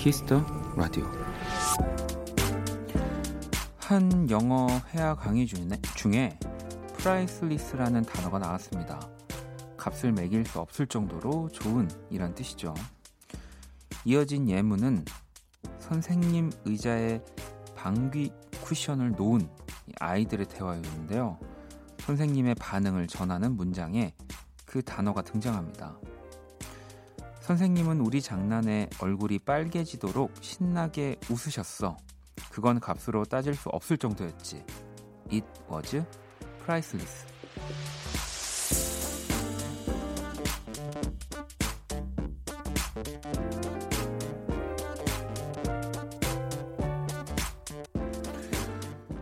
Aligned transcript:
키스 0.00 0.26
더 0.26 0.42
라디오 0.76 1.04
한 3.80 4.30
영어 4.30 4.66
회화 4.94 5.14
강의 5.14 5.46
중에 5.46 6.38
priceless라는 6.96 8.04
단어가 8.04 8.38
나왔습니다. 8.38 8.98
값을 9.76 10.12
매길 10.12 10.46
수 10.46 10.58
없을 10.58 10.86
정도로 10.86 11.50
좋은 11.50 11.86
이란 12.08 12.34
뜻이죠. 12.34 12.72
이어진 14.06 14.48
예문은 14.48 15.04
선생님 15.80 16.50
의자에 16.64 17.20
방귀 17.76 18.32
쿠션을 18.62 19.12
놓은 19.12 19.50
아이들의 20.00 20.46
대화였는데요. 20.46 21.38
선생님의 21.98 22.54
반응을 22.54 23.06
전하는 23.06 23.54
문장에 23.54 24.14
그 24.64 24.82
단어가 24.82 25.20
등장합니다. 25.20 25.98
선생님은 27.50 27.98
우리 27.98 28.22
장난에 28.22 28.88
얼굴이 29.00 29.40
빨개지도록 29.40 30.32
신나게 30.40 31.16
웃으셨어. 31.28 31.96
그건 32.52 32.78
값으로 32.78 33.24
따질 33.24 33.56
수 33.56 33.68
없을 33.70 33.98
정도였지. 33.98 34.64
It 35.32 35.44
was 35.68 36.04
priceless. 36.62 37.26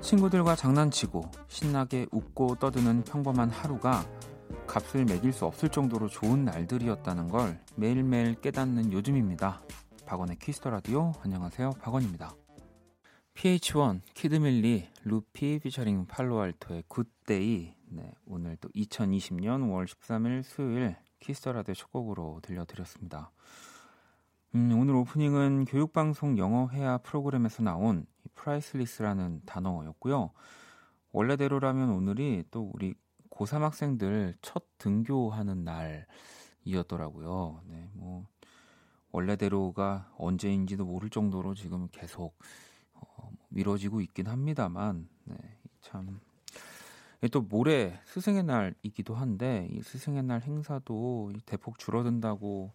친구들과 0.03 0.55
장난치고 0.55 1.31
신나게 1.49 2.07
웃고 2.11 2.57
떠드는 2.57 3.05
평범한 3.05 3.49
하루가 3.49 4.05
값을 4.69 5.07
매길 5.07 5.33
수 5.33 5.47
없을 5.47 5.71
정도로 5.71 6.09
좋은 6.09 6.45
날들이었다는 6.45 7.29
걸 7.29 7.59
매일매일 7.75 8.35
깨닫는 8.35 8.93
요즘입니다. 8.93 9.63
박원의 10.05 10.39
키스 10.39 10.58
더 10.58 10.69
라디오 10.69 11.15
안녕하세요. 11.23 11.71
박원입니다. 11.81 12.35
pH-1, 13.33 14.03
키드밀리, 14.13 14.89
루피 15.05 15.59
피처링 15.61 16.07
팔로알토의 16.07 16.85
Good 16.87 17.37
Day 17.37 17.75
네, 17.91 18.13
오늘 18.27 18.59
또 18.61 18.69
2020년 18.69 19.71
5월 19.71 19.87
13일 19.87 20.43
수요일 20.43 20.97
키스 21.21 21.41
더 21.41 21.53
라디오 21.53 21.75
첫 21.75 21.91
곡으로 21.91 22.41
들려드렸습니다. 22.43 23.31
음, 24.55 24.79
오늘 24.79 24.95
오프닝은 24.97 25.65
교육방송 25.65 26.37
영어 26.37 26.69
회화 26.69 26.99
프로그램에서 26.99 27.63
나온 27.63 28.07
priceless라는 28.35 29.43
단어였고요. 29.47 30.31
원래대로라면 31.13 31.89
오늘이 31.89 32.45
또 32.51 32.71
우리 32.75 32.95
고3 33.39 33.61
학생들 33.61 34.35
첫 34.43 34.65
등교하는 34.79 35.65
날이었더라고요. 36.65 37.63
네, 37.67 37.89
뭐, 37.93 38.27
원래대로가 39.13 40.13
언제인지도 40.19 40.85
모를 40.85 41.09
정도로 41.09 41.55
지금 41.55 41.89
계속 41.93 42.37
어, 42.95 43.31
미뤄지고 43.49 44.01
있긴 44.01 44.27
합니다만, 44.27 45.09
네, 45.25 45.37
참. 45.81 46.21
또 47.33 47.41
모레 47.41 48.01
스승의 48.07 48.43
날이기도 48.43 49.15
한데, 49.15 49.69
이 49.71 49.83
스승의 49.83 50.25
날 50.25 50.43
행사도 50.43 51.33
대폭 51.47 51.79
줄어든다고 51.79 52.73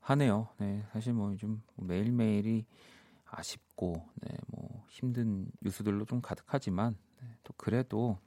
하네요. 0.00 0.48
네, 0.58 0.84
사실 0.92 1.14
뭐좀 1.14 1.62
매일매일이 1.76 2.66
아쉽고, 3.24 4.06
네, 4.22 4.36
뭐 4.48 4.84
힘든 4.88 5.50
뉴스들로 5.62 6.04
좀 6.04 6.20
가득하지만, 6.20 6.96
네, 7.20 7.28
또 7.44 7.54
그래도 7.56 8.18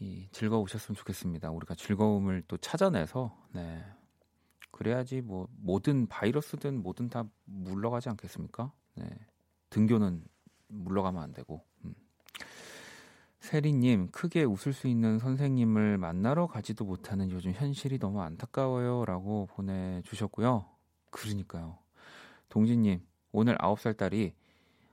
이 0.00 0.28
즐거우셨으면 0.32 0.96
좋겠습니다. 0.96 1.50
우리가 1.50 1.74
즐거움을 1.74 2.42
또 2.48 2.56
찾아내서, 2.56 3.36
네. 3.52 3.84
그래야지 4.70 5.20
뭐 5.20 5.46
모든 5.58 6.06
바이러스든 6.06 6.82
뭐든 6.82 7.10
다 7.10 7.24
물러가지 7.44 8.08
않겠습니까? 8.08 8.72
네. 8.94 9.04
등교는 9.68 10.24
물러가면 10.68 11.22
안 11.22 11.32
되고. 11.34 11.62
음. 11.84 11.94
세리님, 13.40 14.10
크게 14.10 14.44
웃을 14.44 14.72
수 14.72 14.86
있는 14.88 15.18
선생님을 15.18 15.98
만나러 15.98 16.46
가지도 16.46 16.84
못하는 16.84 17.30
요즘 17.30 17.52
현실이 17.52 17.98
너무 17.98 18.22
안타까워요. 18.22 19.04
라고 19.04 19.46
보내주셨고요. 19.52 20.64
그러니까요. 21.10 21.78
동진님, 22.48 23.00
오늘 23.32 23.56
9살 23.58 23.96
딸이 23.96 24.34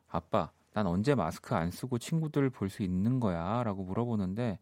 아빠, 0.09 0.51
난 0.73 0.85
언제 0.87 1.15
마스크 1.15 1.55
안 1.55 1.71
쓰고 1.71 1.97
친구들 1.97 2.49
볼 2.49 2.69
수 2.69 2.83
있는 2.83 3.19
거야? 3.19 3.63
라고 3.63 3.83
물어보는데 3.83 4.59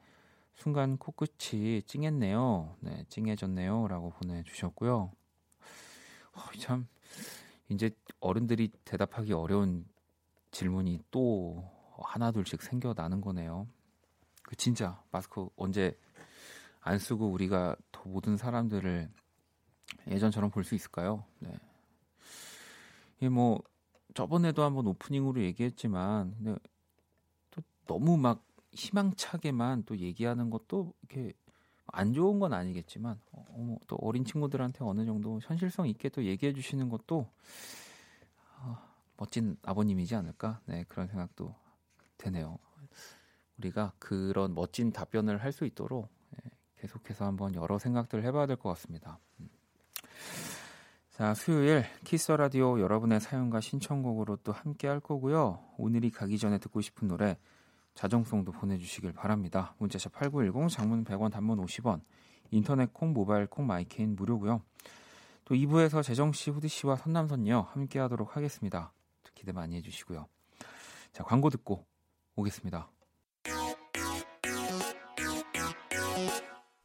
순간 0.55 0.97
코끝이 0.97 1.81
찡했네요. 1.83 2.77
네, 2.79 3.05
찡해졌네요. 3.09 3.87
라고 3.87 4.11
보내주셨고요. 4.11 5.11
어, 6.33 6.39
참, 6.59 6.87
이제 7.69 7.91
어른들이 8.19 8.69
대답하기 8.85 9.33
어려운 9.33 9.85
질문이 10.51 11.01
또 11.11 11.69
하나둘씩 11.97 12.61
생겨나는 12.61 13.21
거네요. 13.21 13.67
그 14.43 14.55
진짜 14.55 15.01
마스크 15.11 15.47
언제 15.55 15.97
안 16.81 16.99
쓰고 16.99 17.27
우리가 17.29 17.75
더 17.91 18.03
모든 18.05 18.37
사람들을 18.37 19.09
예전처럼 20.07 20.51
볼 20.51 20.63
수 20.63 20.75
있을까요? 20.75 21.25
네. 21.39 21.51
이뭐 23.21 23.61
저번에도 24.13 24.63
한번 24.63 24.87
오프닝으로 24.87 25.41
얘기했지만 25.41 26.35
근데 26.37 26.59
또 27.51 27.61
너무 27.87 28.17
막 28.17 28.43
희망차게만 28.75 29.83
또 29.85 29.97
얘기하는 29.97 30.49
것도 30.49 30.93
이렇게 31.01 31.33
안 31.87 32.13
좋은 32.13 32.39
건 32.39 32.53
아니겠지만 32.53 33.19
어, 33.31 33.77
또 33.87 33.95
어린 34.01 34.25
친구들한테 34.25 34.83
어느 34.83 35.05
정도 35.05 35.39
현실성 35.41 35.87
있게 35.87 36.09
또 36.09 36.23
얘기해 36.23 36.53
주시는 36.53 36.89
것도 36.89 37.29
어, 38.59 38.77
멋진 39.17 39.57
아버님이지 39.63 40.15
않을까? 40.15 40.59
네, 40.65 40.83
그런 40.87 41.07
생각도 41.07 41.55
되네요. 42.17 42.57
우리가 43.57 43.93
그런 43.99 44.53
멋진 44.53 44.91
답변을 44.91 45.41
할 45.41 45.51
수 45.53 45.65
있도록 45.65 46.09
네, 46.31 46.49
계속해서 46.79 47.25
한번 47.25 47.55
여러 47.55 47.79
생각들을 47.79 48.23
해봐야 48.25 48.45
될 48.45 48.57
것 48.57 48.69
같습니다. 48.69 49.19
음. 49.39 49.49
자, 51.11 51.33
수요일 51.33 51.85
키스 52.03 52.21
더 52.21 52.31
라디오 52.33 52.79
여러분의 52.81 53.21
사연과 53.21 53.61
신청곡으로 53.61 54.37
또 54.43 54.51
함께 54.51 54.87
할 54.87 54.99
거고요. 54.99 55.63
오늘이 55.77 56.11
가기 56.11 56.37
전에 56.37 56.57
듣고 56.57 56.81
싶은 56.81 57.07
노래 57.07 57.37
자정송도 57.95 58.51
보내주시길 58.51 59.13
바랍니다. 59.13 59.73
문자샵 59.79 60.11
8910, 60.13 60.69
장문 60.69 61.03
100원, 61.05 61.31
단문 61.31 61.65
50원, 61.65 62.01
인터넷 62.51 62.93
콩, 62.93 63.13
모바일 63.13 63.47
콩, 63.47 63.65
마이 63.65 63.84
K는 63.84 64.15
무료고요. 64.15 64.61
또 65.45 65.55
2부에서 65.55 66.03
재정씨, 66.03 66.51
후디씨와 66.51 66.97
선남선녀 66.97 67.61
함께 67.71 67.99
하도록 67.99 68.35
하겠습니다. 68.35 68.91
기대 69.33 69.51
많이 69.51 69.75
해주시고요. 69.77 70.27
자, 71.13 71.23
광고 71.23 71.49
듣고 71.49 71.85
오겠습니다. 72.35 72.89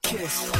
키스. 0.02 0.52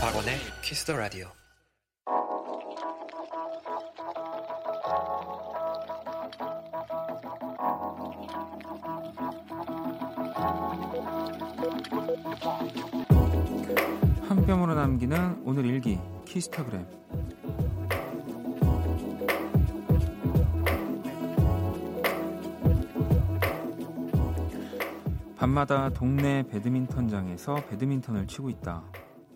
박원의 0.00 0.38
키스 0.62 0.84
더 0.84 0.96
라디오. 0.96 1.47
남기는 14.78 15.42
오늘 15.44 15.66
일기 15.66 15.98
키스타그램 16.24 16.86
밤마다 25.36 25.88
동네 25.88 26.44
배드민턴장에서 26.44 27.56
배드민턴을 27.66 28.28
치고 28.28 28.50
있다. 28.50 28.84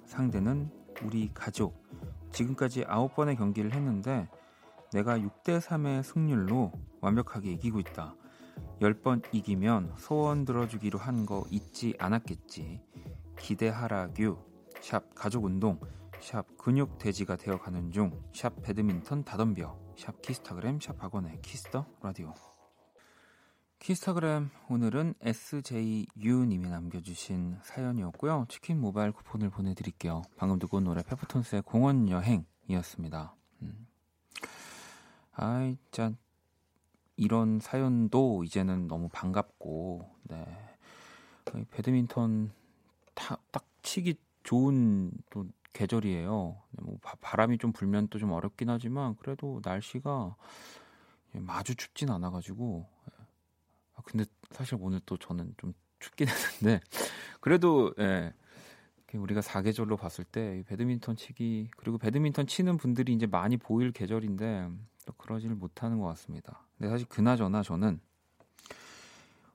상대는 0.05 0.71
우리 1.03 1.29
가족. 1.35 1.83
지금까지 2.31 2.85
9번의 2.85 3.37
경기를 3.37 3.73
했는데 3.73 4.29
내가 4.93 5.19
6대 5.19 5.61
3의 5.61 6.05
승률로 6.05 6.71
완벽하게 7.01 7.51
이기고 7.55 7.81
있다. 7.81 8.15
10번 8.81 9.25
이기면 9.33 9.95
소원 9.97 10.45
들어주기로 10.45 11.01
한 11.01 11.27
거 11.27 11.45
잊지 11.51 11.97
않았겠지. 11.99 12.81
기대하라 13.41 14.11
규. 14.15 14.52
샵 14.83 15.15
가족운동. 15.15 15.79
샵 16.21 16.45
근육 16.59 16.99
돼지가 16.99 17.37
되어가는 17.37 17.93
중. 17.93 18.21
샵 18.35 18.61
배드민턴 18.63 19.25
다덤벼. 19.25 19.79
샵 19.97 20.21
키스타그램 20.21 20.81
샵 20.81 21.01
학원의 21.03 21.41
Kiss 21.41 21.67
the 21.67 21.87
Radio. 22.03 22.35
키스타그램 23.79 24.51
오늘은 24.69 25.15
SJU님이 25.21 26.69
남겨주신 26.69 27.59
사연이었고요. 27.63 28.47
치킨 28.49 28.81
모바일 28.81 29.13
쿠폰을 29.13 29.51
보내드릴게요. 29.51 30.23
방금 30.37 30.59
듣고 30.59 30.79
온 30.79 30.85
노래 30.85 31.03
페퍼톤스의 31.03 31.63
공원 31.63 32.09
여행이었습니다. 32.09 33.37
음. 33.63 33.87
아이 35.33 35.79
짠 35.93 36.17
이런 37.17 37.61
사연도 37.61 38.43
이제는 38.43 38.89
너무 38.89 39.09
반갑고, 39.13 40.11
네. 40.25 40.45
배드민턴 41.71 42.53
타, 43.15 43.37
딱 43.53 43.65
치기 43.83 44.17
좋은 44.43 45.11
또 45.31 45.47
계절이에요. 45.73 46.63
네, 46.71 46.83
뭐 46.85 46.99
바람이 47.21 47.59
좀 47.59 47.73
불면 47.73 48.09
또 48.09 48.19
좀 48.19 48.33
어렵긴 48.33 48.71
하지만 48.71 49.17
그래도 49.17 49.61
날씨가 49.65 50.37
마주 51.33 51.75
춥진 51.75 52.11
않아가지고. 52.11 52.87
아, 53.95 54.03
근데 54.05 54.25
사실 54.51 54.77
오늘 54.81 55.01
또 55.07 55.17
저는 55.17 55.55
좀 55.57 55.75
춥긴 56.01 56.27
했는데 56.61 56.81
그래도 57.41 57.95
예. 57.99 58.33
우리가 59.15 59.43
사계절로 59.43 59.99
봤을 59.99 60.25
때 60.25 60.63
배드민턴 60.67 61.17
치기 61.17 61.71
그리고 61.77 61.99
배드민턴 61.99 62.47
치는 62.47 62.79
분들이 62.79 63.13
이제 63.13 63.27
많이 63.27 63.59
보일 63.59 63.93
계절인데 63.93 64.71
또 65.05 65.13
그러지를 65.19 65.55
못하는 65.55 65.99
것 65.99 66.07
같습니다. 66.07 66.67
근데 66.79 66.89
사실 66.89 67.07
그나저나 67.09 67.63
저는 67.63 68.01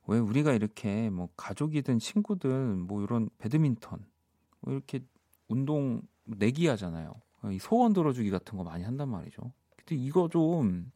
왜 0.06 0.20
우리가 0.20 0.54
이렇게 0.54 1.10
뭐 1.10 1.30
가족이든 1.36 1.98
친구든 2.00 2.82
뭐 2.82 3.02
이런 3.04 3.30
배드민턴 3.40 4.00
뭐 4.00 4.08
이렇게 4.66 5.00
운동 5.48 6.02
내기 6.26 6.68
하잖아요. 6.68 7.14
이 7.52 7.60
소원 7.60 7.94
들어주기 7.94 8.30
같은 8.30 8.58
거 8.58 8.64
많이 8.64 8.84
한단 8.84 9.10
말이죠. 9.10 9.52
근데 9.76 9.96
이거 9.96 10.28
좀 10.28 10.92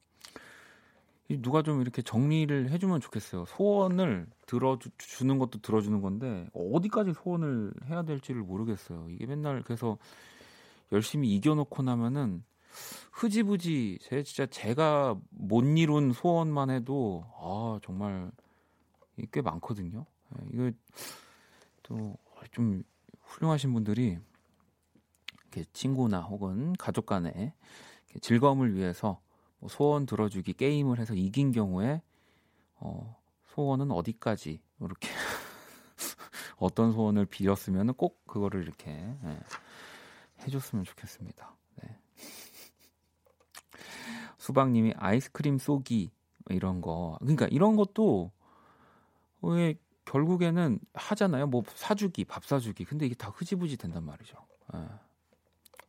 누가 1.40 1.62
좀 1.62 1.82
이렇게 1.82 2.02
정리를 2.02 2.70
해주면 2.70 3.00
좋겠어요. 3.00 3.46
소원을 3.46 4.28
들어주는 4.48 5.38
것도 5.38 5.60
들어주는 5.62 6.02
건데 6.02 6.50
어디까지 6.54 7.14
소원을 7.14 7.74
해야 7.86 8.04
될지를 8.04 8.42
모르겠어요. 8.42 9.08
이게 9.10 9.26
맨날 9.26 9.62
그래서 9.62 9.98
열심히 10.92 11.34
이겨놓고 11.36 11.84
나면은 11.84 12.44
흐지부지 13.14 14.00
제 14.02 14.24
진짜 14.24 14.46
제가 14.46 15.18
못 15.30 15.64
이룬 15.64 16.12
소원만 16.12 16.70
해도 16.70 17.24
아 17.40 17.80
정말 17.82 18.32
꽤 19.32 19.42
많거든요. 19.42 20.06
예, 20.36 20.46
이거 20.54 20.72
또 21.84 22.18
좀 22.52 22.84
훌륭하신 23.32 23.74
분들이 23.74 24.20
이렇게 25.42 25.66
친구나 25.74 26.22
혹은 26.22 26.74
가족 26.74 27.06
간에 27.06 27.54
즐거움을 28.22 28.76
위해서 28.76 29.22
뭐 29.60 29.70
소원 29.70 30.06
들어주기 30.06 30.54
게임을 30.54 31.00
해서 31.00 31.14
이긴 31.14 31.52
경우에 31.52 32.02
어, 32.76 33.18
소원은 33.54 33.92
어디까지 33.92 34.62
이렇게 34.82 35.10
어떤 36.58 36.92
소원을 36.92 37.26
빌었으면 37.26 37.94
꼭 37.94 38.26
그거를 38.26 38.64
이렇게 38.64 38.92
예, 38.92 39.40
해줬으면 40.42 40.84
좋겠습니다. 40.84 41.56
네. 41.82 41.98
수박님이 44.38 44.94
아이스크림 44.98 45.58
쏘기 45.58 46.12
이런 46.50 46.82
거 46.82 47.18
그러니까 47.20 47.48
이런 47.48 47.76
것도 47.76 48.32
왜 49.42 49.76
결국에는 50.12 50.78
하잖아요. 50.94 51.48
뭐 51.48 51.64
사주기, 51.74 52.26
밥 52.26 52.44
사주기. 52.44 52.84
근데 52.84 53.06
이게 53.06 53.16
다 53.16 53.32
흐지부지 53.34 53.78
된단 53.78 54.04
말이죠. 54.04 54.36
예. 54.76 54.86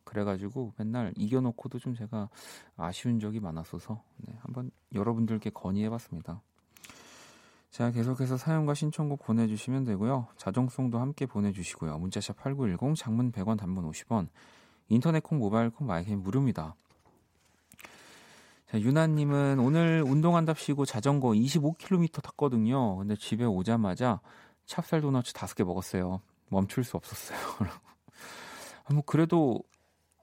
그래가지고 0.05 0.73
맨날 0.77 1.13
이겨놓고도 1.17 1.79
좀 1.79 1.93
제가 1.93 2.29
아쉬운 2.77 3.19
적이 3.19 3.41
많았어서 3.41 4.01
네, 4.17 4.37
한번 4.41 4.71
여러분들께 4.93 5.49
건의해봤습니다. 5.49 6.41
자, 7.69 7.91
계속해서 7.91 8.37
사연과 8.37 8.75
신청곡 8.75 9.23
보내주시면 9.23 9.83
되고요. 9.83 10.27
자정송도 10.37 10.99
함께 10.99 11.25
보내주시고요. 11.25 11.97
문자샵 11.97 12.37
8910, 12.37 12.95
장문 12.95 13.31
100원, 13.31 13.57
단문 13.57 13.89
50원, 13.91 14.29
인터넷 14.87 15.21
콩, 15.21 15.39
모바일 15.39 15.69
콩, 15.69 15.87
마이크는 15.87 16.21
무료입니다. 16.21 16.75
자, 18.73 18.81
유나님은 18.81 19.59
오늘 19.59 20.01
운동한답시고 20.01 20.85
자전거 20.85 21.29
25km 21.29 22.23
탔거든요. 22.23 22.97
근데 22.97 23.15
집에 23.15 23.45
오자마자 23.45 24.19
찹쌀 24.65 24.99
도넛 25.01 25.25
5개 25.25 25.63
먹었어요. 25.63 26.21
멈출 26.49 26.83
수 26.83 26.97
없었어요. 26.97 27.37
뭐 28.91 29.03
그래도 29.05 29.61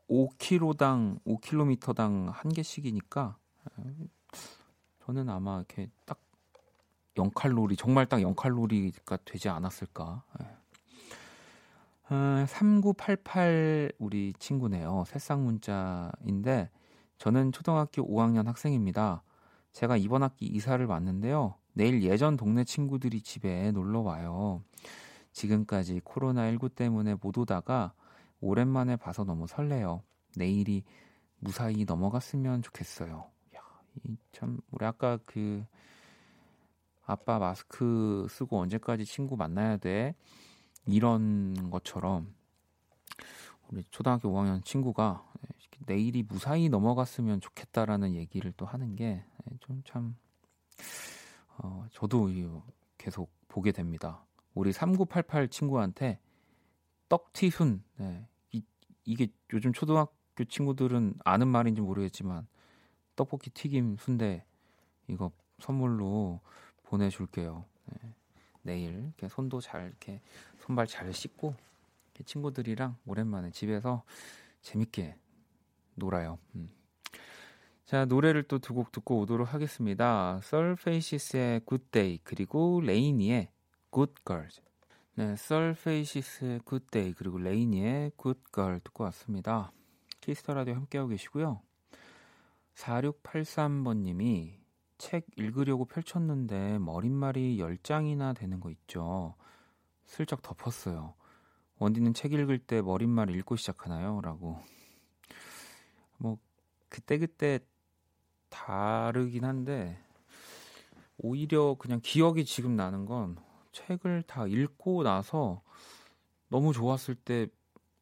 5km당 0.08 1.22
5km당 1.22 2.32
한 2.32 2.52
개씩이니까 2.52 3.36
저는 5.06 5.28
아마 5.28 5.58
이렇게 5.58 5.88
딱 6.04 6.18
0칼로리 7.14 7.78
정말 7.78 8.06
딱 8.06 8.16
0칼로리가 8.18 9.20
되지 9.24 9.48
않았을까. 9.48 10.24
어, 12.10 12.44
3988 12.48 13.92
우리 14.00 14.32
친구네요. 14.40 15.04
새싹 15.06 15.38
문자인데 15.38 16.68
저는 17.20 17.52
초등학교 17.52 18.02
5학년 18.08 18.46
학생입니다. 18.46 19.22
제가 19.72 19.98
이번 19.98 20.22
학기 20.22 20.46
이사를 20.46 20.84
왔는데요. 20.86 21.54
내일 21.74 22.02
예전 22.02 22.38
동네 22.38 22.64
친구들이 22.64 23.20
집에 23.20 23.70
놀러 23.72 24.00
와요. 24.00 24.64
지금까지 25.32 26.00
코로나19 26.00 26.74
때문에 26.74 27.16
못 27.20 27.36
오다가 27.36 27.92
오랜만에 28.40 28.96
봐서 28.96 29.24
너무 29.24 29.46
설레요. 29.46 30.02
내일이 30.34 30.82
무사히 31.40 31.84
넘어갔으면 31.84 32.62
좋겠어요. 32.62 33.30
야, 33.54 33.60
참 34.32 34.58
우리 34.70 34.86
아까 34.86 35.18
그 35.26 35.62
아빠 37.04 37.38
마스크 37.38 38.26
쓰고 38.30 38.60
언제까지 38.60 39.04
친구 39.04 39.36
만나야 39.36 39.76
돼? 39.76 40.14
이런 40.86 41.70
것처럼 41.70 42.34
우리 43.68 43.84
초등학교 43.90 44.30
5학년 44.30 44.64
친구가 44.64 45.22
내일이 45.86 46.22
무사히 46.22 46.68
넘어갔으면 46.68 47.40
좋겠다라는 47.40 48.14
얘기를 48.14 48.52
또 48.56 48.66
하는 48.66 48.96
게 48.96 49.24
좀 49.60 49.82
참 49.84 50.16
어, 51.58 51.86
저도 51.92 52.28
계속 52.98 53.30
보게 53.48 53.72
됩니다. 53.72 54.24
우리 54.54 54.72
3988 54.72 55.48
친구한테 55.48 56.18
떡튀순 57.08 57.82
네, 57.96 58.26
이게 59.04 59.28
요즘 59.52 59.72
초등학교 59.72 60.44
친구들은 60.48 61.14
아는 61.24 61.48
말인지 61.48 61.80
모르겠지만 61.80 62.46
떡볶이 63.16 63.50
튀김 63.50 63.96
순대 63.98 64.44
이거 65.08 65.32
선물로 65.58 66.40
보내줄게요. 66.84 67.64
네. 67.86 68.14
내일 68.62 68.92
이렇게 68.94 69.28
손도 69.28 69.60
잘 69.60 69.88
이렇게 69.88 70.20
손발 70.60 70.86
잘 70.86 71.12
씻고 71.12 71.54
친구들이랑 72.24 72.96
오랜만에 73.06 73.50
집에서 73.50 74.04
재밌게 74.60 75.16
놀아요. 76.00 76.38
음. 76.56 76.68
자 77.84 78.04
노래를 78.04 78.44
또 78.44 78.58
두 78.58 78.74
곡 78.74 78.92
듣고 78.92 79.18
오도록 79.20 79.52
하겠습니다. 79.52 80.40
Surfaces의 80.42 81.62
Day 81.90 82.20
그리고 82.24 82.80
LANY의 82.80 83.50
Girls. 84.24 84.62
네, 85.16 85.36
Surfaces의 85.36 86.60
Day 86.90 87.14
그리고 87.14 87.38
LANY의 87.38 88.12
Girl 88.54 88.80
듣고 88.80 89.04
왔습니다. 89.04 89.72
Kiss 90.20 90.40
the 90.40 90.54
Radio 90.54 90.74
함께하고 90.74 91.08
계시고요. 91.10 91.60
4683번 92.74 93.98
님이 93.98 94.58
책 94.98 95.26
읽으려고 95.36 95.84
펼쳤는데 95.86 96.78
머릿말이 96.78 97.58
10장이나 97.58 98.36
되는 98.36 98.60
거 98.60 98.70
있죠. 98.70 99.34
슬쩍 100.04 100.42
덮었어요. 100.42 101.14
원디는 101.78 102.14
책 102.14 102.32
읽을 102.34 102.58
때 102.58 102.82
머릿말 102.82 103.30
읽고 103.30 103.56
시작하나요? 103.56 104.20
라고. 104.22 104.60
뭐, 106.20 106.38
그때 106.90 107.18
그때 107.18 107.60
다르긴 108.50 109.44
한데, 109.44 109.98
오히려 111.18 111.76
그냥 111.78 112.00
기억이 112.02 112.44
지금 112.44 112.76
나는 112.76 113.06
건 113.06 113.36
책을 113.72 114.24
다 114.24 114.46
읽고 114.46 115.02
나서 115.02 115.62
너무 116.48 116.72
좋았을 116.72 117.14
때 117.14 117.48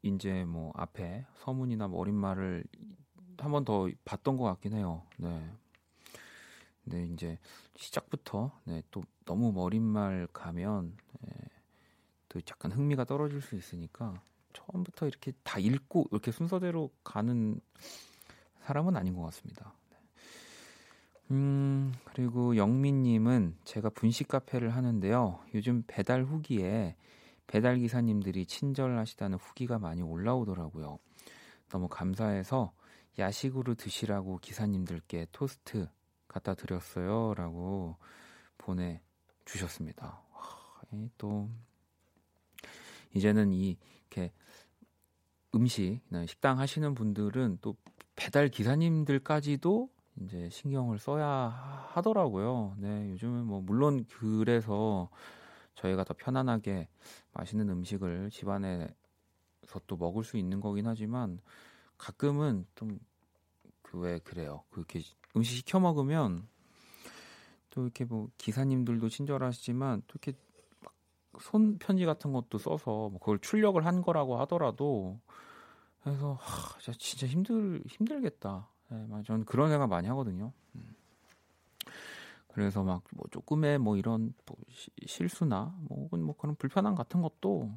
이제 0.03 0.45
뭐 0.45 0.73
앞에 0.77 1.27
서문이나 1.39 1.89
머릿말을 1.89 2.65
한 3.39 3.53
번 3.53 3.65
더 3.65 3.89
봤던 4.05 4.37
것 4.37 4.45
같긴 4.45 4.75
해요. 4.75 5.05
네. 5.19 5.51
근데 6.85 7.07
이제 7.07 7.39
시작부터 7.77 8.53
네, 8.65 8.83
또 8.91 9.03
너무 9.25 9.53
머릿말 9.53 10.29
가면 10.33 10.97
네, 11.21 11.31
또 12.29 12.41
약간 12.51 12.73
흥미가 12.73 13.05
떨어질 13.05 13.43
수 13.43 13.57
있으니까 13.57 14.15
처음부터 14.55 15.07
이렇게 15.07 15.33
다 15.43 15.59
읽고 15.59 16.07
이렇게 16.13 16.33
순서대로 16.33 16.91
가는 17.05 17.61
사람은 18.69 18.97
아닌 18.97 19.15
것 19.15 19.23
같습니다. 19.23 19.73
음, 21.31 21.95
그리고 22.05 22.55
영민님은 22.57 23.57
제가 23.65 23.89
분식 23.89 24.29
카페를 24.29 24.77
하는데요. 24.77 25.41
요즘 25.55 25.85
배달 25.87 26.23
후기에 26.23 26.95
배달 27.47 27.79
기사님들이 27.79 28.45
친절하시다는 28.45 29.39
후기가 29.39 29.79
많이 29.79 30.03
올라오더라고요. 30.03 30.99
너무 31.71 31.89
감사해서 31.89 32.73
야식으로 33.19 33.75
드시라고 33.75 34.37
기사님들께 34.39 35.29
토스트 35.33 35.89
갖다 36.27 36.53
드렸어요. 36.53 37.33
라고 37.35 37.97
보내주셨습니다. 38.59 40.21
또, 41.17 41.49
이제는 43.15 43.55
이, 43.55 43.79
이렇게 44.01 44.31
음식, 45.55 46.01
식당 46.27 46.59
하시는 46.59 46.95
분들은 46.95 47.59
또 47.63 47.75
배달 48.19 48.49
기사님들까지도 48.49 49.89
이제 50.23 50.49
신경을 50.51 50.99
써야 50.99 51.29
하더라고요. 51.93 52.75
네, 52.79 53.11
요즘은 53.11 53.47
뭐 53.47 53.61
물론 53.61 54.05
그래서 54.09 55.09
저희가 55.77 56.03
더 56.03 56.15
편안하게 56.15 56.89
맛있는 57.33 57.69
음식을 57.71 58.31
집안에서 58.33 58.91
또 59.87 59.97
먹을 59.97 60.25
수 60.25 60.37
있는 60.37 60.61
거긴 60.61 60.87
하지만 60.89 61.39
가끔은 61.97 62.67
좀 62.75 62.99
그 63.83 63.99
왜 64.01 64.19
그래요. 64.19 64.65
그렇게 64.71 65.01
음식 65.35 65.57
시켜 65.57 65.81
먹으면 65.81 66.47
또 67.71 67.85
이렇게 67.85 68.05
뭐 68.05 68.29
기사님들도 68.37 69.09
친절하시지만 69.09 70.03
또 70.07 70.19
이렇게 70.21 70.39
손 71.41 71.79
편지 71.79 72.05
같은 72.05 72.33
것도 72.35 72.59
써서 72.59 73.09
뭐 73.09 73.19
그걸 73.19 73.39
출력을 73.39 73.87
한 73.87 74.03
거라고 74.03 74.39
하더라도 74.41 75.19
그래서 76.03 76.35
하, 76.41 76.79
진짜 76.99 77.27
힘들 77.27 77.83
힘들겠다. 77.87 78.69
네, 78.91 79.07
저는 79.25 79.45
그런 79.45 79.71
생각 79.71 79.89
많이 79.89 80.09
하거든요. 80.09 80.53
음. 80.77 80.95
그래서 82.49 82.83
막 82.83 83.03
뭐 83.13 83.27
조금의 83.31 83.79
뭐 83.79 83.97
이런 83.97 84.35
뭐 84.47 84.57
시, 84.71 84.91
실수나 85.07 85.75
뭐 85.89 85.99
혹은 86.05 86.23
뭐 86.23 86.37
그런 86.37 86.57
불편함 86.57 86.95
같은 86.95 87.23
것도 87.23 87.71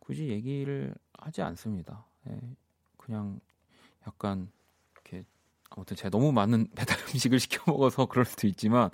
굳이 0.00 0.28
얘기를 0.28 0.94
하지 1.14 1.42
않습니다. 1.42 2.06
네, 2.24 2.38
그냥 2.96 3.40
약간 4.06 4.50
이렇게 4.94 5.24
아무튼 5.70 5.96
제가 5.96 6.10
너무 6.10 6.32
많은 6.32 6.68
배달 6.76 6.98
음식을 7.10 7.40
시켜 7.40 7.62
먹어서 7.70 8.06
그럴 8.06 8.24
수도 8.24 8.46
있지만 8.48 8.90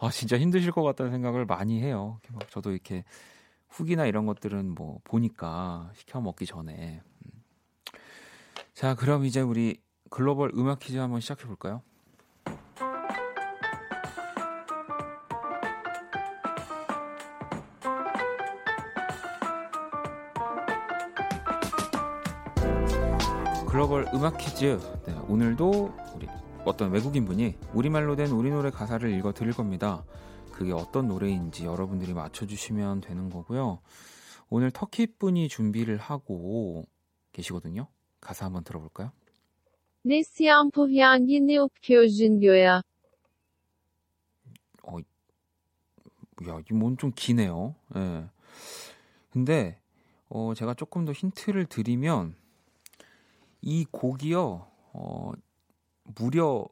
아 0.00 0.10
진짜 0.10 0.38
힘드실 0.38 0.72
것 0.72 0.82
같다는 0.82 1.12
생각을 1.12 1.46
많이 1.46 1.80
해요. 1.82 2.20
저도 2.50 2.72
이렇게 2.72 3.04
후기나 3.68 4.06
이런 4.06 4.26
것들은 4.26 4.74
뭐 4.74 5.00
보니까 5.04 5.92
시켜 5.94 6.20
먹기 6.20 6.46
전에 6.46 7.02
음. 7.04 7.07
자 8.78 8.94
그럼 8.94 9.24
이제 9.24 9.40
우리 9.40 9.82
글로벌 10.08 10.52
음악 10.54 10.78
퀴즈 10.78 10.98
한번 10.98 11.20
시작해 11.20 11.46
볼까요? 11.46 11.82
글로벌 23.68 24.06
음악 24.14 24.38
퀴즈. 24.38 24.78
네, 25.06 25.14
오늘도 25.26 25.92
우리 26.14 26.28
어떤 26.64 26.92
외국인 26.92 27.24
분이 27.24 27.56
우리말로 27.74 28.14
된 28.14 28.30
우리 28.30 28.48
노래 28.48 28.70
가사를 28.70 29.12
읽어 29.12 29.32
드릴 29.32 29.54
겁니다. 29.54 30.04
그게 30.52 30.70
어떤 30.70 31.08
노래인지 31.08 31.64
여러분들이 31.64 32.14
맞춰주시면 32.14 33.00
되는 33.00 33.28
거고요. 33.28 33.80
오늘 34.48 34.70
터키 34.70 35.08
분이 35.18 35.48
준비를 35.48 35.96
하고 35.96 36.86
계시거든요. 37.32 37.88
가사 38.20 38.46
한번 38.46 38.64
들어볼까요? 38.64 39.12
Ne 40.04 40.18
siyampuh 40.24 40.90
yangi 40.90 41.38
ne 41.46 41.56
upkyojin 41.60 42.40
gö야. 42.40 42.82
어, 44.82 44.98
야, 46.48 46.60
이 46.60 46.72
뭔 46.78 46.96
좀 46.96 47.12
기네요. 47.14 47.74
예. 47.96 47.98
네. 47.98 48.30
근데 49.30 49.80
어, 50.28 50.54
제가 50.54 50.74
조금 50.74 51.04
더 51.04 51.12
힌트를 51.12 51.66
드리면 51.66 52.36
이 53.62 53.84
곡이요. 53.90 54.66
어, 54.92 55.32
무려 56.04 56.66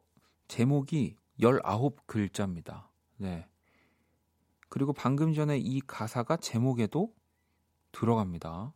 제목이 0.47 1.17
19글자입니다. 1.41 2.87
네. 3.17 3.47
그리고 4.69 4.93
방금 4.93 5.33
전에 5.33 5.57
이 5.57 5.81
가사가 5.81 6.37
제목에도 6.37 7.13
들어갑니다. 7.91 8.73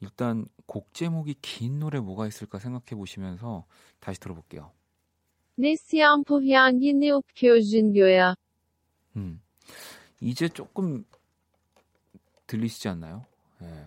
일단 0.00 0.46
곡 0.66 0.92
제목이 0.94 1.36
긴 1.42 1.78
노래 1.78 1.98
뭐가 2.00 2.26
있을까 2.26 2.58
생각해 2.58 2.96
보시면서 2.96 3.64
다시 4.00 4.20
들어볼게요. 4.20 4.70
Ne 5.58 5.72
siyampuh 5.72 6.46
yangi 6.46 6.90
ne 6.94 7.10
upkyojin 7.10 7.92
gö야. 7.92 8.36
음. 9.16 9.40
이제 10.20 10.48
조금 10.48 11.04
들리시지 12.46 12.88
않나요? 12.88 13.26
네. 13.60 13.86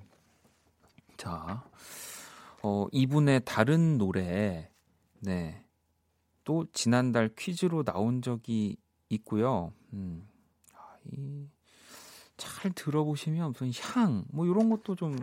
자, 1.16 1.64
어, 2.62 2.88
이분의 2.92 3.42
다른 3.46 3.98
노래, 3.98 4.70
네. 5.20 5.66
또 6.44 6.66
지난달 6.74 7.30
퀴즈로 7.38 7.84
나온 7.84 8.22
적이 8.22 8.76
있고요. 9.10 9.72
음. 9.94 10.28
아, 10.74 10.96
이, 11.06 11.48
잘 12.36 12.72
들어보시면 12.74 13.54
무슨 13.54 13.72
향, 13.82 14.26
뭐 14.30 14.46
이런 14.46 14.70
것도 14.70 14.96
좀 14.96 15.16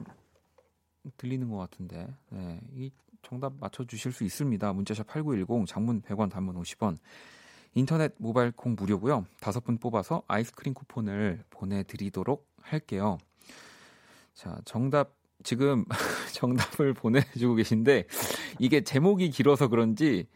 들리는 1.16 1.48
것 1.48 1.56
같은데, 1.56 2.06
네. 2.30 2.60
이 2.74 2.90
정답 3.22 3.54
맞춰주실 3.58 4.12
수 4.12 4.24
있습니다. 4.24 4.72
문자샵 4.72 5.06
8910, 5.06 5.66
장문 5.66 6.02
100원, 6.02 6.30
단문 6.30 6.60
50원. 6.60 6.98
인터넷 7.74 8.14
모바일 8.18 8.50
콩 8.52 8.74
무료고요. 8.78 9.26
다섯 9.40 9.62
분 9.64 9.78
뽑아서 9.78 10.22
아이스크림 10.26 10.74
쿠폰을 10.74 11.44
보내드리도록 11.50 12.46
할게요. 12.60 13.18
자, 14.34 14.60
정답 14.64 15.14
지금 15.42 15.84
정답을 16.34 16.94
보내주고 16.94 17.54
계신데 17.54 18.04
이게 18.58 18.82
제목이 18.82 19.30
길어서 19.30 19.68
그런지 19.68 20.26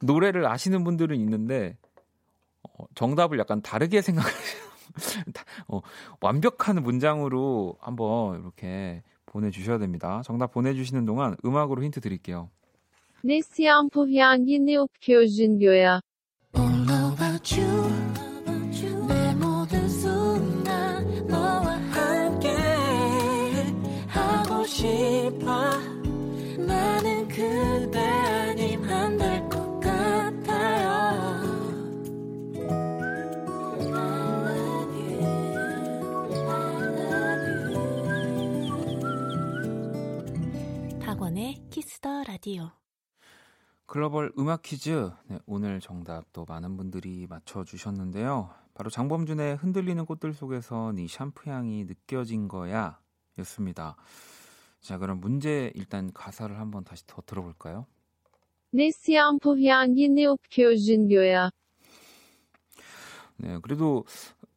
노래를 0.00 0.46
아시는 0.46 0.84
분들은 0.84 1.16
있는데 1.20 1.76
어, 2.62 2.84
정답을 2.94 3.38
약간 3.38 3.62
다르게 3.62 4.02
생각하시는 4.02 4.64
어, 5.68 5.80
완벽한 6.20 6.82
문장으로 6.82 7.76
한번 7.80 8.40
이렇게 8.40 9.02
보내주셔야 9.26 9.78
됩니다. 9.78 10.22
정답 10.24 10.52
보내주시는 10.52 11.04
동안 11.04 11.36
음악으로 11.44 11.82
힌트 11.82 12.00
드릴게요. 12.00 12.50
Kiss 42.04 42.14
the 42.14 42.22
Radio 42.24 42.70
글로벌 43.86 44.30
음악 44.38 44.60
퀴즈 44.60 45.10
네, 45.26 45.38
오늘 45.46 45.80
정답도 45.80 46.44
많은 46.46 46.76
분들이 46.76 47.26
맞춰주셨는데요. 47.26 48.50
바로 48.74 48.90
장범준의 48.90 49.56
흔들리는 49.56 50.04
꽃들 50.04 50.34
속에서 50.34 50.92
네 50.92 51.06
샴푸 51.08 51.50
향이 51.50 51.84
느껴진 51.86 52.46
거야 52.46 53.00
였습니다. 53.38 53.96
자, 54.80 54.98
그럼 54.98 55.20
문제 55.20 55.72
일단 55.74 56.12
가사를 56.12 56.58
한번 56.58 56.84
다시 56.84 57.06
더 57.06 57.22
들어볼까요? 57.24 57.86
향이 59.56 60.10
느껴진 60.10 61.08
거야. 61.08 61.50
네, 63.38 63.58
그래도 63.62 64.04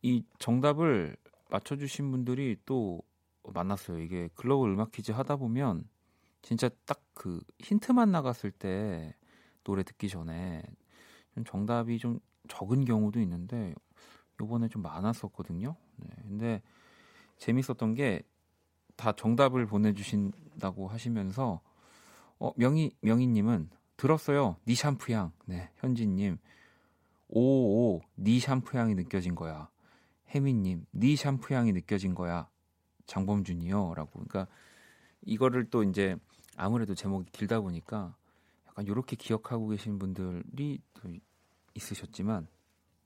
이 0.01 0.23
정답을 0.39 1.15
맞춰주신 1.49 2.11
분들이 2.11 2.57
또 2.65 3.01
만났어요. 3.43 3.99
이게 3.99 4.27
글로벌 4.35 4.71
음악 4.71 4.91
퀴즈 4.91 5.13
하다 5.13 5.37
보면 5.37 5.87
진짜 6.41 6.69
딱 6.85 7.01
그 7.17 7.41
힌트만 7.57 8.11
나갔을 8.11 8.51
때 8.51 9.15
노래 9.63 9.81
듣기 9.81 10.07
전에 10.07 10.61
좀 11.33 11.43
정답이 11.45 11.97
좀 11.97 12.19
적은 12.47 12.85
경우도 12.85 13.19
있는데 13.21 13.73
요번에 14.39 14.67
좀 14.67 14.83
많았었거든요. 14.83 15.75
네, 15.95 16.09
근데 16.27 16.61
재밌었던 17.39 17.95
게 17.95 18.21
다 18.97 19.13
정답을 19.13 19.67
보내주신다고 19.67 20.89
하시면서 20.89 21.61
어, 22.39 22.51
명희 22.57 22.97
명희님은 23.01 23.69
들었어요. 23.95 24.57
니 24.67 24.75
샴푸 24.75 25.13
향. 25.13 25.31
네, 25.45 25.69
현진님. 25.77 26.37
오오 27.29 28.01
니 28.17 28.39
샴푸 28.39 28.77
향이 28.77 28.95
느껴진 28.95 29.35
거야. 29.35 29.69
혜미님, 30.29 30.85
니 30.93 31.15
샴푸 31.15 31.53
향이 31.53 31.71
느껴진 31.71 32.15
거야. 32.15 32.49
장범준이요라고. 33.05 34.11
그러니까 34.11 34.47
이거를 35.27 35.69
또 35.69 35.83
이제 35.83 36.15
아무래도 36.55 36.95
제목이 36.95 37.29
길다 37.31 37.59
보니까 37.59 38.15
약간 38.67 38.85
이렇게 38.85 39.15
기억하고 39.15 39.67
계신 39.67 39.99
분들이 39.99 40.79
또 40.93 41.09
있으셨지만 41.75 42.47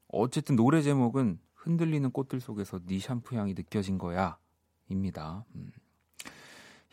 어쨌든 0.07 0.55
노래 0.55 0.81
제목은 0.81 1.39
흔들리는 1.55 2.09
꽃들 2.11 2.39
속에서 2.39 2.79
니 2.85 2.99
샴푸 2.99 3.35
향이 3.35 3.53
느껴진 3.53 3.97
거야입니다. 3.97 5.45
음. 5.55 5.71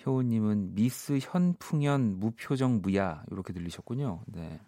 효우님은 0.04 0.74
미스 0.74 1.18
현풍연 1.20 2.20
무표정 2.20 2.80
무야 2.80 3.24
이렇게 3.30 3.52
들리셨군요. 3.52 4.22
네. 4.26 4.60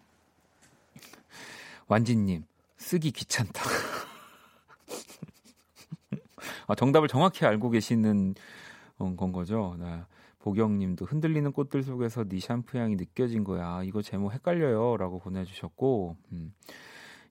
완진님 1.87 2.45
쓰기 2.77 3.11
귀찮다. 3.11 3.63
아, 6.67 6.75
정답을 6.75 7.07
정확히 7.07 7.45
알고 7.45 7.69
계시는 7.69 8.35
건 8.97 9.31
거죠. 9.31 9.75
네. 9.79 10.03
보경님도 10.41 11.05
흔들리는 11.05 11.51
꽃들 11.51 11.83
속에서 11.83 12.23
네 12.23 12.39
샴푸 12.39 12.77
향이 12.77 12.95
느껴진 12.95 13.43
거야. 13.43 13.83
이거 13.83 14.01
제목 14.01 14.33
헷갈려요라고 14.33 15.19
보내주셨고 15.19 16.17
음. 16.31 16.53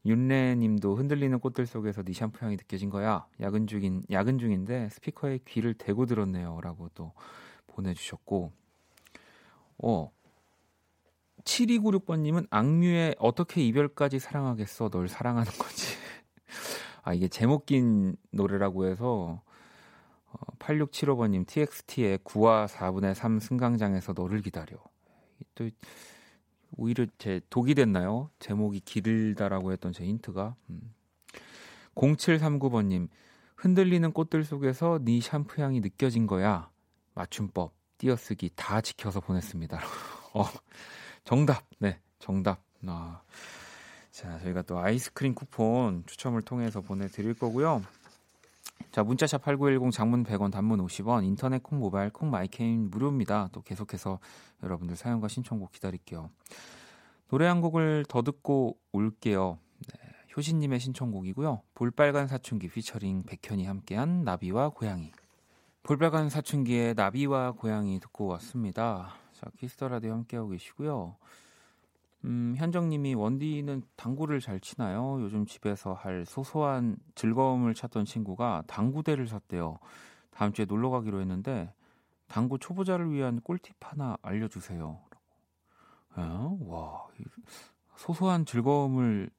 윤래님도 0.07 0.95
흔들리는 0.95 1.39
꽃들 1.41 1.67
속에서 1.67 2.03
네 2.03 2.13
샴푸 2.13 2.45
향이 2.45 2.57
느껴진 2.57 2.89
거야. 2.89 3.27
야근 3.41 3.67
중인 3.67 4.03
야근 4.11 4.39
중인데 4.39 4.89
스피커에 4.91 5.41
귀를 5.47 5.75
대고 5.75 6.07
들었네요라고 6.07 6.91
또 6.95 7.13
보내주셨고 7.67 8.53
어 9.83 10.11
7296번님은 11.45 12.47
악뮤의 12.51 13.17
어떻게 13.19 13.63
이별까지 13.63 14.21
사랑하겠어 14.21 14.89
널 14.89 15.09
사랑하는 15.09 15.51
거지. 15.53 15.97
아 17.03 17.13
이게 17.13 17.29
제목 17.29 17.67
긴 17.67 18.17
노래라고 18.31 18.87
해서 18.87 19.43
어, 19.43 19.50
8675번님 20.59 21.47
TXT의 21.47 22.19
9와 22.19 22.67
4분의 22.69 23.15
3 23.15 23.41
승강장에서 23.41 24.13
너를 24.15 24.41
기다려. 24.43 24.77
또 25.55 25.69
오히려 26.77 27.07
제 27.19 27.41
독이 27.51 27.75
됐나요? 27.75 28.31
제목이 28.39 28.81
길다라고 28.81 29.73
했던 29.73 29.93
제 29.93 30.05
힌트가. 30.05 30.55
음. 30.71 30.95
0739번님 31.95 33.09
흔들리는 33.57 34.13
꽃들 34.13 34.45
속에서 34.45 35.01
네 35.03 35.21
샴푸 35.21 35.63
향이 35.63 35.81
느껴진 35.81 36.27
거야. 36.27 36.71
맞춤법 37.15 37.75
띄어쓰기 37.99 38.51
다 38.55 38.81
지켜서 38.81 39.21
보냈습니다. 39.21 39.79
어, 40.35 40.45
정답. 41.25 41.67
네, 41.79 42.01
정답. 42.19 42.63
아. 42.87 43.21
자, 44.11 44.39
저희가 44.39 44.63
또 44.63 44.79
아이스크림 44.79 45.35
쿠폰 45.35 46.05
추첨을 46.07 46.43
통해서 46.43 46.81
보내드릴 46.81 47.35
거고요. 47.35 47.83
자, 48.91 49.05
문자샵 49.05 49.43
8910 49.43 49.93
장문 49.93 50.25
100원 50.25 50.51
단문 50.51 50.85
50원 50.85 51.25
인터넷 51.25 51.63
콩 51.63 51.79
모바일 51.79 52.11
콩 52.11 52.29
my 52.29 52.46
K는 52.46 52.91
무료입니다. 52.91 53.49
또 53.53 53.63
계속해서 53.63 54.19
여러분들 54.65 54.97
사연과 54.97 55.29
신청곡 55.29 55.71
기다릴게요. 55.71 56.31
노래 57.29 57.47
한 57.47 57.61
곡을 57.61 58.05
더 58.09 58.23
듣고 58.23 58.77
올게요. 58.91 59.59
네, 59.87 60.11
효신님의 60.37 60.81
신청곡이고요. 60.81 61.63
볼빨간 61.75 62.27
사춘기 62.27 62.69
피처링 62.69 63.23
백현이 63.23 63.65
함께한 63.65 64.25
나비와 64.25 64.71
고양이. 64.71 65.13
볼빨간 65.85 66.29
사춘기의 66.29 66.95
나비와 66.95 67.53
고양이 67.53 68.01
듣고 68.01 68.27
왔습니다. 68.27 69.15
자, 69.33 69.47
Kiss 69.57 69.74
the 69.74 69.87
Radio 69.87 70.13
함께하고 70.15 70.49
계시고요. 70.51 71.15
음, 72.25 72.55
현정님이 72.57 73.15
원디는 73.15 73.83
당구를 73.97 74.41
잘 74.41 74.61
치나요? 74.61 75.19
요즘 75.23 75.47
집에서 75.47 75.95
할 75.95 76.27
소소한 76.27 76.97
즐거움을 77.15 77.75
찾던 77.75 78.05
친구가 78.05 78.65
당구대를 78.67 79.27
샀대요. 79.27 79.79
다음 80.31 80.53
주에 80.53 80.67
놀러 80.67 80.91
가기로 80.91 81.21
했는데 81.21 81.73
당구 82.29 82.59
초보자를 82.59 83.11
위한 83.11 83.41
꿀팁 83.41 83.75
하나 83.81 84.17
알려주세요. 84.23 85.01
어? 86.17 86.59
와, 86.67 87.07
소소한 87.97 88.45
즐거움을 88.45 89.31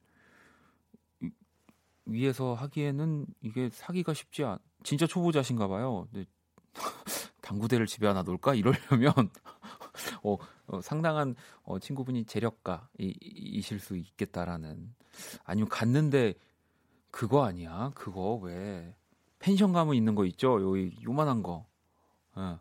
위해서 2.06 2.54
하기에는 2.54 3.26
이게 3.40 3.68
사기가 3.70 4.12
쉽지 4.12 4.44
않. 4.44 4.58
진짜 4.82 5.06
초보자신가 5.06 5.68
봐요. 5.68 6.08
근데 6.12 6.26
당구대를 7.42 7.86
집에 7.86 8.06
하나 8.06 8.22
놓을까 8.22 8.54
이러려면 8.54 9.12
어, 10.24 10.36
어, 10.66 10.80
상당한 10.80 11.34
어, 11.62 11.78
친구분이 11.78 12.24
재력가이실 12.24 13.80
수 13.80 13.96
있겠다라는. 13.96 14.94
아니면 15.44 15.68
갔는데 15.68 16.34
그거 17.10 17.44
아니야? 17.44 17.92
그거 17.94 18.34
왜? 18.36 18.94
펜션 19.38 19.72
가면 19.72 19.94
있는 19.94 20.14
거 20.14 20.24
있죠? 20.26 20.62
여기 20.62 20.96
요만한 21.04 21.42
거. 21.42 21.66
예. 22.38 22.58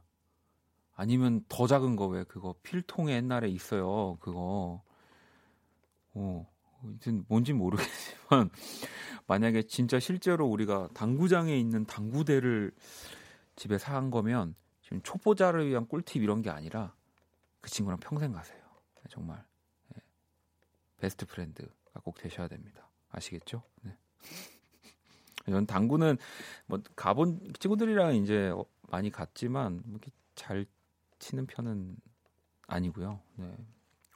아니면 0.94 1.44
더 1.48 1.68
작은 1.68 1.96
거 1.96 2.08
왜? 2.08 2.24
그거 2.26 2.56
필통에 2.64 3.14
옛날에 3.14 3.50
있어요 3.50 4.18
그거. 4.20 4.84
어 6.14 6.48
하여튼 6.82 7.24
뭔지 7.28 7.54
모르겠지만 7.54 8.50
만약에 9.28 9.64
진짜 9.64 10.00
실제로 10.00 10.48
우리가 10.48 10.90
당구장에 10.94 11.58
있는 11.58 11.86
당구대를 11.86 12.72
집에 13.56 13.78
사한 13.78 14.12
거면 14.12 14.56
지금 14.82 15.02
초보자를 15.04 15.68
위한 15.68 15.88
꿀팁 15.88 16.22
이런 16.22 16.42
게 16.42 16.50
아니라 16.50 16.94
그 17.62 17.70
친구랑 17.70 18.00
평생 18.00 18.32
가세요. 18.32 18.60
네, 18.96 19.02
정말 19.10 19.44
네. 19.90 20.02
best 20.98 21.26
friend가 21.26 22.00
꼭 22.04 22.18
되셔야 22.18 22.48
됩니다. 22.48 22.90
아시겠죠? 23.10 23.64
네. 23.82 23.96
전 25.46 25.66
당구는 25.66 26.18
뭐 26.66 26.80
가본 26.96 27.54
친구들이랑 27.60 28.16
이제 28.16 28.50
어, 28.50 28.66
많이 28.90 29.10
갔지만 29.10 29.82
뭐잘 29.86 30.66
치는 31.20 31.46
편은 31.48 31.98
아니고요. 32.68 33.20
네. 33.36 33.56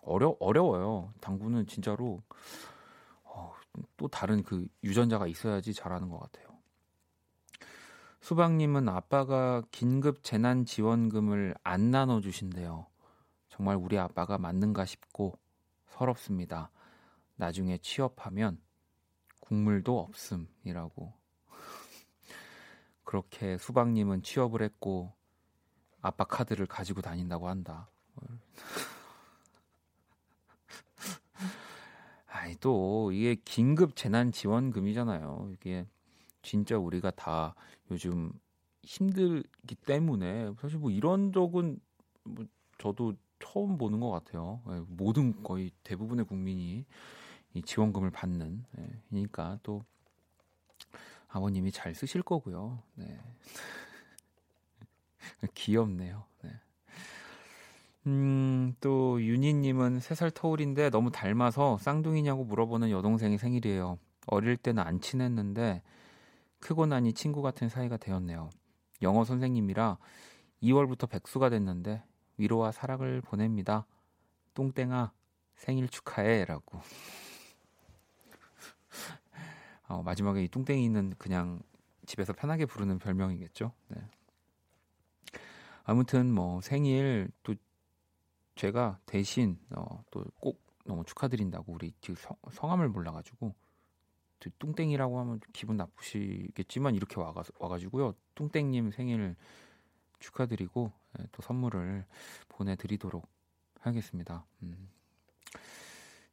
어려 0.01 0.35
어려워요. 0.39 1.13
당구는 1.19 1.67
진짜로 1.67 2.21
어, 3.23 3.53
또 3.97 4.07
다른 4.07 4.43
그 4.43 4.67
유전자가 4.83 5.27
있어야지 5.27 5.73
잘하는 5.73 6.09
것 6.09 6.19
같아요. 6.19 6.55
수박님은 8.21 8.89
아빠가 8.89 9.61
긴급 9.69 10.23
재난 10.23 10.65
지원금을 10.65 11.53
안 11.63 11.91
나눠 11.91 12.21
주신대요. 12.21 12.87
정말 13.55 13.77
우리 13.77 13.97
아빠가 13.97 14.37
맞는가 14.37 14.83
싶고 14.83 15.39
서럽습니다. 15.87 16.69
나중에 17.37 17.77
취업하면 17.77 18.59
국물도 19.39 19.97
없음이라고. 19.97 21.13
그렇게 23.05 23.57
수박님은 23.57 24.23
취업을 24.23 24.61
했고 24.61 25.13
아빠 26.01 26.25
카드를 26.25 26.65
가지고 26.65 27.01
다닌다고 27.01 27.47
한다. 27.47 27.89
아니 32.27 32.57
또 32.57 33.13
이게 33.13 33.35
긴급 33.35 33.95
재난 33.95 34.33
지원금이잖아요. 34.33 35.51
이게 35.53 35.87
진짜 36.41 36.77
우리가 36.77 37.11
다 37.11 37.55
요즘 37.89 38.33
힘들기 38.83 39.75
때문에 39.85 40.51
사실 40.59 40.77
뭐 40.77 40.91
이런 40.91 41.31
적은 41.31 41.79
뭐 42.23 42.45
저도 42.79 43.15
처음 43.45 43.77
보는 43.77 43.99
것 43.99 44.09
같아요. 44.09 44.61
예, 44.69 44.81
모든 44.87 45.43
거의 45.43 45.71
대부분의 45.83 46.25
국민이 46.25 46.85
이 47.53 47.61
지원금을 47.61 48.11
받는 48.11 48.65
예, 48.79 48.89
이니까 49.11 49.59
또 49.63 49.83
아버님이 51.29 51.71
잘 51.71 51.93
쓰실 51.93 52.21
거고요. 52.23 52.79
네. 52.95 53.19
귀엽네요. 55.53 56.25
네. 56.43 56.51
음, 58.07 58.75
또 58.79 59.21
윤희님은 59.21 59.99
3살 59.99 60.33
터울인데 60.33 60.89
너무 60.89 61.11
닮아서 61.11 61.77
쌍둥이냐고 61.79 62.43
물어보는 62.45 62.89
여동생이 62.89 63.37
생일이에요. 63.37 63.97
어릴 64.27 64.57
때는 64.57 64.81
안 64.81 64.99
친했는데 65.01 65.83
크고 66.59 66.87
나니 66.87 67.13
친구 67.13 67.41
같은 67.41 67.69
사이가 67.69 67.97
되었네요. 67.97 68.49
영어 69.01 69.23
선생님이라 69.23 69.97
2월부터 70.63 71.09
백수가 71.09 71.49
됐는데 71.49 72.01
위로와 72.37 72.71
사랑을 72.71 73.21
보냅니다. 73.21 73.85
똥땡아 74.53 75.11
생일 75.55 75.89
축하해라고. 75.89 76.79
어, 79.87 80.01
마지막에 80.03 80.43
이 80.43 80.47
뚱땡이는 80.47 81.15
그냥 81.17 81.61
집에서 82.05 82.33
편하게 82.33 82.65
부르는 82.65 82.99
별명이겠죠. 82.99 83.71
네. 83.89 84.01
아무튼 85.83 86.33
뭐 86.33 86.61
생일 86.61 87.29
또 87.43 87.55
제가 88.55 88.99
대신 89.05 89.59
어, 89.75 90.03
또꼭 90.11 90.61
너무 90.85 91.03
축하드린다고 91.03 91.73
우리 91.73 91.93
성, 92.17 92.35
성함을 92.51 92.89
몰라가지고 92.89 93.53
뚱땡이라고 94.59 95.19
하면 95.19 95.39
기분 95.53 95.77
나쁘시겠지만 95.77 96.95
이렇게 96.95 97.19
와가, 97.19 97.43
와가지고요 97.59 98.13
뚱땡님 98.35 98.91
생일 98.91 99.35
축하드리고 100.19 100.91
예, 100.91 101.04
또 101.31 101.41
선물을 101.41 102.05
보내드리도록 102.49 103.27
하겠습니다. 103.81 104.45
음. 104.63 104.89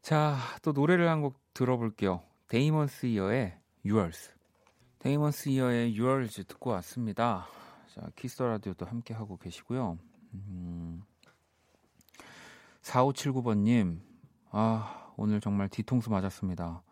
자, 0.02 0.36
또 0.62 0.72
노래를 0.72 1.08
한 1.08 1.22
곡 1.22 1.36
들어볼게요. 1.54 2.22
Damons 2.48 3.06
Year의 3.06 3.56
Yours. 3.84 4.32
Damons 4.98 5.48
Year의 5.50 5.98
Yours 5.98 6.44
듣고 6.44 6.70
왔습니다. 6.70 7.46
자, 7.94 8.08
Kiss 8.16 8.33
the 8.33 8.46
Radio도 8.48 8.86
함께 8.86 9.14
하고 9.14 9.36
계시고요. 9.36 9.98
음. 10.34 11.02
4579번님, 12.82 14.00
아, 14.50 15.12
오늘 15.16 15.40
정말 15.40 15.68
뒤통수 15.68 16.10
맞았습니다. 16.10 16.82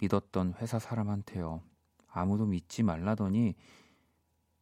믿었던 0.00 0.54
회사 0.60 0.78
사람한테요. 0.78 1.62
아무도 2.08 2.46
믿지 2.46 2.82
말라더니 2.82 3.54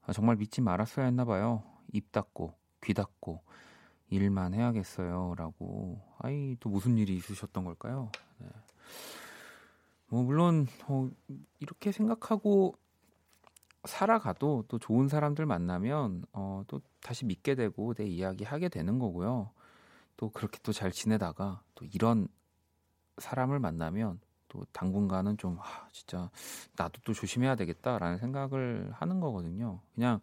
아, 0.07 0.13
정말 0.13 0.37
믿지 0.37 0.61
말았어야 0.61 1.07
했나 1.07 1.25
봐요. 1.25 1.63
입 1.95 2.13
닫고 2.13 2.55
귀 2.83 2.93
닫고 2.93 3.43
일만 4.11 4.53
해야겠어요 4.55 5.35
라고. 5.37 6.01
아이 6.19 6.57
또 6.61 6.69
무슨 6.69 6.99
일이 6.99 7.17
있으셨던 7.17 7.65
걸까요? 7.65 8.11
네. 8.39 8.49
뭐 10.09 10.23
물론 10.23 10.67
어, 10.87 11.09
이렇게 11.61 11.91
생각하고 11.93 12.75
살아가도 13.85 14.65
또 14.69 14.79
좋은 14.79 15.09
사람들 15.09 15.47
만나면 15.47 16.25
어, 16.33 16.63
또 16.67 16.81
다시 17.03 17.25
믿게 17.25 17.55
되고 17.55 17.95
내 17.95 18.05
이야기 18.05 18.45
하게 18.45 18.69
되는 18.69 18.99
거고요. 18.99 19.51
또 20.17 20.31
그렇게 20.31 20.59
또 20.63 20.73
잘 20.73 20.93
지내다가 20.93 21.63
또 21.75 21.85
이런 21.87 22.29
사람을 23.19 23.59
만나면 23.59 24.21
또 24.49 24.65
당분간은 24.73 25.37
좀 25.37 25.59
아, 25.61 25.89
진짜 25.93 26.31
나도 26.77 27.01
또 27.05 27.13
조심해야 27.13 27.57
되겠다라는 27.57 28.19
생각을 28.19 28.93
하는 28.93 29.21
거거든요. 29.21 29.81
그냥 29.95 30.21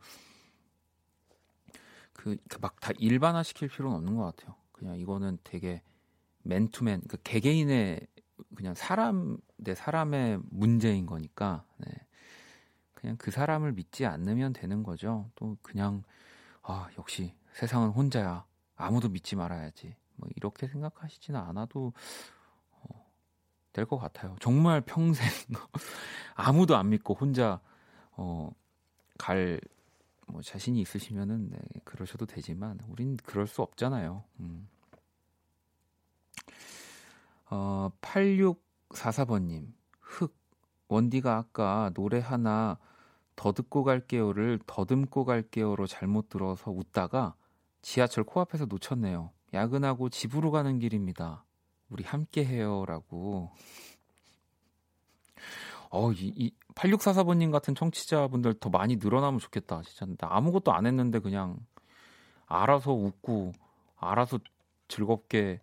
그 2.21 2.37
막다 2.59 2.89
그 2.89 2.93
일반화 2.99 3.41
시킬 3.41 3.67
필요는 3.67 3.97
없는 3.97 4.15
것 4.15 4.23
같아요. 4.23 4.55
그냥 4.71 4.95
이거는 4.97 5.39
되게 5.43 5.81
맨투맨 6.43 7.01
그 7.07 7.17
개개인의 7.23 8.05
그냥 8.55 8.75
사람 8.75 9.37
내 9.57 9.73
사람의 9.73 10.39
문제인 10.51 11.07
거니까 11.07 11.63
네. 11.77 11.87
그냥 12.93 13.17
그 13.17 13.31
사람을 13.31 13.71
믿지 13.73 14.05
않으면 14.05 14.53
되는 14.53 14.83
거죠. 14.83 15.31
또 15.33 15.57
그냥 15.63 16.03
아 16.61 16.89
역시 16.99 17.33
세상은 17.53 17.89
혼자야 17.89 18.45
아무도 18.75 19.09
믿지 19.09 19.35
말아야지 19.35 19.95
뭐 20.15 20.29
이렇게 20.35 20.67
생각하시지는 20.67 21.39
않아도 21.39 21.91
어, 22.71 23.11
될것 23.73 23.99
같아요. 23.99 24.35
정말 24.39 24.81
평생 24.81 25.27
아무도 26.35 26.75
안 26.77 26.89
믿고 26.89 27.15
혼자 27.15 27.59
어, 28.11 28.51
갈 29.17 29.59
뭐 30.31 30.41
자신이 30.41 30.79
있으시면은 30.81 31.49
네, 31.49 31.57
그러셔도 31.83 32.25
되지만 32.25 32.79
우린 32.87 33.17
그럴 33.17 33.47
수 33.47 33.61
없잖아요. 33.61 34.23
음. 34.39 34.67
어, 37.49 37.91
8644번님, 38.01 39.73
흑. 39.99 40.35
원디가 40.87 41.37
아까 41.37 41.91
노래 41.93 42.19
하나 42.19 42.77
더 43.37 43.53
듣고 43.53 43.83
갈게요를 43.83 44.59
더듬고 44.67 45.23
갈게요로 45.23 45.87
잘못 45.87 46.27
들어서 46.27 46.69
웃다가 46.69 47.35
지하철 47.81 48.25
코앞에서 48.25 48.65
놓쳤네요. 48.65 49.31
야근하고 49.53 50.09
집으로 50.09 50.51
가는 50.51 50.79
길입니다. 50.79 51.45
우리 51.89 52.03
함께 52.03 52.45
해요라고. 52.45 53.51
어, 55.91 56.11
이, 56.13 56.33
이 56.35 56.51
8644번님 56.73 57.51
같은 57.51 57.75
청취자분들 57.75 58.55
더 58.55 58.69
많이 58.69 58.95
늘어나면 58.95 59.39
좋겠다. 59.39 59.81
진짜 59.83 60.05
나 60.17 60.35
아무것도 60.35 60.71
안 60.71 60.85
했는데 60.85 61.19
그냥 61.19 61.57
알아서 62.47 62.93
웃고 62.93 63.51
알아서 63.97 64.39
즐겁게 64.87 65.61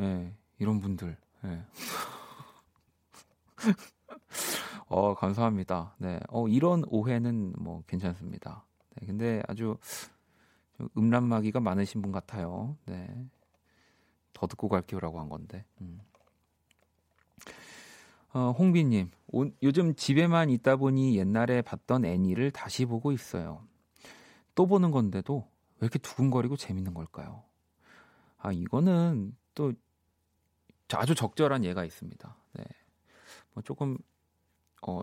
예, 0.00 0.32
이런 0.58 0.80
분들. 0.80 1.16
예. 1.44 1.64
어, 4.88 5.14
감사합니다. 5.14 5.96
네. 5.98 6.20
어, 6.28 6.46
이런 6.46 6.84
오해는 6.88 7.54
뭐 7.58 7.82
괜찮습니다. 7.86 8.64
네, 8.94 9.06
근데 9.06 9.42
아주 9.48 9.76
음란마귀가 10.96 11.58
많으신 11.60 12.00
분 12.00 12.12
같아요. 12.12 12.76
네. 12.86 13.08
더 14.32 14.46
듣고 14.46 14.68
갈게요라고 14.68 15.18
한 15.18 15.28
건데. 15.28 15.64
음. 15.80 16.00
어, 18.34 18.50
홍비님, 18.50 19.10
오, 19.28 19.44
요즘 19.62 19.94
집에만 19.94 20.48
있다 20.50 20.76
보니 20.76 21.16
옛날에 21.16 21.60
봤던 21.60 22.04
애니를 22.04 22.50
다시 22.50 22.86
보고 22.86 23.12
있어요. 23.12 23.66
또 24.54 24.66
보는 24.66 24.90
건데도 24.90 25.46
왜 25.80 25.86
이렇게 25.86 25.98
두근거리고 25.98 26.56
재밌는 26.56 26.94
걸까요? 26.94 27.42
아, 28.38 28.52
이거는 28.52 29.36
또 29.54 29.72
아주 30.94 31.14
적절한 31.14 31.64
예가 31.64 31.84
있습니다. 31.84 32.36
네. 32.54 32.64
뭐 33.54 33.62
조금 33.62 33.96
어 34.86 35.00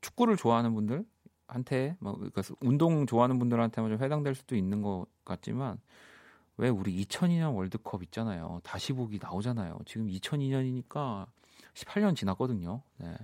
축구를 0.00 0.36
좋아하는 0.36 0.74
분들한테 0.74 1.96
뭐 2.00 2.14
그러니까 2.14 2.42
운동 2.60 3.06
좋아하는 3.06 3.38
분들한테만 3.38 3.90
좀 3.90 4.04
해당될 4.04 4.34
수도 4.34 4.54
있는 4.56 4.82
것 4.82 5.06
같지만 5.24 5.78
왜 6.56 6.68
우리 6.68 7.04
2002년 7.04 7.54
월드컵 7.54 8.02
있잖아요. 8.04 8.60
다시 8.62 8.92
보기 8.92 9.18
나오잖아요. 9.20 9.78
지금 9.86 10.06
2002년이니까 10.08 11.26
18년 11.74 12.16
지났거든요. 12.16 12.82
네. 12.98 13.16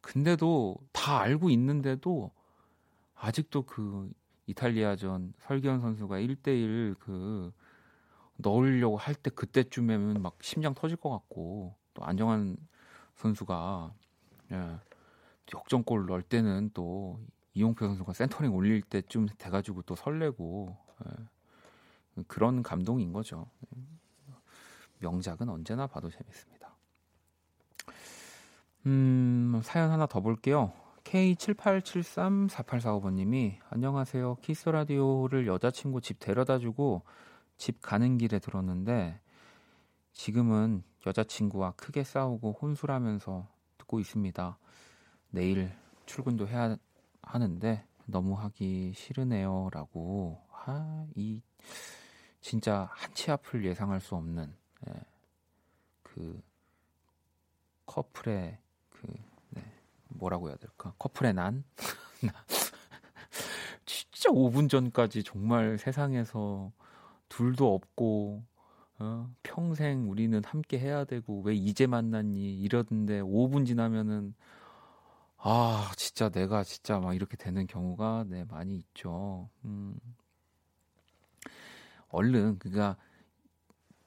근데도 0.00 0.76
다 0.92 1.20
알고 1.20 1.50
있는데도 1.50 2.30
아직도 3.14 3.62
그 3.62 4.10
이탈리아전 4.46 5.32
설기현 5.40 5.80
선수가 5.80 6.18
1대1 6.20 6.96
그 7.00 7.52
넣으려고 8.36 8.96
할 8.96 9.14
때 9.14 9.30
그때쯤에면 9.30 10.22
막 10.22 10.36
심장 10.42 10.74
터질 10.74 10.96
것 10.96 11.10
같고 11.10 11.74
또 11.94 12.04
안정환 12.04 12.56
선수가 13.16 13.92
예, 14.52 14.78
역전골 15.52 16.06
넣을 16.06 16.22
때는 16.22 16.70
또 16.74 17.18
이용표 17.54 17.86
선수가 17.86 18.12
센터링 18.12 18.54
올릴 18.54 18.82
때쯤 18.82 19.26
돼가지고 19.38 19.82
또 19.82 19.96
설레고 19.96 20.76
예, 21.06 22.22
그런 22.28 22.62
감동인 22.62 23.12
거죠. 23.12 23.48
명작은 24.98 25.48
언제나 25.48 25.86
봐도 25.86 26.10
재밌습니다. 26.10 26.55
음, 28.86 29.60
사연 29.64 29.90
하나 29.90 30.06
더 30.06 30.20
볼게요. 30.20 30.72
K78734845번님이 31.02 33.58
안녕하세요. 33.68 34.36
키스 34.42 34.68
라디오를 34.68 35.48
여자친구 35.48 36.00
집 36.00 36.20
데려다주고 36.20 37.02
집 37.56 37.80
가는 37.80 38.16
길에 38.16 38.38
들었는데 38.38 39.18
지금은 40.12 40.84
여자친구와 41.04 41.72
크게 41.72 42.04
싸우고 42.04 42.58
혼술하면서 42.62 43.48
듣고 43.78 43.98
있습니다. 43.98 44.56
내일 45.30 45.72
출근도 46.06 46.46
해야 46.46 46.76
하는데 47.22 47.84
너무 48.04 48.34
하기 48.34 48.92
싫으네요라고 48.94 50.40
아, 50.52 51.06
이 51.16 51.42
진짜 52.40 52.88
한치 52.92 53.32
앞을 53.32 53.64
예상할 53.64 54.00
수 54.00 54.14
없는 54.14 54.54
예, 54.88 54.92
그 56.02 56.40
커플의 57.96 58.58
그 58.90 59.06
네, 59.50 59.62
뭐라고 60.08 60.48
해야 60.48 60.56
될까 60.56 60.92
커플의 60.98 61.32
난 61.32 61.64
진짜 63.86 64.28
5분 64.28 64.68
전까지 64.68 65.22
정말 65.24 65.78
세상에서 65.78 66.72
둘도 67.30 67.74
없고 67.74 68.44
어? 68.98 69.30
평생 69.42 70.10
우리는 70.10 70.42
함께 70.44 70.78
해야 70.78 71.04
되고 71.04 71.40
왜 71.40 71.54
이제 71.54 71.86
만났니 71.86 72.60
이러던데 72.60 73.22
5분 73.22 73.64
지나면은 73.64 74.34
아 75.38 75.90
진짜 75.96 76.28
내가 76.28 76.64
진짜 76.64 76.98
막 76.98 77.14
이렇게 77.14 77.38
되는 77.38 77.66
경우가 77.66 78.26
네 78.28 78.44
많이 78.44 78.76
있죠. 78.76 79.48
음. 79.64 79.98
얼른 82.08 82.58
그니까 82.58 82.96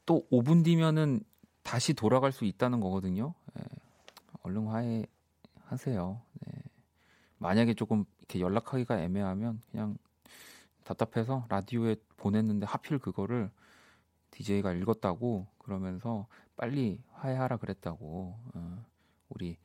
또 0.05 0.27
5분 0.31 0.63
뒤면은 0.63 1.23
다시 1.63 1.93
돌아갈 1.93 2.31
수 2.31 2.45
있다는 2.45 2.79
거거든요. 2.79 3.33
예. 3.57 3.63
얼른 4.43 4.67
화해하세요. 4.67 6.21
네. 6.41 6.63
만약에 7.37 7.73
조금 7.73 8.05
이렇게 8.19 8.39
연락하기가 8.39 8.99
애매하면 9.01 9.61
그냥 9.71 9.97
답답해서 10.83 11.45
라디오에 11.49 11.95
보냈는데 12.17 12.65
하필 12.65 12.99
그거를 12.99 13.49
DJ가 14.31 14.73
읽었다고 14.73 15.47
그러면서 15.57 16.27
빨리 16.55 17.01
화해하라 17.13 17.57
그랬다고 17.57 18.37
어, 18.53 18.85
우리 19.29 19.57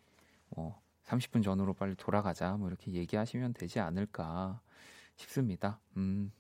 뭐 0.51 0.81
30분 1.05 1.43
전으로 1.43 1.75
빨리 1.75 1.95
돌아가자 1.97 2.57
뭐 2.57 2.69
이렇게 2.69 2.93
얘기하시면 2.93 3.55
되지 3.55 3.81
않을까 3.81 4.61
싶습니다. 5.17 5.81
음. 5.97 6.33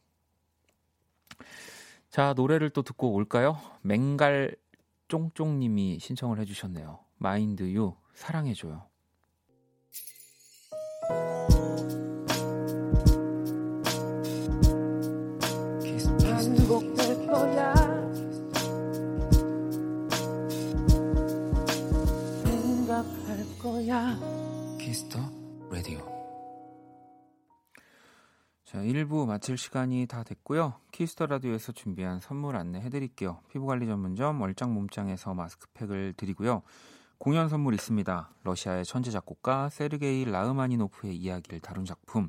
자 2.09 2.33
노래를 2.35 2.70
또 2.70 2.83
듣고 2.83 3.12
올까요? 3.12 3.59
맹갈 3.83 4.57
쫑쫑님이 5.09 5.98
신청을 5.98 6.38
해주셨네요. 6.40 7.03
마인드 7.24 7.62
유 7.72 7.96
사랑해줘요. 8.12 8.87
거야. 23.62 24.18
Kiss 24.78 25.01
the 25.01 25.18
Radio. 25.70 25.98
자, 28.66 28.78
1부 28.78 29.26
마칠 29.26 29.56
시간이 29.56 30.06
다 30.06 30.22
됐고요. 30.22 30.74
Kiss 30.92 31.11
the 31.11 31.24
Radio에서 31.24 31.72
준비한 31.72 32.20
선물 32.20 32.56
안내해 32.56 32.90
드릴게요. 32.90 33.40
피부관리 33.48 33.87
전문점 33.87 34.42
얼짱 34.42 34.74
몸짱에서 34.74 35.32
마스크팩을 35.32 36.12
드리고요. 36.18 36.62
공연 37.24 37.48
선물 37.48 37.72
있습니다. 37.72 38.34
러시아의 38.42 38.84
천재 38.84 39.10
작곡가 39.10 39.70
세르게이 39.70 40.26
라흐마니노프의 40.26 41.16
이야기를 41.16 41.60
다룬 41.60 41.87
작품 41.87 42.28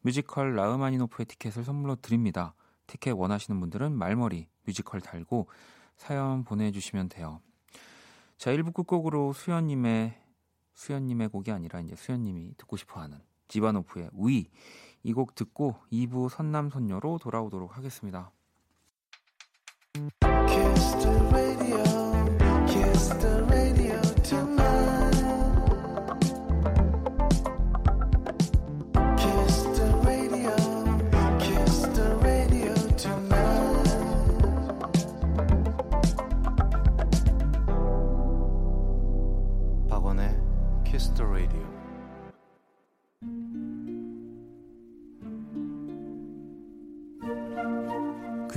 뮤지컬 0.00 0.56
라흐마니노프의 0.56 1.26
티켓을 1.26 1.62
선물로 1.62 1.94
드립니다. 2.02 2.52
티켓 2.88 3.12
원하시는 3.12 3.60
분들은 3.60 3.96
말머리 3.96 4.48
뮤지컬 4.64 5.00
달고 5.00 5.48
사연 5.96 6.42
보내주시면 6.42 7.08
돼요. 7.10 7.40
자, 8.36 8.50
1부 8.50 8.74
끝곡으로 8.74 9.32
수연님의 9.32 10.20
수연님의 10.74 11.28
곡이 11.28 11.52
아니라 11.52 11.78
이제 11.78 11.94
수연님이 11.94 12.54
듣고 12.56 12.76
싶어하는 12.76 13.20
지바노프의 13.46 14.10
위. 14.14 14.50
이 15.04 15.12
곡 15.12 15.36
듣고 15.36 15.76
2부 15.92 16.28
선남선녀로 16.30 17.18
돌아오도록 17.18 17.76
하겠습니다. 17.76 18.32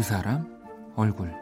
사람 0.06 0.46
얼굴 0.96 1.34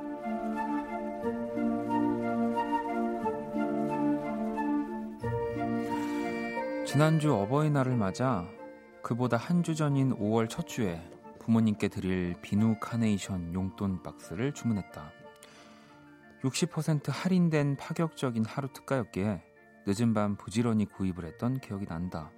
지난주 6.86 7.34
어버이날을 7.34 7.98
맞아 7.98 8.48
그보다 9.02 9.36
한 9.38 9.64
주 9.64 9.76
전인 9.76 10.16
5월 10.16 10.50
첫 10.50 10.66
주에 10.68 11.02
부모님께 11.40 11.90
드릴 11.90 12.36
비누 12.42 12.78
카네이션 12.80 13.54
용돈 13.54 14.02
박스를 14.02 14.54
주문했다. 14.54 15.12
60% 16.42 17.10
할인된 17.10 17.76
파격적인 17.76 18.46
하루 18.46 18.70
특가였기에 18.72 19.42
늦은 19.86 20.14
밤 20.14 20.38
부지런히 20.38 20.86
구입을 20.86 21.26
했던 21.26 21.60
기억이 21.60 21.86
난다. 21.86 22.32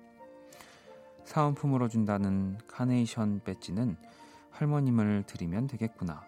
사은품으로 1.23 1.87
준다는 1.87 2.57
카네이션 2.67 3.41
배지는 3.43 3.97
할머님을 4.55 5.23
드리면 5.27 5.67
되겠구나. 5.67 6.23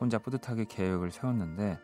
혼자 0.00 0.18
뿌듯하게 0.18 0.64
계획을 0.64 1.10
세웠는데 1.10 1.78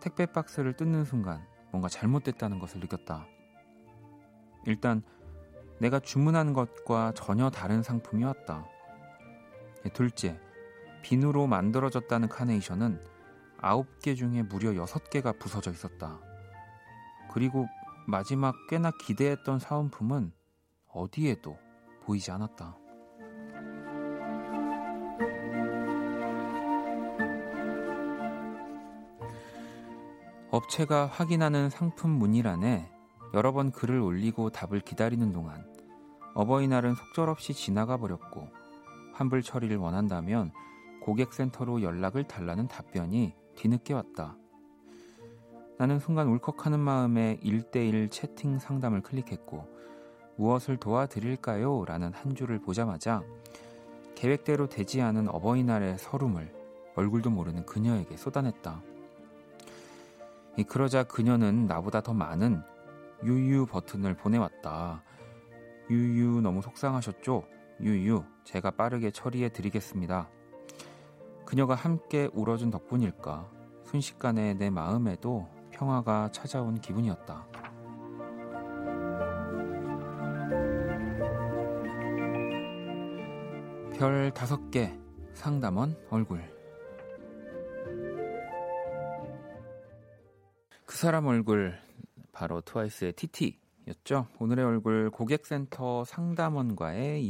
택배 0.00 0.26
박스를 0.26 0.74
뜯는 0.74 1.04
순간 1.04 1.46
뭔가 1.70 1.88
잘못됐다는 1.88 2.58
것을 2.58 2.80
느꼈다. 2.80 3.26
일단 4.66 5.02
내가 5.78 6.00
주문한 6.00 6.52
것과 6.52 7.12
전혀 7.14 7.50
다른 7.50 7.82
상품이었다. 7.82 8.66
둘째, 9.94 10.38
비누로 11.02 11.46
만들어졌다는 11.46 12.28
카네이션은 12.28 13.02
9개 13.58 14.16
중에 14.16 14.42
무려 14.42 14.70
6개가 14.72 15.38
부서져 15.38 15.70
있었다. 15.70 16.18
그리고 17.30 17.66
마지막 18.06 18.54
꽤나 18.68 18.90
기대했던 18.90 19.58
사은품은 19.60 20.32
어디에도 20.88 21.58
보이지 22.02 22.30
않았다. 22.32 22.79
업체가 30.50 31.06
확인하는 31.06 31.70
상품 31.70 32.10
문의란에 32.10 32.90
여러 33.34 33.52
번 33.52 33.70
글을 33.70 34.00
올리고 34.00 34.50
답을 34.50 34.80
기다리는 34.80 35.32
동안 35.32 35.64
어버이날은 36.34 36.96
속절없이 36.96 37.54
지나가 37.54 37.96
버렸고 37.96 38.48
환불 39.12 39.42
처리를 39.42 39.76
원한다면 39.76 40.50
고객센터로 41.02 41.82
연락을 41.82 42.24
달라는 42.24 42.66
답변이 42.66 43.32
뒤늦게 43.54 43.94
왔다. 43.94 44.36
나는 45.78 46.00
순간 46.00 46.28
울컥하는 46.28 46.80
마음에 46.80 47.38
1대1 47.44 48.10
채팅 48.10 48.58
상담을 48.58 49.02
클릭했고 49.02 49.68
무엇을 50.36 50.78
도와드릴까요? 50.78 51.84
라는 51.84 52.12
한 52.12 52.34
줄을 52.34 52.58
보자마자 52.58 53.22
계획대로 54.16 54.68
되지 54.68 55.00
않은 55.00 55.28
어버이날의 55.28 55.98
서름을 55.98 56.52
얼굴도 56.96 57.30
모르는 57.30 57.64
그녀에게 57.66 58.16
쏟아냈다. 58.16 58.89
그러자 60.68 61.04
그녀는 61.04 61.66
나보다 61.66 62.00
더 62.00 62.12
많은 62.12 62.62
유유 63.24 63.66
버튼을 63.66 64.16
보내왔다. 64.16 65.02
유유 65.90 66.40
너무 66.40 66.62
속상하셨죠? 66.62 67.44
유유 67.80 68.24
제가 68.44 68.72
빠르게 68.72 69.10
처리해 69.10 69.50
드리겠습니다. 69.50 70.28
그녀가 71.44 71.74
함께 71.74 72.28
울어준 72.32 72.70
덕분일까 72.70 73.50
순식간에 73.84 74.54
내 74.54 74.70
마음에도 74.70 75.48
평화가 75.70 76.30
찾아온 76.30 76.80
기분이었다. 76.80 77.46
별 83.98 84.30
다섯 84.32 84.70
개 84.70 84.96
상담원 85.34 85.96
얼굴 86.08 86.59
그 90.90 90.96
사람 90.96 91.26
얼굴 91.26 91.78
바로 92.32 92.60
트와이스의 92.62 93.12
TT였죠. 93.12 94.26
오늘의 94.40 94.64
얼굴 94.64 95.08
고객센터 95.10 96.04
상담원과의 96.04 97.24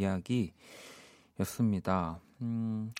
이야기였습니다. 1.36 2.20
음, 2.40 2.94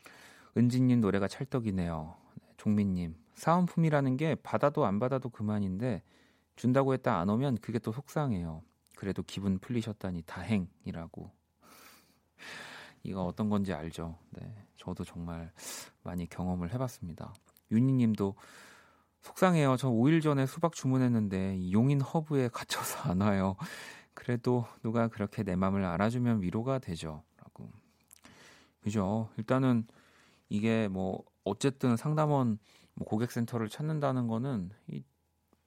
은진님 0.59 1.01
노래가 1.01 1.29
찰떡이네요. 1.29 2.14
종민님 2.59 3.16
사은품이라는 3.37 4.18
게 4.18 4.35
받아도 4.35 4.85
안 4.85 4.99
받아도 4.99 5.31
그만인데 5.31 6.03
준다고 6.57 6.92
했다 6.92 7.18
안 7.18 7.31
오면 7.31 7.57
그게 7.62 7.79
또 7.79 7.90
속상해요. 7.90 8.61
그래도 8.96 9.23
기분 9.23 9.59
풀리셨다니 9.61 10.25
다행이라고. 10.27 11.31
이거 13.03 13.25
어떤 13.25 13.49
건지 13.49 13.73
알죠. 13.73 14.18
네, 14.33 14.66
저도 14.77 15.05
정말 15.05 15.53
많이 16.03 16.29
경험을 16.29 16.75
해봤습니다. 16.75 17.33
윤희님도 17.70 18.35
속상해요. 19.22 19.76
저 19.76 19.88
5일 19.90 20.22
전에 20.22 20.46
수박 20.46 20.72
주문했는데 20.72 21.72
용인 21.72 22.00
허브에 22.00 22.48
갇혀서 22.48 23.11
안 23.11 23.20
와요. 23.20 23.56
그래도 24.14 24.66
누가 24.83 25.09
그렇게 25.09 25.42
내 25.42 25.56
마음을 25.56 25.85
알아주면 25.85 26.42
위로가 26.42 26.78
되죠. 26.78 27.22
라고. 27.38 27.70
그죠. 28.80 29.30
일단은 29.37 29.87
이게 30.48 30.88
뭐 30.88 31.22
어쨌든 31.44 31.96
상담원 31.96 32.59
뭐 32.94 33.06
고객센터를 33.06 33.68
찾는다는 33.68 34.26
거는 34.26 34.70
이 34.88 35.02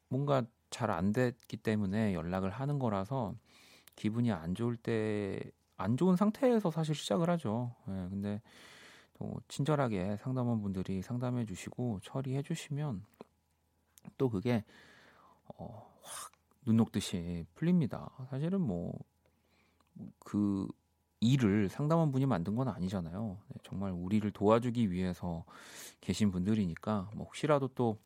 뭔가 0.09 0.43
잘 0.69 0.89
안 0.91 1.13
됐기 1.13 1.57
때문에 1.57 2.13
연락을 2.15 2.49
하는 2.49 2.79
거라서 2.79 3.35
기분이 3.95 4.31
안 4.31 4.55
좋을 4.55 4.75
때 4.77 5.39
안 5.77 5.97
좋은 5.97 6.15
상태에서 6.15 6.71
사실 6.71 6.95
시작을 6.95 7.29
하죠. 7.31 7.75
예, 7.89 7.91
근데 8.09 8.41
또 9.13 9.33
친절하게 9.47 10.17
상담원 10.17 10.61
분들이 10.61 11.01
상담해 11.01 11.45
주시고 11.45 11.99
처리해 12.03 12.41
주시면 12.41 13.03
또 14.17 14.29
그게 14.29 14.63
어, 15.57 15.91
확눈 16.01 16.77
녹듯이 16.77 17.45
풀립니다. 17.55 18.09
사실은 18.29 18.61
뭐 18.61 18.93
그 20.19 20.67
일을 21.19 21.69
상담원 21.69 22.11
분이 22.11 22.25
만든 22.25 22.55
건 22.55 22.67
아니잖아요. 22.67 23.37
네, 23.47 23.55
정말 23.63 23.91
우리를 23.91 24.29
도와주기 24.31 24.91
위해서 24.91 25.45
계신 26.01 26.31
분들이니까 26.31 27.11
뭐 27.15 27.25
혹시라도 27.25 27.69
또 27.69 27.97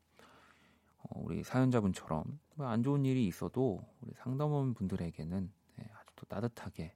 어, 0.99 1.21
우리 1.23 1.43
사연자분처럼 1.43 2.39
뭐안 2.55 2.83
좋은 2.83 3.05
일이 3.05 3.25
있어도 3.27 3.83
우리 4.01 4.13
상담원 4.17 4.73
분들에게는 4.73 5.51
네, 5.77 5.89
아주 5.95 6.11
또 6.15 6.25
따뜻하게 6.25 6.93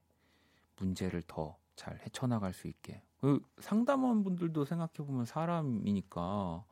문제를 0.78 1.22
더 1.26 1.56
잘 1.74 1.98
헤쳐나갈 2.04 2.52
수 2.52 2.68
있게. 2.68 3.02
그 3.20 3.40
상담원 3.58 4.24
분들도 4.24 4.64
생각해 4.66 4.92
보면 4.98 5.24
사람이니까 5.24 6.64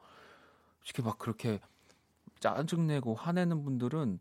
솔직히 0.79 1.03
막 1.03 1.19
그렇게 1.19 1.59
짜증내고 2.41 3.15
화내는 3.15 3.63
분들은 3.65 4.19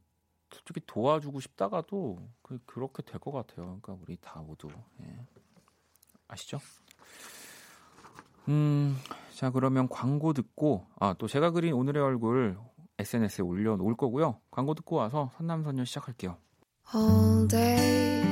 솔직히 0.52 0.82
도와주고 0.86 1.40
싶다가도 1.42 2.28
그, 2.42 2.60
그렇게 2.66 3.04
될 3.04 3.20
것 3.20 3.32
같아요. 3.32 3.80
그러니까 3.82 3.98
우리 4.02 4.18
다 4.22 4.42
모두 4.42 4.70
예. 5.02 5.26
아시죠? 6.28 6.60
음, 8.48 8.98
자 9.36 9.52
그러면 9.52 9.88
광고 9.90 10.34
듣고 10.34 10.86
아 11.00 11.14
또 11.14 11.28
제가 11.28 11.52
그린 11.52 11.74
오늘의 11.74 12.02
얼굴 12.02 12.58
SNS에 12.98 13.44
올려놓을 13.44 13.96
거고요. 13.96 14.40
광고 14.52 14.74
듣고 14.74 14.96
와서 14.98 15.32
선남선녀 15.38 15.86
시작할게요. 15.86 16.38
All 16.94 17.48
day 17.48 18.24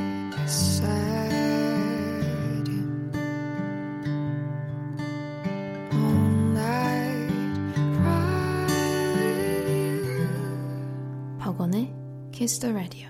Kiss 12.48 12.60
the 12.60 12.74
Radio. 12.74 13.10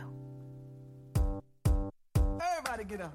Everybody 2.42 2.86
get 2.90 3.04
up. 3.04 3.14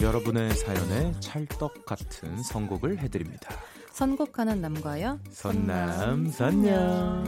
여러분의 0.00 0.50
사연에 0.56 1.12
찰떡 1.20 1.86
같은 1.86 2.42
선곡을 2.42 2.98
해드립니다. 2.98 3.54
선곡하는 3.92 4.60
남과요. 4.60 5.20
선남 5.30 6.28
선녀. 6.28 7.22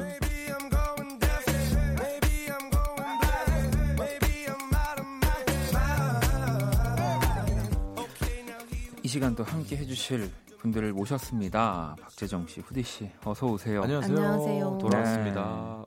시간 9.15 9.37
또 9.37 9.45
함께 9.45 9.77
해주실 9.77 10.29
분들을 10.59 10.93
모셨습니다. 10.93 11.95
박재정 12.01 12.49
씨, 12.49 12.59
후디 12.59 12.83
씨, 12.83 13.09
어서 13.25 13.47
오세요. 13.47 13.85
안녕하세요. 13.85 14.17
안녕하세요. 14.19 14.79
돌아왔습니다. 14.81 15.85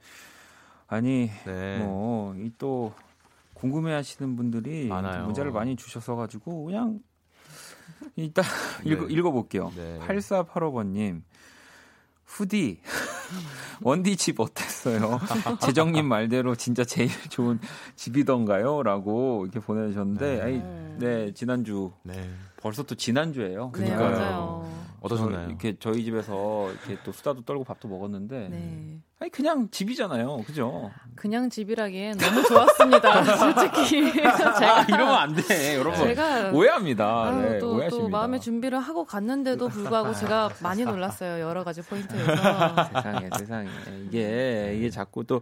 아니 0.87 1.29
네. 1.45 1.79
뭐이또 1.79 2.93
궁금해하시는 3.53 4.37
분들이 4.37 4.87
많아요. 4.87 5.25
문자를 5.25 5.51
많이 5.51 5.75
주셔서 5.75 6.15
가지고 6.15 6.63
그냥 6.63 7.01
일단 8.15 8.45
네. 8.85 8.91
읽어, 8.91 9.07
읽어볼게요. 9.07 9.73
네. 9.75 9.99
8485번님 10.07 11.21
후디 12.23 12.79
원디 13.83 14.15
집 14.15 14.39
어땠어요? 14.39 15.19
재정님 15.59 16.05
말대로 16.05 16.55
진짜 16.55 16.85
제일 16.85 17.09
좋은 17.27 17.59
집이던가요? 17.97 18.83
라고 18.83 19.43
이렇게 19.43 19.59
보내주셨는데 19.59 20.35
네. 20.37 20.41
아이, 20.41 20.61
네 20.97 21.33
지난주 21.33 21.91
네. 22.03 22.29
벌써 22.67 22.83
또 22.83 22.95
지난주예요. 22.95 23.71
네, 23.75 23.85
그러니까요. 23.85 24.11
맞아요. 24.11 24.77
어떠셨나요? 24.99 25.43
저 25.43 25.47
이렇게 25.47 25.75
저희 25.79 26.03
집에서 26.03 26.69
이렇게 26.69 26.97
또 27.05 27.13
수다도 27.13 27.45
떨고 27.45 27.63
밥도 27.63 27.87
먹었는데 27.87 28.49
네. 28.49 28.97
아니 29.19 29.31
그냥 29.31 29.69
집이잖아요, 29.71 30.43
그죠? 30.45 30.91
그냥 31.15 31.49
집이라기엔 31.49 32.17
너무 32.17 32.43
좋았습니다. 32.43 33.23
솔직히. 33.37 34.11
제가 34.11 34.79
아, 34.79 34.81
이러면 34.83 35.15
안 35.15 35.33
돼, 35.33 35.77
여러분. 35.77 36.07
제가 36.07 36.51
오해합니다. 36.51 37.23
아유, 37.23 37.41
네, 37.41 37.59
또, 37.59 37.75
오해하십니다. 37.75 37.89
또 37.89 38.09
마음의 38.09 38.41
준비를 38.41 38.79
하고 38.79 39.05
갔는데도 39.05 39.69
불구하고 39.69 40.13
제가 40.13 40.49
많이 40.61 40.83
놀랐어요. 40.83 41.39
여러 41.41 41.63
가지 41.63 41.81
포인트에서. 41.81 42.35
세상에, 42.93 43.29
세상에. 43.37 43.69
이게 44.07 44.73
이게 44.75 44.89
자꾸 44.89 45.23
또 45.23 45.41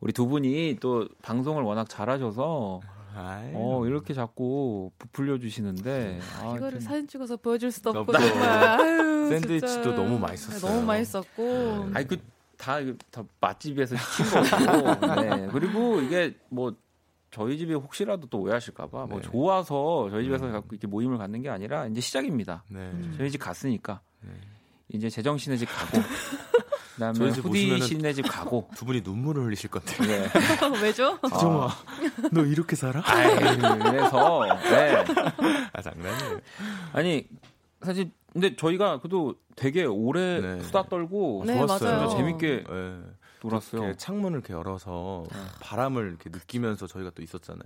우리 0.00 0.12
두 0.12 0.26
분이 0.26 0.78
또 0.80 1.06
방송을 1.22 1.62
워낙 1.62 1.88
잘하셔서 1.88 2.80
아이, 3.16 3.50
어 3.54 3.86
이렇게 3.86 4.12
자꾸 4.14 4.90
부풀려 4.98 5.38
주시는데 5.38 6.20
아, 6.38 6.54
이거를 6.56 6.72
좀- 6.72 6.80
사진 6.80 7.08
찍어서 7.08 7.36
보여줄 7.38 7.72
수도 7.72 7.90
없고 7.90 8.12
아유, 8.14 9.28
샌드위치도 9.30 9.82
진짜. 9.82 9.94
너무 9.94 10.18
맛있었어요. 10.18 10.70
너무 10.72 10.86
맛있었고 10.86 11.42
네. 11.42 11.90
아니 11.94 12.06
그다 12.06 12.80
다 13.10 13.24
맛집에서 13.40 13.96
시킨 13.96 14.30
거고. 14.30 15.16
네. 15.22 15.48
그리고 15.50 16.00
이게 16.02 16.36
뭐 16.50 16.74
저희 17.30 17.58
집이 17.58 17.74
혹시라도 17.74 18.26
또 18.28 18.40
오해하실까봐 18.40 19.06
뭐 19.06 19.20
네. 19.20 19.22
좋아서 19.22 20.08
저희 20.10 20.24
집에서 20.24 20.46
음. 20.46 20.52
자꾸 20.52 20.68
이렇게 20.72 20.86
모임을 20.86 21.18
갖는 21.18 21.42
게 21.42 21.48
아니라 21.48 21.86
이제 21.86 22.00
시작입니다. 22.00 22.64
네. 22.70 22.78
음. 22.80 23.14
저희 23.16 23.30
집 23.30 23.38
갔으니까 23.38 24.00
네. 24.22 24.30
이제 24.88 25.08
씨네 25.38 25.56
집 25.56 25.66
가고 25.66 25.98
저희 27.14 27.32
집 27.32 27.44
후디 27.44 27.80
씨네 27.80 28.12
집 28.14 28.22
가고 28.22 28.68
두 28.74 28.84
분이 28.84 29.02
눈물을 29.02 29.44
흘리실 29.44 29.70
건데. 29.70 29.94
네. 30.06 30.28
왜죠? 30.82 31.18
정아, 31.28 31.68
너 32.32 32.42
이렇게 32.44 32.74
살아? 32.76 33.02
아이, 33.04 33.36
그래서 33.36 34.44
네. 34.70 35.04
아 35.72 35.82
장난이에요. 35.82 36.40
아니 36.92 37.26
사실 37.82 38.10
근데 38.32 38.56
저희가 38.56 39.00
그래도 39.00 39.34
되게 39.56 39.84
오래 39.84 40.40
네. 40.40 40.62
수다 40.62 40.84
떨고 40.88 41.44
네, 41.46 41.54
좋았어요. 41.56 41.96
맞아요. 41.96 42.08
재밌게 42.16 42.64
네. 42.68 42.98
놀았어요. 43.42 43.82
이렇게 43.82 43.96
창문을 43.98 44.38
이렇게 44.38 44.54
열어서 44.54 45.24
바람을 45.60 46.08
이렇게 46.08 46.30
느끼면서 46.30 46.86
저희가 46.86 47.10
또 47.14 47.22
있었잖아요. 47.22 47.62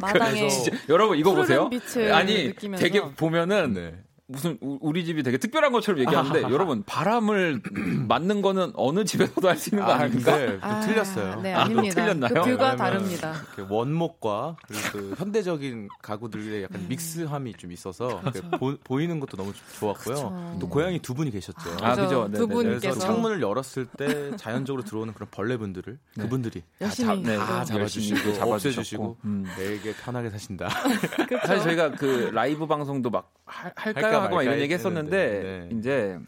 마당에 0.00 0.48
진짜 0.48 0.76
여러분 0.88 1.18
이거 1.18 1.34
보세요. 1.34 1.68
아니 2.12 2.48
느끼면서. 2.48 2.82
되게 2.82 3.00
보면은 3.02 3.72
네. 3.74 4.02
무슨 4.30 4.56
우- 4.60 4.78
우리 4.80 5.04
집이 5.04 5.22
되게 5.22 5.38
특별한 5.38 5.72
것처럼 5.72 6.00
얘기하는데 6.00 6.42
여러분 6.54 6.82
바람을 6.84 7.60
맞는 8.08 8.42
거는 8.42 8.72
어느 8.74 9.04
집에서도 9.04 9.48
할 9.48 9.56
수 9.56 9.70
있는 9.70 9.84
거 9.84 9.92
아, 9.92 9.96
아닙니까? 9.96 10.32
아, 10.60 10.80
틀렸어요. 10.80 11.40
네, 11.42 11.52
아, 11.52 11.62
아닙니다. 11.62 11.94
틀렸나요? 11.94 12.42
그 12.44 12.50
뷰가 12.50 12.76
다릅니다. 12.76 13.34
이렇게 13.56 13.74
원목과 13.74 14.56
그리고 14.66 14.82
그 14.92 15.14
현대적인 15.18 15.88
가구들의 16.02 16.62
약간 16.62 16.86
믹스함이 16.88 17.54
좀 17.54 17.72
있어서 17.72 18.20
이렇게 18.22 18.40
보, 18.84 19.00
이는 19.00 19.18
것도 19.20 19.36
너무 19.36 19.52
좋았고요. 19.78 20.14
그쵸. 20.14 20.56
또 20.60 20.68
고양이 20.68 20.98
두 21.00 21.12
분이 21.14 21.30
계셨죠. 21.30 21.76
아, 21.82 21.94
그죠. 21.96 22.28
두 22.32 22.46
네, 22.46 22.46
네, 22.46 22.46
네. 22.46 22.46
분께서 22.78 22.98
창문을 23.00 23.42
열었을 23.42 23.86
때 23.98 24.36
자연적으로 24.36 24.84
들어오는 24.84 25.12
그런 25.14 25.28
벌레분들을 25.30 25.98
네. 26.16 26.22
그분들이 26.22 26.62
열심히 26.80 27.22
네, 27.22 27.36
다또 27.36 27.78
열심히 27.80 28.08
잡아주시고 28.08 28.32
잡아주셨고. 28.34 28.54
없애주시고 28.54 29.16
음. 29.24 29.46
내게 29.58 29.92
편하게 29.94 30.30
사신다. 30.30 30.68
사실 31.46 31.62
저희가 31.64 31.92
그 31.92 32.30
라이브 32.32 32.66
방송도 32.66 33.10
막 33.10 33.30
할, 33.50 33.72
할까요 33.76 34.04
할까 34.06 34.22
하고 34.22 34.34
막 34.36 34.42
이런 34.42 34.52
말까 34.54 34.62
얘기 34.62 34.74
했었는데 34.74 35.68
네. 35.70 35.76
이제 35.78 36.18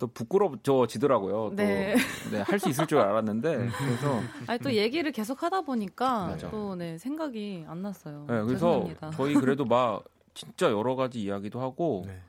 또 0.00 0.08
부끄러워지더라고요. 0.08 1.52
네. 1.54 1.94
또, 2.24 2.30
네, 2.36 2.40
할 2.42 2.58
수 2.58 2.68
있을 2.68 2.86
줄 2.86 2.98
알았는데 2.98 3.68
그래서 3.78 4.20
아니 4.48 4.58
또 4.58 4.72
얘기를 4.72 5.10
계속 5.12 5.42
하다 5.42 5.60
보니까 5.62 6.26
맞아. 6.26 6.50
또 6.50 6.74
네, 6.74 6.98
생각이 6.98 7.64
안 7.68 7.82
났어요. 7.82 8.20
네, 8.28 8.34
그래서 8.42 8.52
죄송합니다. 8.54 9.10
저희 9.12 9.34
그래도 9.34 9.64
막 9.66 10.04
진짜 10.34 10.70
여러 10.70 10.96
가지 10.96 11.22
이야기도 11.22 11.60
하고 11.60 12.02
네. 12.06 12.20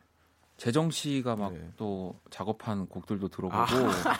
재정 0.58 0.90
씨가 0.90 1.36
막 1.36 1.54
네. 1.54 1.70
또 1.78 2.16
작업한 2.32 2.88
곡들도 2.88 3.28
들어보고 3.28 3.56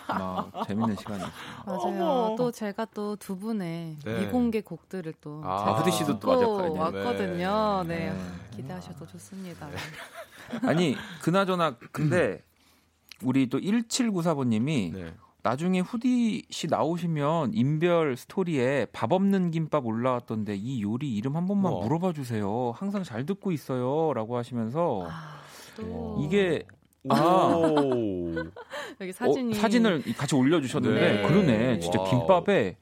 아. 0.08 0.20
막 0.52 0.68
재밌는 0.68 0.96
시간이었어요. 0.96 1.32
맞아요. 1.66 1.80
어머. 1.82 2.36
또 2.38 2.52
제가 2.52 2.86
또 2.94 3.16
두 3.18 3.36
분의 3.38 3.98
네. 4.06 4.20
미공개 4.26 4.62
곡들을 4.62 5.14
또 5.20 5.42
아, 5.44 5.74
후디 5.74 5.92
씨도 5.92 6.20
또 6.20 6.28
맞아요. 6.28 6.74
왔거든요. 6.74 7.84
네. 7.88 7.98
네. 7.98 8.12
네. 8.14 8.20
기대하셔도 8.56 9.08
좋습니다. 9.08 9.68
아니 10.62 10.96
그나저나 11.24 11.76
근데 11.92 12.44
우리 13.24 13.50
또 13.50 13.60
1794번님이 13.60 14.94
네. 14.94 15.14
나중에 15.42 15.80
후디 15.80 16.46
씨 16.50 16.68
나오시면 16.68 17.54
인별 17.54 18.16
스토리에 18.16 18.86
밥 18.92 19.12
없는 19.12 19.50
김밥 19.52 19.86
올라왔던데 19.86 20.56
이 20.56 20.82
요리 20.84 21.16
이름 21.16 21.36
한 21.36 21.48
번만 21.48 21.72
우와. 21.74 21.84
물어봐 21.84 22.14
주세요. 22.14 22.72
항상 22.76 23.04
잘 23.04 23.26
듣고 23.26 23.52
있어요 23.52 24.14
라고 24.14 24.38
하시면서 24.38 25.08
아, 25.10 25.40
또 25.78 26.18
이게 26.24 26.66
아. 27.10 27.54
오. 27.56 28.34
여기 29.00 29.14
사진이 29.14 29.54
어, 29.54 29.62
사진을 29.62 30.04
같이 30.18 30.36
올려주셨는데 30.36 31.00
네. 31.00 31.28
그러네 31.28 31.80
진짜 31.80 32.00
와우. 32.00 32.10
김밥에 32.10 32.78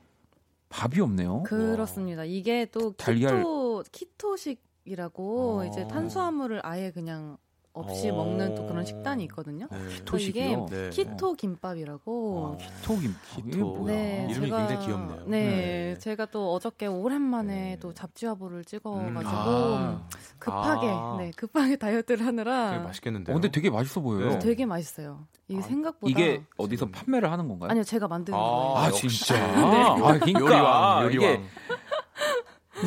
밥이 0.69 0.99
없네요. 0.99 1.43
그렇습니다. 1.43 2.23
이게 2.25 2.65
또 2.65 2.93
달걀. 2.93 3.37
키토 3.37 3.83
키토식이라고 3.91 5.59
어. 5.59 5.65
이제 5.65 5.87
탄수화물을 5.87 6.61
아예 6.63 6.91
그냥 6.91 7.37
없이 7.75 8.09
어. 8.09 8.15
먹는 8.15 8.55
또 8.55 8.65
그런 8.65 8.85
식단이 8.85 9.23
있거든요. 9.25 9.67
네. 9.69 9.77
이게 9.87 9.95
키토식이요? 9.95 10.65
네. 10.69 10.89
키토 10.91 11.33
김밥이라고. 11.33 12.57
키토 12.59 12.97
김밥. 12.99 13.19
이게 13.39 13.51
키토. 13.51 13.75
뭐야? 13.75 13.93
네, 13.93 14.27
이름이 14.31 14.47
제가, 14.47 14.57
굉장히 14.59 14.85
귀엽네요. 14.85 15.23
네, 15.27 15.45
네. 15.45 15.97
제가 15.99 16.25
또 16.27 16.53
어저께 16.53 16.87
오랜만에 16.87 17.53
네. 17.53 17.77
또 17.81 17.93
잡지화보를 17.93 18.63
찍어가지고 18.63 19.09
음. 19.09 19.21
아. 19.25 20.07
급하게, 20.39 20.87
아. 20.89 21.15
네, 21.19 21.31
급하게 21.35 21.75
다이어트를 21.77 22.17
되게 22.17 22.23
하느라 22.25 22.79
맛있겠는데. 22.79 23.31
어, 23.31 23.35
근데 23.35 23.51
되게 23.51 23.69
맛있어 23.69 23.99
보여요. 24.01 24.29
네. 24.29 24.39
되게 24.39 24.65
맛있어요. 24.65 25.27
이게 25.47 25.59
아, 25.59 25.63
생각보다 25.63 26.09
이게 26.09 26.41
어디서 26.57 26.87
판매를 26.89 27.31
하는 27.31 27.47
건가요? 27.47 27.69
아니요, 27.69 27.83
제가 27.83 28.07
만드는 28.07 28.37
아, 28.37 28.41
거예요. 28.41 28.77
아. 28.77 28.91
진짜. 28.91 29.35
네. 29.35 29.61
아, 29.61 29.95
그러니까 29.95 30.39
요리왕, 30.39 31.05
이게 31.11 31.15
요리왕. 31.17 31.33
이 31.43 31.45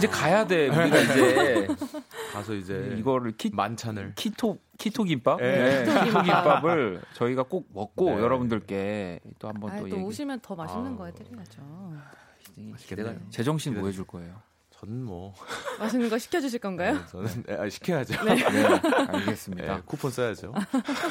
제 0.01 0.07
가야 0.07 0.47
돼. 0.47 0.69
우리가 0.69 0.99
이제 1.01 1.67
가서 2.33 2.55
이제 2.55 2.95
이거를 2.99 3.33
키, 3.37 3.51
만찬을 3.53 4.13
키토 4.17 4.59
키토 4.79 5.05
김밥, 5.05 5.41
네. 5.41 5.85
네. 5.85 6.05
키토 6.05 6.23
김밥을 6.23 7.01
저희가 7.15 7.43
꼭 7.45 7.67
먹고 7.73 8.11
네. 8.17 8.19
여러분들께 8.23 9.21
또 9.39 9.49
한번 9.49 9.71
아이, 9.73 9.81
또또 9.81 9.91
얘기. 9.97 10.05
오시면 10.05 10.41
더 10.41 10.55
맛있는 10.55 10.93
아. 10.93 10.97
거 10.97 11.07
해드려야죠. 11.07 11.63
기대가- 12.87 13.15
제정 13.31 13.57
씨는 13.59 13.79
뭐 13.81 13.89
해줄 13.89 14.05
거예요? 14.07 14.35
저는 14.71 15.05
뭐 15.05 15.35
맛있는 15.81 16.09
거 16.09 16.19
시켜주실 16.19 16.61
건가요? 16.61 16.95
네, 16.95 17.01
저는 17.11 17.43
네, 17.47 17.55
아, 17.57 17.69
시켜야죠. 17.69 18.25
네, 18.25 18.35
네, 18.37 18.65
알겠습니다. 19.09 19.83
쿠폰 19.87 20.11
써야죠. 20.13 20.55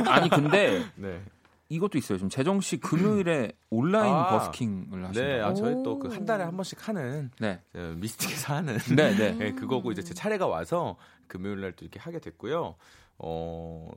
아니 0.08 0.30
근데 0.30 0.86
네. 0.96 1.22
이것도 1.70 1.98
있어요. 1.98 2.18
지금 2.18 2.30
재정 2.30 2.62
씨 2.62 2.78
금요일에 2.78 3.52
온라인 3.70 4.14
아. 4.14 4.30
버스킹을 4.30 5.04
하신다고. 5.08 5.14
네, 5.28 5.42
아, 5.42 5.54
저희 5.54 5.74
또 5.84 5.94
오. 5.94 6.00
그한 6.00 6.26
달에 6.26 6.44
한 6.44 6.56
번씩 6.56 6.88
하는 6.88 7.32
네, 7.40 7.62
저 7.74 7.80
미스틱에서 7.98 8.56
하는 8.56 8.78
네, 8.96 9.16
네. 9.16 9.32
네, 9.34 9.52
그거고 9.56 9.92
이제 9.92 10.02
제 10.04 10.14
차례가 10.14 10.48
와서 10.48 10.98
금요일 11.28 11.62
날 11.62 11.74
또 11.76 11.86
이렇게 11.86 12.00
하게 12.00 12.20
됐고요. 12.20 12.76
어, 13.20 13.90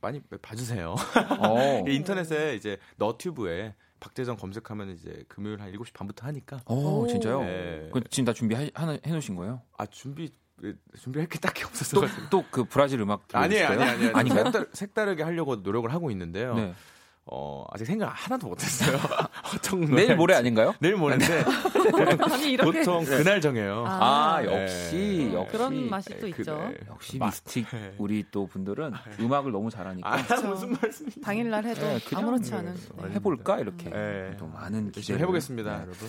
많이 0.00 0.20
봐주세요. 0.42 0.94
어, 1.40 1.84
인터넷에 1.88 2.54
이제 2.54 2.78
너튜브에 2.96 3.74
박재정 3.98 4.36
검색하면 4.36 4.90
이제 4.90 5.24
금요일 5.28 5.60
한 5.60 5.70
7시 5.72 5.92
반부터 5.92 6.26
하니까 6.28 6.60
어, 6.64 6.74
오. 6.74 7.06
진짜요? 7.06 7.42
네. 7.42 7.90
그 7.92 8.00
지금 8.10 8.24
다 8.26 8.32
준비 8.32 8.54
해 8.54 8.70
놓으신 9.04 9.34
거예요? 9.36 9.60
아 9.76 9.86
준비 9.86 10.32
준비할 10.98 11.28
게 11.28 11.38
딱히 11.38 11.64
없었어. 11.64 12.00
또또그 12.28 12.64
브라질 12.64 13.00
음악 13.00 13.26
아니에요? 13.32 13.66
아니에요, 13.68 14.12
아니에요. 14.14 14.44
색달, 14.44 14.68
색다르게 14.72 15.22
하려고 15.22 15.56
노력을 15.56 15.90
하고 15.92 16.10
있는데요. 16.10 16.54
네. 16.54 16.74
어, 17.26 17.64
아직 17.70 17.84
생각 17.84 18.08
하나도 18.08 18.48
못했어요. 18.48 18.98
보통 19.52 19.84
내일 19.94 20.16
모레 20.16 20.34
아닌가요? 20.34 20.74
내일 20.80 20.96
모레인데 20.96 21.44
아니 22.32 22.52
이렇게 22.52 22.78
보통 22.80 23.04
그날 23.04 23.40
정해요. 23.40 23.84
아, 23.86 24.36
아, 24.38 24.44
역시 24.44 25.28
네. 25.30 25.34
역시 25.34 25.52
그런 25.52 25.90
맛이 25.90 26.08
또 26.18 26.20
네, 26.22 26.28
있죠. 26.30 26.56
그래. 26.58 26.78
역시 26.88 27.18
마- 27.18 27.26
미스틱 27.26 27.68
네. 27.70 27.94
우리 27.98 28.24
또 28.32 28.46
분들은 28.46 28.92
음악을 29.20 29.52
너무 29.52 29.70
잘하니까 29.70 30.12
아, 30.12 30.16
무슨 30.42 30.72
말씀이? 30.72 31.10
당일날 31.22 31.64
해도 31.66 31.80
네, 31.82 32.00
아무렇지 32.14 32.50
네. 32.50 32.56
않은. 32.56 32.74
네. 33.02 33.10
해볼까 33.14 33.58
이렇게 33.60 33.90
네. 33.90 34.36
또 34.38 34.46
많은 34.46 34.90
기대를 34.90 35.20
해보겠습니다, 35.20 35.70
네, 35.70 35.82
여러분. 35.82 36.08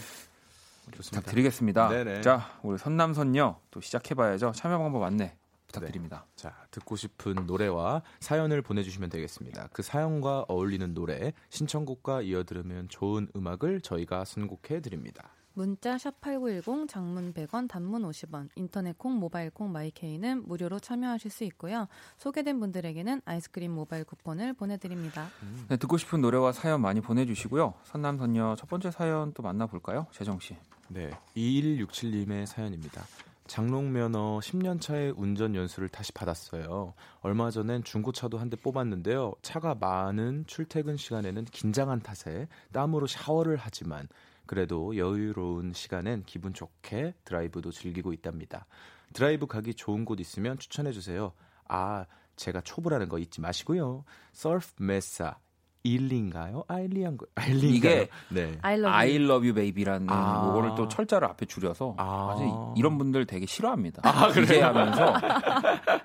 좋습니다. 0.95 1.20
부탁드리겠습니다. 1.22 1.89
네네. 1.89 2.22
자, 2.22 2.49
우리 2.64 2.78
선남선녀 2.80 3.59
또 3.70 3.80
시작해봐야죠. 3.82 4.53
참여 4.55 4.80
방법 4.80 5.03
안내 5.03 5.36
부탁드립니다. 5.72 6.26
자, 6.36 6.53
듣고 6.69 6.95
싶은 6.95 7.45
노래와 7.47 8.01
사연을 8.19 8.61
보내주시면 8.61 9.09
되겠습니다. 9.09 9.69
그 9.72 9.82
사연과 9.82 10.45
어울리는 10.47 10.93
노래, 10.93 11.34
신청곡과 11.49 12.22
이어 12.24 12.43
들으면 12.43 12.89
좋은 12.89 13.28
음악을 13.36 13.82
저희가 13.82 14.26
선곡해 14.26 14.82
드립니다. 14.82 15.30
문자 15.53 15.97
샵8910 15.97 16.88
장문 16.88 17.34
100원 17.34 17.67
단문 17.67 18.03
50원 18.03 18.47
인터넷 18.55 18.97
콩 18.97 19.15
모바일 19.15 19.49
콩 19.49 19.69
마이케이는 19.72 20.47
무료로 20.47 20.80
참여하실 20.80 21.30
수 21.30 21.43
있고요. 21.43 21.88
소개된 22.17 22.59
분들에게는 22.61 23.22
아이스크림 23.26 23.72
모바일 23.72 24.05
쿠폰을 24.05 24.53
보내드립니다. 24.53 25.28
네, 25.67 25.76
듣고 25.76 25.97
싶은 25.97 26.22
노래와 26.22 26.53
사연 26.53 26.82
많이 26.82 27.01
보내주시고요. 27.01 27.74
선남선녀 27.84 28.55
첫 28.57 28.69
번째 28.69 28.91
사연 28.91 29.34
또 29.34 29.43
만나볼까요? 29.43 30.07
재정 30.11 30.39
씨. 30.39 30.55
네, 30.88 31.11
2167님의 31.36 32.45
사연입니다. 32.45 33.03
장롱 33.51 33.91
면허 33.91 34.39
10년 34.39 34.79
차의 34.79 35.11
운전 35.17 35.55
연수를 35.55 35.89
다시 35.89 36.13
받았어요. 36.13 36.93
얼마 37.19 37.51
전엔 37.51 37.83
중고차도 37.83 38.37
한 38.37 38.49
대 38.49 38.55
뽑았는데요. 38.55 39.33
차가 39.41 39.75
많은 39.75 40.45
출퇴근 40.47 40.95
시간에는 40.95 41.43
긴장한 41.43 41.99
탓에 41.99 42.47
땀으로 42.71 43.07
샤워를 43.07 43.57
하지만 43.59 44.07
그래도 44.45 44.95
여유로운 44.95 45.73
시간엔 45.73 46.23
기분 46.25 46.53
좋게 46.53 47.13
드라이브도 47.25 47.71
즐기고 47.71 48.13
있답니다. 48.13 48.67
드라이브 49.11 49.47
가기 49.47 49.73
좋은 49.73 50.05
곳 50.05 50.21
있으면 50.21 50.57
추천해 50.57 50.93
주세요. 50.93 51.33
아, 51.67 52.05
제가 52.37 52.61
초보라는 52.61 53.09
거 53.09 53.19
잊지 53.19 53.41
마시고요. 53.41 54.05
Surf 54.32 54.82
Mesa 54.82 55.38
ily인가요? 55.84 56.63
ily한 56.67 57.17
거. 57.17 57.25
ily인가요? 57.36 57.75
이게 57.75 58.09
네. 58.29 58.57
I 58.61 58.75
love 58.75 58.89
I 58.93 59.09
you. 59.09 59.23
love 59.25 59.47
you 59.47 59.53
baby라는 59.53 60.07
아. 60.09 60.45
요거를 60.47 60.75
또 60.75 60.88
철자를 60.88 61.27
앞에 61.29 61.45
줄여서 61.45 61.95
아. 61.97 62.73
이런 62.77 62.97
분들 62.97 63.25
되게 63.25 63.45
싫어합니다. 63.45 64.01
기재하면서 64.34 65.13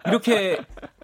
이렇게 0.06 0.58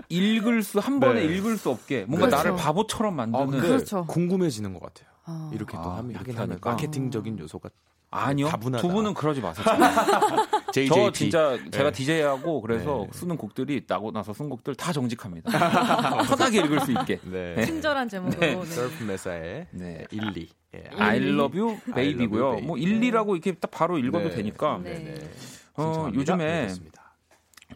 읽을 0.09 0.63
수 0.63 0.79
한 0.79 1.01
번에 1.01 1.27
네. 1.27 1.35
읽을 1.37 1.57
수 1.59 1.71
없게 1.71 2.05
뭔가 2.09 2.27
그렇죠. 2.27 2.37
나를 2.37 2.57
바보처럼 2.57 3.13
아, 3.21 3.27
만드는 3.27 3.47
근데 3.51 3.69
그렇죠. 3.69 4.05
궁금해지는 4.07 4.73
것 4.73 4.83
같아요. 4.83 5.09
어. 5.27 5.51
이렇게 5.55 5.77
또 5.77 5.83
아, 5.83 5.99
하면 5.99 6.17
하긴 6.17 6.35
하면 6.37 6.51
하니까. 6.53 6.71
마케팅적인 6.71 7.39
요소가 7.39 7.69
아니요. 8.13 8.47
다분하다. 8.49 8.83
두 8.83 8.89
분은 8.89 9.15
그러지 9.15 9.41
마세요. 9.41 9.65
JJT. 10.73 10.89
저 10.89 11.11
진짜 11.13 11.59
제가 11.71 11.91
네. 11.91 11.93
DJ하고 11.93 12.61
그래서 12.61 13.07
네. 13.11 13.19
쓰는 13.19 13.37
곡들이 13.37 13.83
나고 13.87 14.13
나서 14.13 14.33
쓴 14.33 14.49
곡들 14.49 14.75
다 14.75 14.93
정직합니다. 14.93 15.51
편하게 16.29 16.61
읽을 16.61 16.81
수 16.81 16.93
있게. 16.93 17.19
네. 17.25 17.65
친절한 17.65 18.09
제목으로. 18.09 18.39
네. 18.41 18.55
네. 18.55 18.65
서프 18.65 19.03
메사의 19.05 19.67
네. 19.73 20.05
1, 20.11 20.37
2. 20.37 20.49
예. 20.75 20.85
I 20.97 21.19
love 21.19 21.59
you 21.61 21.79
baby고요. 21.95 22.51
baby. 22.53 22.67
뭐 22.67 22.77
1, 22.79 23.01
2라고 23.01 23.33
이렇게 23.33 23.53
딱 23.53 23.71
바로 23.71 23.99
읽어도 23.99 24.29
네. 24.29 24.37
되니까 24.37 24.79
네. 24.83 24.95
네. 24.99 25.15
네. 25.15 25.31
어. 25.75 26.11
요즘에. 26.15 26.69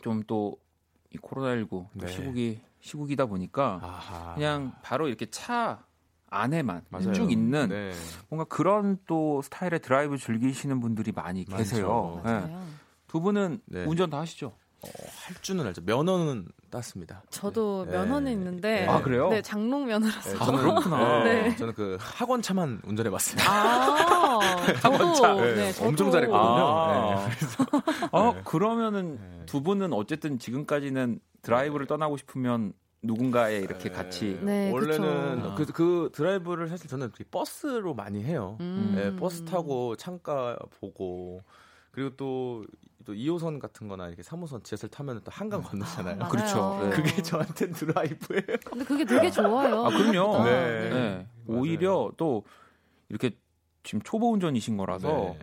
좀 0.03 0.23
또 0.27 0.57
이 1.17 1.19
코로나19 1.19 1.69
또 1.71 1.89
네. 1.95 2.09
시국이 2.09 2.61
시국이다 2.81 3.27
보니까 3.27 3.81
아하. 3.83 4.35
그냥 4.35 4.73
바로 4.83 5.09
이렇게 5.09 5.27
차 5.27 5.85
안에만 6.31 6.83
맞아요. 6.91 7.13
쭉 7.13 7.31
있는 7.31 7.69
네. 7.69 7.93
뭔가 8.29 8.45
그런 8.45 8.99
또 9.07 9.43
스타일의 9.43 9.81
드라이브 9.81 10.19
즐기시는 10.19 10.81
분들이 10.81 11.13
많이. 11.13 11.45
계세요. 11.45 12.21
네. 12.25 12.57
두 13.07 13.21
분은 13.21 13.61
네. 13.67 13.85
운전 13.85 14.11
다 14.11 14.19
하시죠? 14.21 14.53
어, 14.83 14.89
할 15.27 15.37
줄은 15.41 15.67
알죠. 15.67 15.81
면허는 15.85 16.49
땄습니다. 16.71 17.23
저도 17.31 17.87
네. 17.87 17.93
면허는 17.93 18.31
있는데. 18.33 18.81
네. 18.83 18.87
아, 18.89 19.01
그래요? 19.01 19.29
네, 19.31 19.41
장롱 19.41 19.87
면허라서. 19.87 20.31
네, 20.31 20.37
아, 20.39 20.47
그렇구나. 20.47 21.25
네. 21.25 21.57
저는 21.57 21.75
그 21.75 21.97
학원 22.01 22.43
차만 22.43 22.83
운전해 22.85 23.09
봤어요. 23.11 23.41
아, 23.49 24.39
저도. 24.83 25.41
네, 25.41 25.55
네, 25.55 25.73
저도. 25.73 25.89
엄청 25.89 26.11
잘했거든요. 26.11 26.41
아, 26.45 27.29
어, 28.13 28.33
네. 28.35 28.43
그러면은 28.45 29.19
네. 29.19 29.47
두 29.47 29.63
분은 29.63 29.93
어쨌든 29.93 30.39
지금까지는 30.39 31.21
드라이브를 31.43 31.87
떠나고 31.87 32.17
싶으면 32.17 32.73
누군가에 33.07 33.59
이렇게 33.59 33.91
같이 33.91 34.39
네, 34.43 34.71
원래는 34.71 35.55
그쵸. 35.55 35.73
그, 35.73 35.73
그 35.73 36.11
드라이브를 36.13 36.69
사실 36.69 36.89
저는 36.89 37.13
버스로 37.31 37.95
많이 37.95 38.23
해요. 38.23 38.57
음. 38.61 38.93
네, 38.95 39.15
버스 39.17 39.45
타고 39.45 39.97
창가 39.97 40.59
보고 40.81 41.43
그리고 41.91 42.11
또, 42.17 42.65
또 43.07 43.15
2호선 43.15 43.59
같은 43.59 43.89
거나 43.89 44.09
이렇게 44.09 44.23
3호선 44.23 44.63
지하철 44.65 44.91
타면 44.91 45.23
또 45.25 45.31
한강 45.31 45.63
건너잖아요. 45.63 46.17
맞아요. 46.17 46.31
그렇죠. 46.31 46.79
네. 46.83 46.91
그게 46.91 47.23
저한테 47.23 47.71
드라이브예요. 47.71 48.59
근데 48.65 48.85
그게 48.85 49.05
되게 49.05 49.31
좋아요. 49.31 49.87
아, 49.87 49.89
그럼요. 49.89 50.45
네. 50.45 50.91
네. 50.91 51.27
맞아요. 51.47 51.61
오히려 51.61 52.13
또 52.19 52.45
이렇게 53.09 53.31
지금 53.83 54.03
초보 54.03 54.31
운전이신 54.33 54.77
거라서 54.77 55.09
네. 55.09 55.39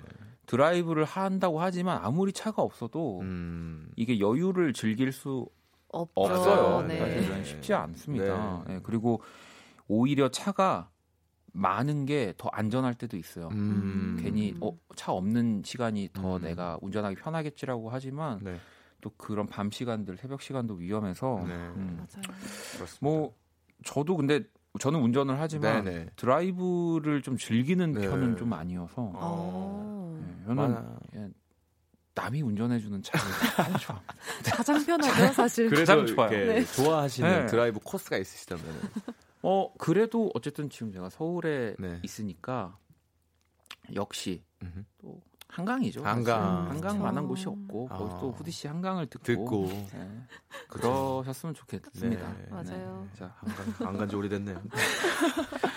드라이브를 0.45 1.05
한다고 1.05 1.59
하지만 1.61 1.99
아무리 2.03 2.33
차가 2.33 2.61
없어도 2.61 3.21
음. 3.21 3.89
이게 3.95 4.19
여유를 4.19 4.73
즐길 4.73 5.11
수 5.11 5.47
없죠. 5.93 6.21
없어요. 6.21 6.87
네. 6.87 6.99
사실은 6.99 7.43
쉽지 7.43 7.73
않습니다. 7.73 8.63
네. 8.67 8.73
네, 8.75 8.79
그리고 8.83 9.21
오히려 9.87 10.29
차가 10.29 10.89
많은 11.53 12.05
게 12.05 12.33
더 12.37 12.49
안전할 12.51 12.95
때도 12.95 13.15
있어요. 13.15 13.49
음. 13.51 14.17
괜히 14.19 14.55
어, 14.59 14.71
차 14.95 15.11
없는 15.11 15.61
시간이 15.63 16.09
더 16.11 16.37
음. 16.37 16.41
내가 16.41 16.79
운전하기 16.81 17.15
편하겠지라고 17.17 17.89
하지만 17.91 18.39
네. 18.41 18.57
또 19.01 19.11
그런 19.17 19.45
밤 19.47 19.69
시간들, 19.69 20.17
새벽 20.17 20.41
시간도 20.41 20.75
위험해서 20.75 21.43
네. 21.47 21.53
음. 21.53 21.95
맞아요. 21.97 22.23
그렇습니다. 22.75 22.97
뭐 23.01 23.35
저도 23.83 24.17
근데 24.17 24.41
저는 24.79 24.99
운전을 25.01 25.39
하지만 25.39 25.83
네네. 25.83 26.07
드라이브를 26.15 27.21
좀 27.21 27.37
즐기는 27.37 27.91
네. 27.91 28.01
편은 28.01 28.37
좀 28.37 28.53
아니어서 28.53 29.11
어. 29.13 30.17
네, 30.19 30.45
저는 30.45 30.55
많아. 30.55 30.99
예, 31.17 31.29
남이 32.15 32.41
운전해주는 32.41 33.01
차를 33.01 33.25
아주 33.57 33.85
좋아합니다. 33.85 34.15
가장 34.55 34.85
편하죠, 34.85 35.33
사실. 35.33 35.69
그래서 35.69 35.95
가장 35.95 36.05
좋아요. 36.15 36.29
네. 36.29 36.65
좋아하시는 36.65 37.29
네. 37.29 37.45
드라이브 37.47 37.79
코스가 37.83 38.17
있으시다면 38.17 38.63
어 39.41 39.73
그래도 39.77 40.31
어쨌든 40.35 40.69
지금 40.69 40.91
제가 40.91 41.09
서울에 41.09 41.75
네. 41.79 41.99
있으니까 42.03 42.77
역시 43.95 44.43
음흠. 44.61 44.83
또 44.99 45.21
한강이죠. 45.49 46.03
한강. 46.03 46.65
사실. 46.65 46.71
한강 46.71 47.01
만한 47.01 47.27
그쵸. 47.27 47.27
곳이 47.27 47.47
없고 47.49 47.87
아. 47.91 47.97
거기서 47.97 48.19
또 48.19 48.31
후디 48.31 48.49
씨 48.49 48.67
한강을 48.67 49.05
듣고, 49.07 49.23
듣고. 49.23 49.67
네, 49.67 50.23
그러셨으면 50.67 51.53
좋겠습니다. 51.53 52.33
네. 52.33 52.47
맞아요. 52.49 53.07
자안간 53.77 54.09
지 54.09 54.15
오래됐네요. 54.15 54.63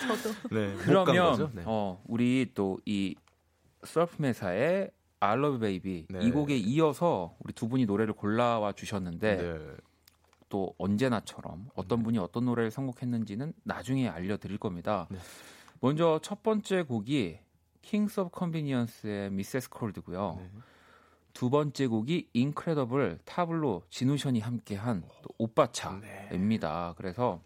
저도. 0.07 0.35
네. 0.55 0.75
그러면? 0.79 1.51
네. 1.53 1.63
어 1.65 2.01
우리 2.07 2.51
또 2.55 2.77
이 2.85 3.15
서프메사의 3.83 4.91
I 5.19 5.37
Love 5.37 5.59
Baby 5.59 6.05
네. 6.09 6.25
이 6.25 6.31
곡에 6.31 6.55
이어서 6.57 7.35
우리 7.39 7.53
두 7.53 7.67
분이 7.67 7.85
노래를 7.85 8.13
골라와 8.13 8.73
주셨는데 8.73 9.37
네. 9.37 9.75
또 10.49 10.73
언제나처럼 10.77 11.69
어떤 11.75 12.03
분이 12.03 12.17
어떤 12.19 12.45
노래를 12.45 12.71
선곡했는지는 12.71 13.53
나중에 13.63 14.07
알려드릴 14.07 14.57
겁니다. 14.57 15.07
네. 15.09 15.17
먼저 15.79 16.19
첫 16.21 16.43
번째 16.43 16.83
곡이 16.83 17.39
Kings 17.81 18.19
of 18.19 18.31
Convenience의 18.37 19.27
Mrs. 19.27 19.69
Cold고요. 19.75 20.37
네. 20.39 20.49
두 21.33 21.49
번째 21.49 21.87
곡이 21.87 22.29
Incredible 22.33 23.19
타블로 23.25 23.83
지누션이 23.89 24.39
함께한 24.39 25.03
또 25.21 25.29
오빠차입니다. 25.37 26.95
그래서 26.97 27.41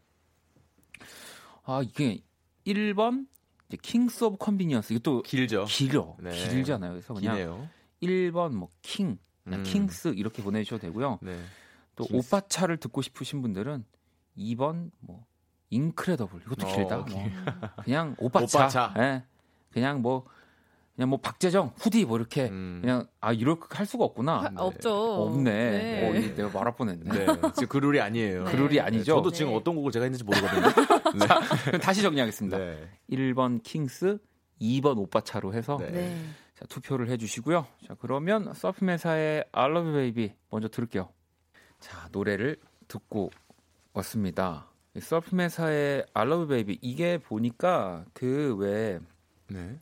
아 1.63 1.81
이게 1.83 2.21
1번 2.65 3.27
이제 3.71 3.77
Kings 3.81 4.25
of 4.25 4.37
Convenience 4.37 4.91
이것도 4.93 5.21
길죠. 5.23 5.63
길어 5.65 6.15
네. 6.19 6.31
길잖아요. 6.31 6.91
그래서 6.91 7.13
그냥 7.13 7.35
기네요. 7.35 7.69
1번 8.03 8.51
뭐 8.53 8.69
King, 8.81 9.17
음. 9.47 9.63
Kings 9.63 10.09
이렇게 10.17 10.43
보내 10.43 10.61
주셔도 10.63 10.81
되고요. 10.81 11.19
네. 11.21 11.37
또 11.95 12.03
Kings. 12.05 12.35
오빠차를 12.35 12.77
듣고 12.77 13.01
싶으신 13.01 13.41
분들은 13.41 13.85
2번 14.37 14.91
뭐 14.99 15.25
Incredible 15.69 16.41
이것도 16.41 16.67
어, 16.67 16.75
길다. 16.75 17.05
길- 17.05 17.15
뭐 17.15 17.69
그냥 17.85 18.15
오빠차. 18.19 18.59
오빠차. 18.59 18.93
예. 18.97 19.23
그냥 19.71 20.01
뭐 20.01 20.25
그냥 20.97 21.09
뭐 21.09 21.19
박재정 21.21 21.71
후디 21.77 22.03
뭐 22.03 22.17
이렇게 22.17 22.49
음. 22.49 22.79
그냥 22.81 23.07
아 23.21 23.31
이렇게 23.31 23.61
할 23.77 23.85
수가 23.85 24.03
없구나. 24.03 24.41
하- 24.41 24.51
없죠. 24.57 25.23
없네. 25.23 25.51
네. 25.53 26.09
어, 26.09 26.15
이 26.15 26.35
내가 26.35 26.49
말할 26.49 26.75
뻔했네. 26.75 27.09
네. 27.09 27.25
지금 27.55 27.67
그 27.69 27.77
룰이 27.77 28.01
아니에요. 28.01 28.43
네. 28.43 28.51
그 28.51 28.55
룰이 28.57 28.75
네, 28.75 28.81
아니죠. 28.81 29.15
저도 29.15 29.31
지금 29.31 29.51
네. 29.51 29.57
어떤 29.57 29.75
곡을 29.75 29.93
제가 29.93 30.03
했는지 30.03 30.25
모르거든요. 30.25 30.61
네. 31.17 31.77
다시 31.79 32.01
정리하겠습니다. 32.01 32.57
네. 32.57 32.89
1번 33.09 33.61
킹스, 33.63 34.17
2번 34.61 34.97
오빠차로 34.97 35.53
해서 35.53 35.77
네. 35.77 35.91
네. 35.91 36.25
자, 36.55 36.65
투표를 36.67 37.09
해주시고요. 37.09 37.65
자 37.87 37.95
그러면 37.99 38.53
서프메사의 38.53 39.45
I 39.51 39.65
Love 39.71 39.91
You 39.91 40.11
Baby 40.11 40.35
먼저 40.49 40.67
들을게요. 40.67 41.09
자 41.79 42.07
노래를 42.11 42.57
듣고 42.87 43.31
왔습니다. 43.93 44.67
이 44.95 44.99
Surf 44.99 45.42
Mesa의 45.42 46.05
I 46.13 46.25
Love 46.25 46.43
You 46.43 46.47
Baby 46.47 46.77
이게 46.81 47.17
보니까 47.17 48.05
그 48.13 48.56
왜 48.56 48.99
네. 49.47 49.79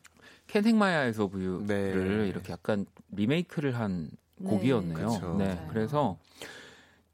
캔 0.48 0.66
행마야에서 0.66 1.28
부유를 1.28 1.68
네. 1.68 2.28
이렇게 2.28 2.54
약간 2.54 2.86
리메이크를 3.12 3.78
한 3.78 4.10
네, 4.38 4.50
곡이었네요. 4.50 5.36
네. 5.38 5.68
그래서 5.70 6.18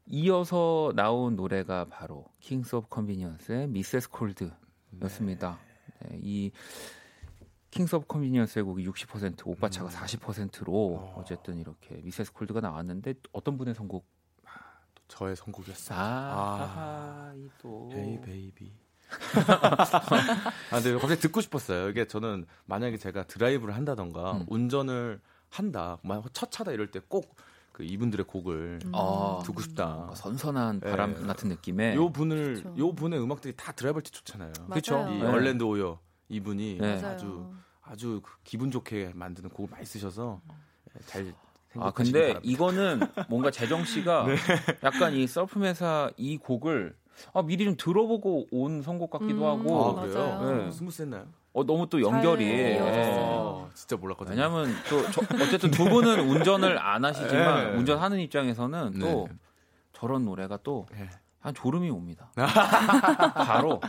이어서 0.08 0.92
나온 0.94 1.34
노래가 1.36 1.86
바로 1.86 2.26
Kings 2.40 2.76
of 2.76 2.88
Convenience의 2.88 3.68
Mrs. 3.68 4.10
Cold였습니다. 4.10 5.58
네, 6.00 6.18
이 6.22 6.52
Kings 7.70 7.96
of 7.96 8.06
Convenience의 8.06 8.64
곡이 8.64 8.86
60% 8.88 9.46
오빠차가 9.46 9.90
40%로 9.90 10.72
어. 10.96 11.14
어쨌든 11.18 11.58
이렇게 11.58 11.96
Mrs. 12.02 12.32
Cold가 12.32 12.60
나왔는데 12.60 13.14
어떤 13.32 13.58
분의 13.58 13.74
선곡? 13.74 14.06
저의 15.08 15.36
선곡이었어요. 15.36 15.98
아, 15.98 16.02
아. 16.76 17.34
이또 17.36 17.90
Hey 17.92 18.20
Baby. 18.20 18.72
아, 20.70 20.80
근데 20.80 20.92
갑자기 20.98 21.20
듣고 21.20 21.40
싶었어요. 21.40 21.88
이게 21.90 22.06
저는 22.08 22.44
만약에 22.64 22.96
제가 22.96 23.24
드라이브를 23.24 23.74
한다던가 23.76 24.32
음. 24.38 24.46
운전을 24.48 25.20
한다, 25.48 25.98
막 26.02 26.23
첫 26.23 26.50
차다 26.50 26.72
이럴 26.72 26.90
때 26.90 27.00
꼭 27.08 27.36
그 27.76 27.84
이분들의 27.84 28.24
곡을 28.24 28.78
음. 28.86 28.92
아, 28.94 29.42
듣고 29.44 29.60
싶다. 29.60 30.10
선선한 30.14 30.80
바람 30.80 31.14
네. 31.14 31.26
같은 31.26 31.50
느낌의 31.50 31.94
요 31.94 32.08
분을 32.08 32.54
그쵸. 32.54 32.74
요 32.78 32.94
분의 32.94 33.20
음악들이 33.20 33.52
다 33.54 33.70
드라이브할 33.72 34.02
때 34.02 34.08
좋잖아요. 34.10 34.52
맞아요. 34.66 35.12
이 35.12 35.18
네. 35.18 35.26
Erlend 35.26 35.62
Øye 35.62 35.98
이분이 36.30 36.78
네. 36.80 37.04
아주 37.04 37.52
아주 37.82 38.22
그 38.24 38.32
기분 38.44 38.70
좋게 38.70 39.12
만드는 39.14 39.50
곡을 39.50 39.70
많이 39.70 39.84
쓰셔서 39.84 40.40
잘 41.04 41.34
아 41.78 41.90
근데 41.90 42.28
바랍니다. 42.28 42.40
이거는 42.42 43.00
뭔가 43.28 43.50
재정 43.50 43.84
씨가 43.84 44.24
네. 44.26 44.36
약간 44.82 45.12
이 45.12 45.26
썰품회사 45.26 46.10
이 46.16 46.38
곡을 46.38 46.96
아, 47.32 47.42
미리 47.42 47.64
좀 47.64 47.76
들어보고 47.76 48.46
온 48.50 48.80
선곡 48.80 49.10
같기도 49.10 49.42
음, 49.42 49.60
하고 49.60 49.98
아, 49.98 50.02
그래요? 50.02 50.18
맞아요. 50.18 50.64
네. 50.64 50.70
스무스했나요? 50.70 51.26
어, 51.52 51.64
너무 51.64 51.86
또 51.88 52.00
연결이. 52.00 52.78
어, 52.78 53.65
진짜 53.76 53.94
몰랐거든요. 53.96 54.34
왜냐면 54.36 54.74
또 54.88 55.02
저- 55.10 55.20
어쨌든 55.44 55.70
두 55.70 55.84
분은 55.84 56.20
운전을 56.28 56.78
안 56.78 57.04
하시지만 57.04 57.72
네. 57.72 57.76
운전하는 57.78 58.18
입장에서는 58.20 58.98
또 58.98 59.28
네. 59.30 59.36
저런 59.92 60.24
노래가 60.24 60.58
또 60.62 60.86
네. 60.92 61.08
한 61.40 61.54
졸음이 61.54 61.90
옵니다. 61.90 62.32
바로 63.34 63.80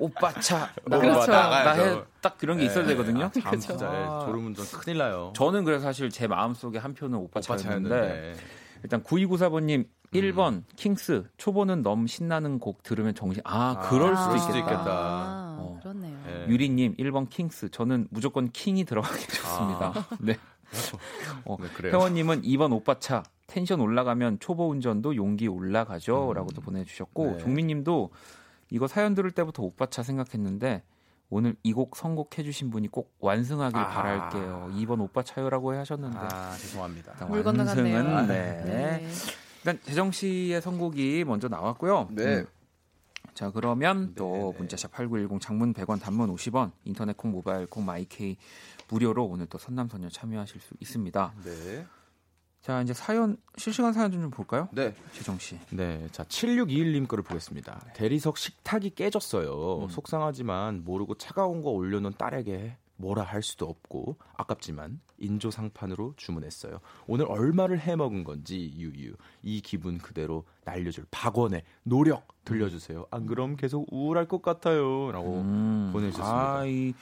오빠 0.00 0.32
차. 0.40 0.68
나, 0.84 0.98
그렇죠. 0.98 1.30
나 1.30 1.74
해 1.74 2.02
딱 2.20 2.36
그런 2.36 2.58
게 2.58 2.64
있어야 2.66 2.84
네. 2.84 2.90
되거든요. 2.90 3.24
아, 3.24 3.30
참 3.30 3.42
그쵸. 3.52 3.58
진짜 3.68 3.86
아. 3.88 4.22
졸음 4.26 4.46
운전 4.48 4.66
큰일 4.66 4.98
나요. 4.98 5.32
저는 5.34 5.64
그래서 5.64 5.84
사실 5.84 6.10
제 6.10 6.26
마음속에 6.26 6.78
한 6.78 6.92
표는 6.92 7.16
오빠, 7.18 7.40
오빠 7.42 7.56
차였는데 7.56 7.88
차였는데. 7.88 8.36
일단 8.82 9.02
9294번님 9.02 9.86
1번 10.12 10.52
음. 10.54 10.64
Kings 10.76 11.24
초보는 11.36 11.82
너무 11.82 12.06
신나는 12.06 12.58
곡 12.58 12.82
들으면 12.82 13.14
정신 13.14 13.42
아 13.44 13.78
그럴 13.88 14.14
아, 14.14 14.16
수도 14.16 14.28
그럴 14.30 14.38
수도 14.40 14.58
있겠다. 14.58 14.72
있겠다. 14.72 14.90
아, 14.92 15.56
어. 15.60 15.78
그렇네요. 15.82 16.16
네. 16.26 16.46
유리님 16.48 16.96
1번 16.96 17.28
Kings 17.28 17.70
저는 17.70 18.08
무조건 18.10 18.50
King이 18.50 18.84
들어가게 18.84 19.20
좋습니다. 19.26 19.92
네. 20.20 20.36
어, 21.44 21.56
네. 21.60 21.88
회원님은 21.90 22.42
2번 22.42 22.72
오빠차 22.72 23.22
텐션 23.46 23.80
올라가면 23.80 24.38
초보 24.40 24.68
운전도 24.68 25.16
용기 25.16 25.48
올라가죠라고도 25.48 26.60
보내주셨고 26.60 27.26
네. 27.26 27.38
종민님도 27.38 28.10
이거 28.70 28.86
사연 28.86 29.14
들을 29.14 29.30
때부터 29.30 29.62
오빠차 29.64 30.02
생각했는데 30.02 30.82
오늘 31.28 31.54
이 31.62 31.72
곡 31.72 31.94
선곡해주신 31.96 32.70
분이 32.70 32.88
꼭 32.88 33.14
완승하길 33.20 33.78
아. 33.78 33.88
바랄게요. 33.88 34.70
2번 34.74 35.00
오빠차요라고 35.00 35.72
하셨는데 35.76 36.18
아 36.18 36.52
죄송합니다. 36.56 37.12
일단 37.12 37.28
물 37.28 37.44
건너갔네요. 37.44 37.94
완승은 37.96 38.26
네. 38.26 38.62
네. 38.64 39.08
일단 39.60 39.78
재정 39.82 40.10
씨의 40.10 40.62
선곡이 40.62 41.24
먼저 41.24 41.48
나왔고요. 41.48 42.08
네. 42.12 42.38
음. 42.38 42.46
자 43.34 43.50
그러면 43.50 44.14
또 44.16 44.32
네, 44.32 44.38
네. 44.38 44.58
문자샵 44.58 44.92
8910 44.92 45.40
장문 45.40 45.72
100원 45.72 46.00
단문 46.00 46.34
50원 46.34 46.72
인터넷 46.84 47.16
콩 47.16 47.30
모바일 47.30 47.66
콩 47.66 47.84
마이케이 47.84 48.36
무료로 48.88 49.24
오늘 49.24 49.46
또 49.46 49.56
선남선녀 49.56 50.08
참여하실 50.08 50.60
수 50.60 50.74
있습니다. 50.80 51.34
네. 51.44 51.86
자 52.60 52.82
이제 52.82 52.92
사연 52.92 53.38
실시간 53.56 53.92
사연 53.92 54.10
좀, 54.10 54.20
좀 54.20 54.30
볼까요? 54.30 54.68
네. 54.72 54.94
재정 55.12 55.38
씨. 55.38 55.58
네, 55.70 56.06
자 56.12 56.24
7621님 56.24 57.08
거를 57.08 57.24
보겠습니다. 57.24 57.80
대리석 57.94 58.36
식탁이 58.36 58.90
깨졌어요. 58.90 59.84
음. 59.84 59.88
속상하지만 59.88 60.84
모르고 60.84 61.14
차가운 61.14 61.62
거 61.62 61.70
올려놓은 61.70 62.14
딸에게 62.18 62.76
뭐라 62.96 63.22
할 63.22 63.42
수도 63.42 63.66
없고 63.66 64.16
아깝지만 64.36 65.00
인조 65.20 65.50
상판으로 65.50 66.14
주문했어요. 66.16 66.80
오늘 67.06 67.26
얼마를 67.28 67.78
해 67.80 67.94
먹은 67.94 68.24
건지 68.24 68.72
유유 68.76 69.14
이 69.42 69.60
기분 69.60 69.98
그대로 69.98 70.44
날려줄 70.64 71.04
박원의 71.10 71.62
노력 71.84 72.26
들려주세요. 72.44 73.06
안 73.10 73.26
그럼 73.26 73.56
계속 73.56 73.86
우울할 73.92 74.26
것 74.26 74.42
같아요.라고 74.42 75.40
음. 75.42 75.90
보내주셨습니다. 75.92 76.58
아, 76.58 76.66
이, 76.66 76.94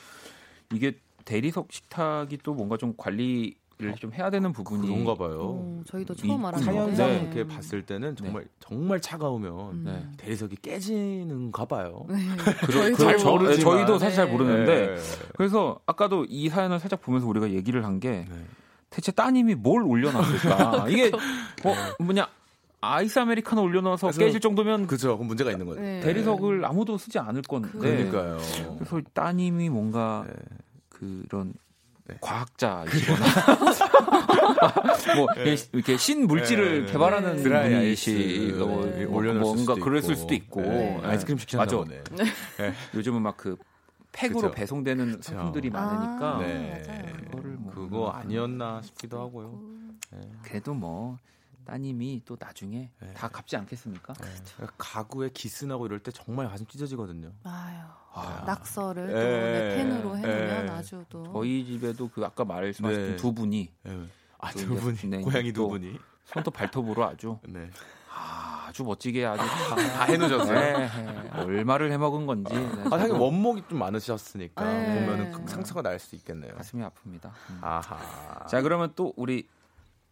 이게 0.72 0.98
대리석 1.24 1.72
식탁이 1.72 2.38
또 2.42 2.54
뭔가 2.54 2.76
좀 2.76 2.94
관리를 2.96 3.54
좀 3.98 4.12
해야 4.12 4.28
되는 4.30 4.52
부분이 4.52 4.88
그런가 4.88 5.14
봐요. 5.14 5.38
어, 5.40 5.82
저희도 5.86 6.14
이 6.14 6.16
처음 6.16 6.44
알았는데 6.44 6.72
사연상 6.72 7.06
네. 7.08 7.20
이렇게 7.22 7.46
봤을 7.46 7.86
때는 7.86 8.16
정말 8.16 8.44
정말 8.58 9.00
차가우면 9.00 9.52
음. 9.70 9.82
네. 9.84 10.06
대리석이 10.16 10.56
깨지는가 10.62 11.64
봐요. 11.66 12.04
네. 12.08 12.16
그러, 12.66 12.82
저희도 12.82 12.96
잘 12.96 13.16
모르지만. 13.16 13.34
모르, 13.38 13.56
저희도 13.58 13.98
사실 13.98 14.16
잘 14.16 14.26
네. 14.26 14.32
모르는데 14.32 14.86
네. 14.96 14.96
그래서 15.36 15.78
아까도 15.86 16.26
이 16.28 16.48
사연을 16.48 16.80
살짝 16.80 17.00
보면서 17.02 17.26
우리가 17.28 17.50
얘기를 17.50 17.84
한게 17.84 18.26
네. 18.28 18.44
대체 18.90 19.12
따님이 19.12 19.54
뭘 19.54 19.82
올려놨을까? 19.82 20.88
이게 20.90 21.12
어, 21.64 21.74
뭐냐 22.02 22.26
아이스 22.80 23.18
아메리카노 23.18 23.62
올려놔서 23.62 24.10
깨질 24.12 24.40
정도면 24.40 24.86
그죠. 24.86 25.16
그럼 25.16 25.28
문제가 25.28 25.52
있는 25.52 25.66
거죠. 25.66 25.80
네. 25.80 26.00
대리석을 26.00 26.64
아무도 26.64 26.96
쓰지 26.98 27.18
않을 27.18 27.42
건데 27.42 27.70
그러니까요. 27.78 28.38
그래서 28.78 29.00
따님이 29.12 29.68
뭔가 29.68 30.24
네. 30.26 30.34
그런 30.88 31.54
네. 32.08 32.16
과학자이시거나 32.20 33.24
뭐 35.16 35.26
이렇게- 35.36 35.56
이렇게 35.72 35.96
신물질을 35.96 36.86
네. 36.86 36.92
개발하는 36.92 37.36
네. 37.36 37.42
분이시 37.42 38.54
뭐, 38.58 38.84
네. 38.86 39.04
뭐 39.06 39.18
올려놓을 39.18 39.40
뭔가 39.40 39.74
수도 39.74 39.84
그랬을 39.84 40.10
있고. 40.12 40.20
수도 40.20 40.34
있고 40.34 40.60
네. 40.62 41.00
아이스크림 41.04 41.38
시키나 41.38 41.62
맞아. 41.62 41.76
보네. 41.76 42.02
요즘은 42.94 43.22
막 43.22 43.36
그 43.36 43.56
팩으로 44.10 44.40
그쵸. 44.40 44.50
배송되는 44.52 45.20
상품들이 45.20 45.70
많으니까 45.70 46.36
아, 46.36 46.38
네. 46.40 46.82
그거를 47.30 47.50
뭐 47.52 47.72
그거 47.74 48.08
아니었나 48.10 48.80
싶기도 48.82 49.20
하고요. 49.20 49.60
네. 50.12 50.20
그래도 50.42 50.72
뭐 50.74 51.18
따님이 51.66 52.22
또 52.24 52.36
나중에 52.40 52.90
네. 53.00 53.12
다 53.14 53.28
갚지 53.28 53.56
않겠습니까? 53.56 54.14
네. 54.14 54.66
가구에 54.78 55.28
기스나고 55.32 55.86
이럴 55.86 55.98
때 56.00 56.10
정말 56.10 56.48
가슴 56.48 56.66
찢어지거든요. 56.66 57.30
아유, 57.44 57.76
아, 58.12 58.42
낙서를 58.46 59.06
또 59.08 59.12
예. 59.12 59.22
내 59.22 59.76
펜으로 59.76 60.16
해놓으면 60.16 60.66
예. 60.66 60.70
아주 60.70 61.04
또 61.08 61.22
저희 61.32 61.64
집에도 61.64 62.08
그 62.08 62.24
아까 62.24 62.44
말씀하셨던 62.44 63.10
네. 63.10 63.16
두 63.16 63.32
분이 63.32 63.72
네. 63.82 64.06
아, 64.38 64.50
또두 64.52 64.72
이제- 64.72 64.80
분이 64.80 64.98
네, 65.04 65.20
고양이 65.22 65.52
두또 65.52 65.68
분이. 65.68 65.98
손톱 66.24 66.54
발톱으로 66.54 67.04
아주 67.04 67.38
네. 67.48 67.70
아주 68.66 68.82
멋지게 68.84 69.24
아주 69.24 69.42
다, 69.42 69.76
다 69.76 70.04
해놓으셨어요. 70.04 70.58
네, 70.58 70.88
네. 70.88 71.30
얼마를 71.40 71.90
해먹은 71.92 72.26
건지 72.26 72.52
네, 72.54 72.66
아, 72.86 72.96
하긴 72.96 73.08
저도 73.08 73.22
원목이 73.22 73.62
좀 73.68 73.78
많으셨으니까 73.78 74.64
네. 74.64 75.00
보면은 75.06 75.32
그 75.32 75.50
상처가 75.50 75.82
날수 75.82 76.16
있겠네요. 76.16 76.54
가슴이 76.56 76.82
아픕니다. 76.82 77.30
음. 77.50 77.58
아하. 77.62 78.46
자 78.46 78.60
그러면 78.62 78.92
또 78.96 79.12
우리 79.16 79.46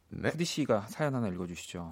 네. 0.09 0.31
푸디 0.31 0.45
씨가 0.45 0.83
사연 0.89 1.15
하나 1.17 1.29
읽어주시죠. 1.29 1.91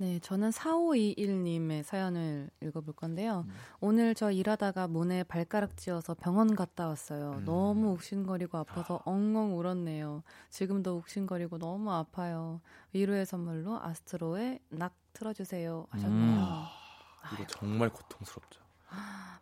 네, 0.00 0.18
저는 0.20 0.48
4521님의 0.48 1.82
사연을 1.82 2.48
읽어볼 2.62 2.94
건데요. 2.94 3.44
음. 3.46 3.52
오늘 3.80 4.14
저 4.14 4.30
일하다가 4.30 4.88
문에 4.88 5.24
발가락 5.24 5.76
찧어서 5.76 6.14
병원 6.14 6.56
갔다 6.56 6.86
왔어요. 6.88 7.34
음. 7.36 7.44
너무 7.44 7.90
욱신거리고 7.90 8.56
아파서 8.56 9.02
엉엉 9.04 9.58
울었네요. 9.58 10.22
지금도 10.48 10.96
욱신거리고 10.96 11.58
너무 11.58 11.92
아파요. 11.92 12.62
위로의 12.94 13.26
선물로 13.26 13.78
아스트로의 13.82 14.60
낙 14.70 14.94
틀어주세요 15.12 15.86
하셨네요. 15.90 16.40
음. 16.40 17.34
이거 17.34 17.46
정말 17.46 17.90
고통스럽죠. 17.90 18.58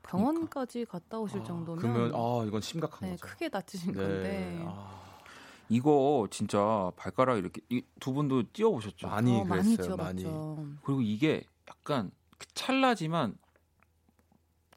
병원까지 0.03 0.87
갔다 0.87 1.21
오실 1.21 1.41
아, 1.41 1.45
정도면 1.45 1.81
그러면 1.81 2.13
아 2.17 2.45
이건 2.45 2.61
심각한 2.61 3.11
네, 3.11 3.17
거죠. 3.17 3.27
크게 3.27 3.49
다치신 3.49 3.93
네. 3.93 3.99
건데 3.99 4.65
아, 4.67 5.08
이거 5.69 6.27
진짜 6.31 6.91
발가락 6.97 7.39
이렇게 7.39 7.61
이- 7.69 7.83
두 8.01 8.13
분도 8.13 8.43
띄워 8.53 8.73
보셨죠? 8.73 9.07
많이 9.09 9.41
어, 9.41 9.45
많이 9.45 9.77
그랬어요. 9.77 9.97
많이. 9.97 10.23
찧어봤죠. 10.23 10.67
그리고 10.83 11.03
이게 11.03 11.45
약간 11.69 12.11
그 12.39 12.47
찰나지만 12.55 13.37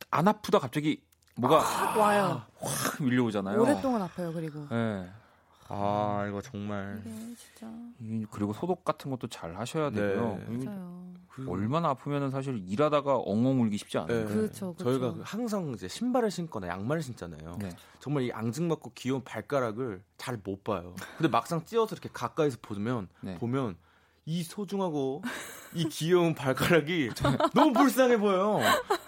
안 0.09 0.27
아프다 0.27 0.59
갑자기 0.59 1.01
뭐가 1.35 1.59
확 1.59 1.97
와요. 1.97 2.41
확 2.59 3.01
밀려오잖아요. 3.01 3.61
오랫동안 3.61 4.01
아파요. 4.01 4.31
그리고 4.33 4.67
네. 4.69 5.09
아 5.73 6.25
이거 6.27 6.41
정말. 6.41 7.01
이게 7.05 7.11
진짜 7.35 7.71
이- 7.99 8.25
그리고 8.29 8.53
소독 8.53 8.83
같은 8.83 9.09
것도 9.11 9.27
잘 9.27 9.55
하셔야 9.57 9.89
되고요. 9.89 10.39
네. 10.47 10.55
이- 10.55 10.65
맞아요. 10.65 11.01
얼마나 11.47 11.89
아프면은 11.89 12.29
사실 12.29 12.61
일하다가 12.67 13.15
엉엉 13.15 13.61
울기 13.61 13.77
쉽지 13.77 13.97
않아요. 13.99 14.25
네. 14.27 14.33
그렇죠, 14.33 14.73
그렇죠. 14.73 14.83
저희가 14.83 15.13
그 15.13 15.21
항상 15.23 15.71
이제 15.73 15.87
신발을 15.87 16.29
신거나 16.29 16.67
양말을 16.67 17.01
신잖아요. 17.01 17.57
네. 17.59 17.69
정말 17.99 18.23
이 18.23 18.31
앙증맞고 18.33 18.91
귀여운 18.95 19.23
발가락을 19.23 20.03
잘 20.17 20.37
못 20.43 20.63
봐요. 20.63 20.93
근데 21.17 21.29
막상 21.29 21.63
찧어서 21.65 21.95
이렇게 21.95 22.09
가까이서 22.11 22.57
보면 22.61 23.07
네. 23.21 23.35
보면 23.35 23.77
이 24.25 24.43
소중하고 24.43 25.23
이 25.73 25.85
귀여운 25.89 26.35
발가락이 26.35 27.09
너무 27.55 27.73
불쌍해 27.73 28.17
보여요. 28.17 28.59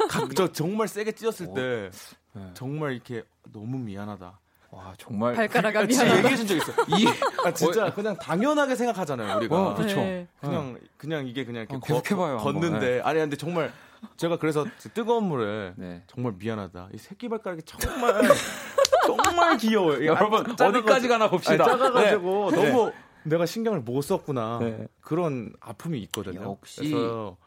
각, 0.10 0.34
저 0.34 0.52
정말 0.52 0.88
세게 0.88 1.12
찧었을 1.12 1.54
때 1.54 1.92
네. 2.34 2.52
정말 2.54 2.94
이렇게 2.94 3.24
너무 3.52 3.78
미안하다. 3.78 4.40
와 4.74 4.94
정말 4.98 5.34
발가락이. 5.36 5.94
얘기해 5.94 6.36
준 6.36 6.48
적 6.48 6.56
있어. 6.58 6.72
이 6.88 7.06
아, 7.46 7.52
진짜 7.54 7.94
그냥 7.94 8.16
당연하게 8.18 8.76
생각하잖아요 8.76 9.38
우리가. 9.38 9.56
어, 9.70 9.76
그렇죠. 9.76 9.98
네. 9.98 10.28
그냥 10.42 10.78
그냥 10.98 11.28
이게 11.28 11.46
그냥 11.46 11.62
이렇게 11.70 11.76
어, 11.76 11.80
계속해봐요. 11.80 12.38
걷는데 12.38 13.02
아니 13.04 13.20
근데 13.20 13.36
정말 13.36 13.72
제가 14.18 14.38
그래서 14.38 14.66
뜨거운 14.94 15.26
물에 15.26 15.74
네. 15.78 16.04
정말 16.08 16.34
미안하다. 16.38 16.90
이 16.94 16.98
새끼 16.98 17.30
발가락이 17.30 17.62
정말 17.66 18.22
정말 19.06 19.58
귀여워요. 19.58 20.06
여러분 20.06 20.46
아, 20.60 20.66
어디까지 20.66 21.08
가나 21.08 21.30
봅시다. 21.30 21.64
아니, 21.64 21.64
작아가지고 21.66 22.52
네. 22.52 22.70
너무 22.72 22.92
내가 23.24 23.46
신경을 23.46 23.82
못 23.82 24.02
썼구나 24.02 24.60
네. 24.62 24.88
그런 25.02 25.54
아픔이 25.62 26.00
있거든요. 26.04 26.42
역시. 26.44 26.82
그래서 26.82 27.38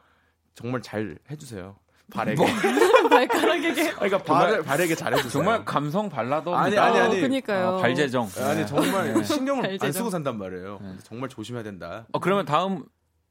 정말 0.55 0.81
잘 0.81 1.19
해주세요. 1.31 1.77
발에게. 2.13 2.37
뭐. 2.37 2.47
발가락에게. 3.11 3.93
그러니까 3.95 4.19
발 4.23 4.63
발에게 4.63 4.95
잘 4.95 5.13
해주세요. 5.13 5.31
정말 5.31 5.65
감성 5.65 6.09
발라더 6.09 6.55
아니, 6.55 6.79
아니, 6.79 6.99
아니. 6.99 7.19
어, 7.19 7.21
그니까요. 7.21 7.79
발재정. 7.81 8.29
아니 8.39 8.57
네. 8.61 8.67
정말 8.67 9.13
네. 9.15 9.23
신경을 9.25 9.65
안 9.65 9.71
발제정. 9.71 9.93
쓰고 9.93 10.11
산단 10.11 10.39
말이에요. 10.39 10.79
네. 10.83 10.93
정말 11.03 11.29
조심해야 11.29 11.63
된다. 11.65 12.07
어 12.13 12.19
그러면 12.21 12.45
다음 12.45 12.85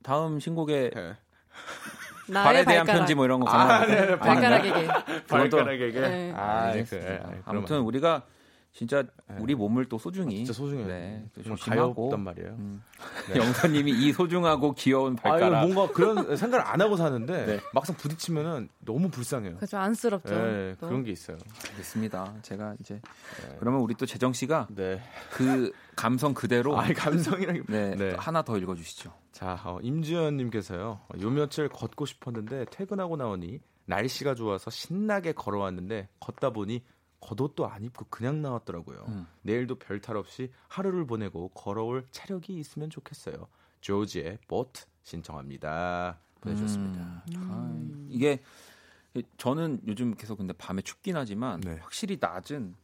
다음 0.04 0.40
신곡에 0.40 0.92
네. 0.94 1.14
발에 2.34 2.66
대한 2.66 2.86
발가락. 2.86 3.00
편지 3.02 3.16
뭐 3.16 3.26
이런 3.26 3.40
거 3.40 3.50
아, 3.50 3.68
가능할까요? 3.80 3.88
네, 3.88 4.06
네, 4.08 4.20
발가락에게. 4.20 4.88
발가락에게. 5.28 6.00
네. 6.02 6.34
아. 6.36 6.72
아이, 6.74 6.86
아무튼 7.46 7.80
우리가 7.80 8.24
진짜 8.76 9.04
네. 9.30 9.38
우리 9.40 9.56
몸을 9.56 9.86
또 9.86 9.98
소중히 9.98 10.40
진짜 10.40 10.52
소중해요. 10.52 10.86
네, 10.86 11.26
또 11.34 11.42
정말 11.44 11.58
조심하고 11.58 12.18
말이에요. 12.18 12.50
음. 12.60 12.84
네. 13.32 13.40
영선님이 13.40 13.92
이 13.92 14.12
소중하고 14.12 14.74
귀여운 14.74 15.14
아, 15.20 15.22
발가락 15.22 15.62
뭔가 15.62 15.94
그런 15.94 16.36
생각을 16.36 16.68
안 16.68 16.82
하고 16.82 16.98
사는데 16.98 17.46
네. 17.46 17.60
막상 17.74 17.96
부딪히면은 17.96 18.68
너무 18.80 19.10
불쌍해요. 19.10 19.56
그죠 19.60 19.78
안쓰럽죠. 19.78 20.36
네, 20.36 20.76
또. 20.78 20.88
그런 20.88 21.06
게 21.06 21.12
있어요. 21.12 21.38
알겠습니다. 21.72 22.34
제가 22.42 22.76
이제 22.82 22.96
네. 22.96 23.56
그러면 23.62 23.80
우리 23.80 23.96
또 23.96 24.06
재정 24.06 24.34
씨가 24.34 24.68
네. 24.72 25.02
그 25.32 25.72
감성 25.96 26.34
그대로 26.34 26.78
아, 26.78 26.86
감성이랑 26.94 27.64
네, 27.70 27.96
네. 27.96 28.12
또 28.12 28.18
하나 28.18 28.42
더 28.42 28.58
읽어주시죠. 28.58 29.10
자, 29.32 29.58
어, 29.64 29.80
임주현님께서요. 29.84 31.00
요 31.22 31.30
며칠 31.30 31.70
걷고 31.70 32.06
싶었는데 32.06 32.66
퇴근하고 32.72 33.16
나오니 33.16 33.62
날씨가 33.86 34.36
좋아서 34.36 34.70
신나게 34.70 35.32
걸어왔는데 35.32 36.10
걷다 36.20 36.50
보니 36.50 36.84
겉옷도 37.26 37.68
안 37.68 37.84
입고 37.84 38.06
그냥 38.10 38.42
나왔더라고요. 38.44 39.06
음. 39.08 39.28
내일도 39.42 39.76
별탈 39.76 40.16
없이 40.16 40.52
하루를 40.68 41.08
보내고 41.08 41.50
걸어올 41.50 42.06
체력이 42.12 42.54
있으면 42.54 42.92
좋겠어요. 42.92 43.48
조지의 43.82 44.38
보트 44.48 44.86
신청합니다. 45.04 46.20
보내주셨습니다. 46.42 47.24
음. 47.36 47.48
아, 47.50 48.08
이게 48.10 48.44
저는 49.38 49.82
요즘 49.88 50.14
계속 50.16 50.38
근데 50.38 50.54
밤에 50.54 50.82
춥긴 50.82 51.16
하지만 51.18 51.62
네. 51.62 51.78
확실히 51.82 52.18
낮은 52.20 52.76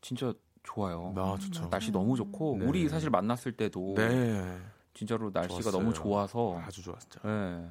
진짜 0.00 0.32
좋아요. 0.62 1.12
아, 1.16 1.36
좋죠. 1.40 1.68
날씨 1.68 1.90
너무 1.90 2.16
좋고 2.16 2.58
네. 2.60 2.66
우리 2.66 2.88
사실 2.88 3.10
만났을 3.10 3.52
때도 3.52 3.94
네, 3.96 4.60
진짜로 4.92 5.30
날씨가 5.32 5.62
좋았어요. 5.62 5.82
너무 5.82 5.92
좋아서 5.92 6.60
아주 6.60 6.82
좋았죠. 6.82 7.20
네. 7.24 7.70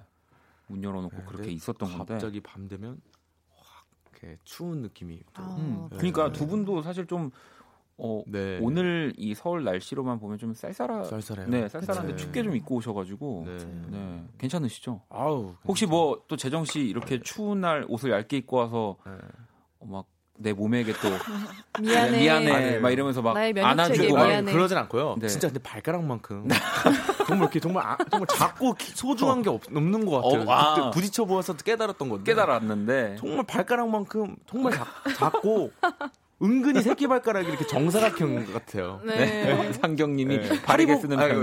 문 0.68 0.84
열어놓고 0.84 1.16
네, 1.16 1.24
그렇게 1.26 1.52
있었던 1.52 1.98
건데. 1.98 2.14
갑자기 2.14 2.42
밤 2.42 2.68
되면 2.68 2.92
확 2.94 3.23
이렇게 4.14 4.38
추운 4.44 4.82
느낌이 4.82 5.20
또. 5.34 5.42
아, 5.44 5.56
음, 5.58 5.88
네. 5.92 5.98
그러니까 5.98 6.32
두 6.32 6.48
분도 6.48 6.82
사실 6.82 7.06
좀 7.06 7.32
어, 7.98 8.24
네. 8.28 8.60
오늘 8.62 9.14
이 9.18 9.34
서울 9.36 9.64
날씨로만 9.64 10.20
보면 10.20 10.38
좀 10.38 10.54
쌀쌀하, 10.54 11.04
쌀쌀해요. 11.04 11.48
네, 11.48 11.68
쌀쌀한데 11.68 12.14
그쵸. 12.14 12.24
춥게 12.26 12.44
좀 12.44 12.56
입고 12.56 12.76
오셔가지고 12.76 13.44
네. 13.46 13.58
네, 13.92 14.24
괜찮으시죠? 14.38 15.02
아우. 15.10 15.56
혹시 15.66 15.86
뭐 15.86 16.24
또 16.28 16.36
재정 16.36 16.66
씨 16.66 16.82
이렇게 16.82 17.20
추운 17.20 17.62
날 17.62 17.86
옷을 17.88 18.12
얇게 18.12 18.38
입고 18.38 18.58
와서 18.58 18.98
네. 19.06 19.12
어, 19.80 19.86
막 19.86 20.06
내 20.44 20.52
몸에게 20.54 20.94
또 20.94 21.10
미안해. 21.82 22.20
미안해 22.20 22.80
막 22.80 22.92
이러면서 22.92 23.22
막 23.22 23.36
안아주고 23.38 24.16
막 24.16 24.28
미안해. 24.28 24.52
그러진 24.52 24.78
않고요. 24.78 25.16
네. 25.20 25.28
진짜 25.28 25.48
근데 25.48 25.62
발가락만큼 25.64 26.48
정말 27.28 27.44
이렇게 27.46 27.60
정말 27.62 27.84
아- 27.88 27.98
정말 28.12 28.28
작고 28.28 28.74
기- 28.76 28.92
소중한 28.92 29.42
게 29.42 29.50
없, 29.50 29.62
없는 29.74 30.06
것 30.06 30.22
같아요. 30.22 30.42
어, 30.42 30.52
아. 30.52 30.76
그때 30.76 30.90
부딪혀 30.92 31.26
보아서 31.26 31.56
깨달았던 31.56 32.10
건데. 32.10 32.24
깨달았는데 32.32 33.16
정말 33.20 33.46
발가락만큼 33.46 34.36
정말 34.48 34.74
작, 34.74 34.88
작고 35.18 35.72
은근히 36.42 36.82
새끼 36.82 37.08
발가락이 37.08 37.48
이렇게 37.48 37.66
정사각형 37.66 38.52
같아요. 38.54 39.00
네. 39.06 39.72
상경님이 39.82 40.38
네. 40.42 40.62
바르게 40.64 40.98
쓰는 40.98 41.16
바르게 41.16 41.36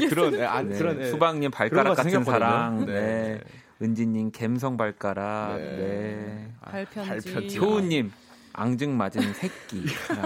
네, 0.00 0.06
그런 0.08 0.32
네, 0.32 0.44
아, 0.44 0.62
네. 0.62 0.76
그런 0.76 0.98
네. 0.98 1.10
수박님 1.10 1.52
발가락 1.52 1.94
거 1.96 2.02
같은. 2.02 2.24
사랑 2.24 2.86
네. 2.86 3.40
네. 3.78 3.84
은지님 3.84 4.30
갬성 4.32 4.76
발가락 4.76 5.56
네. 5.58 5.64
네. 5.76 6.52
아, 6.60 6.70
발편지. 6.70 7.32
발편지. 7.32 7.58
효우님 7.58 8.12
앙증 8.58 8.96
맞은 8.96 9.34
새끼 9.34 9.84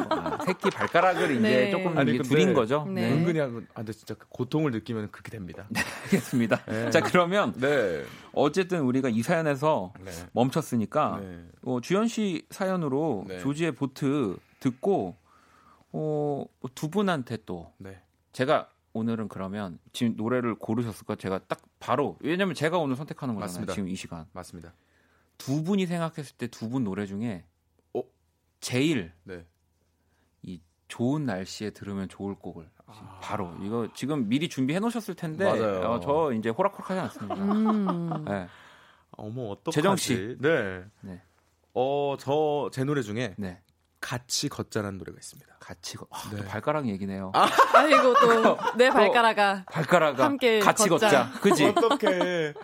아, 0.08 0.38
새끼 0.44 0.70
발가락을 0.70 1.32
이제 1.32 1.40
네. 1.40 1.70
조금 1.72 1.98
아니, 1.98 2.22
줄인 2.22 2.54
거죠. 2.54 2.84
네. 2.88 3.08
네. 3.08 3.12
은근히 3.12 3.40
하면 3.40 3.66
아, 3.74 3.78
근데 3.78 3.92
진짜 3.92 4.14
그 4.14 4.26
고통을 4.28 4.70
느끼면 4.70 5.10
그렇게 5.10 5.32
됩니다. 5.32 5.66
알겠습니다. 6.04 6.64
네. 6.66 6.90
자 6.90 7.00
그러면 7.00 7.52
네. 7.56 8.04
어쨌든 8.32 8.82
우리가 8.82 9.08
이 9.08 9.22
사연에서 9.22 9.92
네. 10.00 10.12
멈췄으니까 10.32 11.18
네. 11.20 11.44
어, 11.64 11.80
주현 11.80 12.06
씨 12.06 12.46
사연으로 12.50 13.24
네. 13.26 13.40
조지의 13.40 13.72
보트 13.72 14.36
듣고 14.60 15.16
어, 15.92 16.44
두 16.76 16.88
분한테 16.88 17.38
또 17.46 17.72
네. 17.78 18.00
제가 18.32 18.68
오늘은 18.92 19.28
그러면 19.28 19.78
지금 19.92 20.16
노래를 20.16 20.54
고르셨을 20.56 21.06
까 21.06 21.14
제가 21.14 21.40
딱 21.46 21.60
바로 21.78 22.16
왜냐면 22.20 22.54
제가 22.54 22.78
오늘 22.78 22.96
선택하는 22.96 23.34
거잖아요. 23.34 23.46
맞습니다. 23.52 23.72
지금 23.74 23.88
이 23.88 23.94
시간 23.94 24.26
맞습니다. 24.32 24.72
두 25.38 25.62
분이 25.62 25.86
생각했을 25.86 26.36
때 26.36 26.46
두 26.48 26.68
분 26.68 26.84
노래 26.84 27.06
중에 27.06 27.44
어? 27.94 28.02
제일 28.60 29.12
네. 29.24 29.46
이 30.42 30.60
좋은 30.88 31.24
날씨에 31.24 31.70
들으면 31.70 32.08
좋을 32.08 32.34
곡을 32.34 32.68
아. 32.86 33.20
바로 33.22 33.54
이거 33.62 33.88
지금 33.94 34.28
미리 34.28 34.48
준비해 34.48 34.80
놓으셨을 34.80 35.14
텐데 35.14 35.44
맞아요. 35.44 35.80
어, 35.92 36.00
저 36.00 36.32
이제 36.32 36.48
호락호락하지 36.48 37.00
않습니다. 37.00 37.34
음. 37.36 38.24
네. 38.24 38.48
어머 39.12 39.42
어떡하지? 39.50 39.74
재정 39.74 39.96
씨. 39.96 40.36
네. 40.40 40.84
네. 41.02 41.22
어, 41.74 42.16
저 42.18 42.68
제 42.72 42.82
노래 42.84 43.02
중에 43.02 43.34
네. 43.38 43.62
같이 44.00 44.48
걷자라는 44.48 44.98
노래가 44.98 45.18
있습니다. 45.18 45.56
같이 45.60 45.96
걷. 45.96 46.08
아, 46.10 46.30
네. 46.30 46.38
또 46.38 46.44
발가락 46.48 46.88
얘기네요. 46.88 47.32
아 47.34 47.46
이고 47.86 48.14
또내 48.74 48.90
발가락아. 48.90 49.64
발가락아 49.70 50.24
함께 50.24 50.58
같이 50.58 50.88
걷자. 50.88 51.08
걷자. 51.08 51.40
그지? 51.40 51.66
어떡해. 51.66 52.54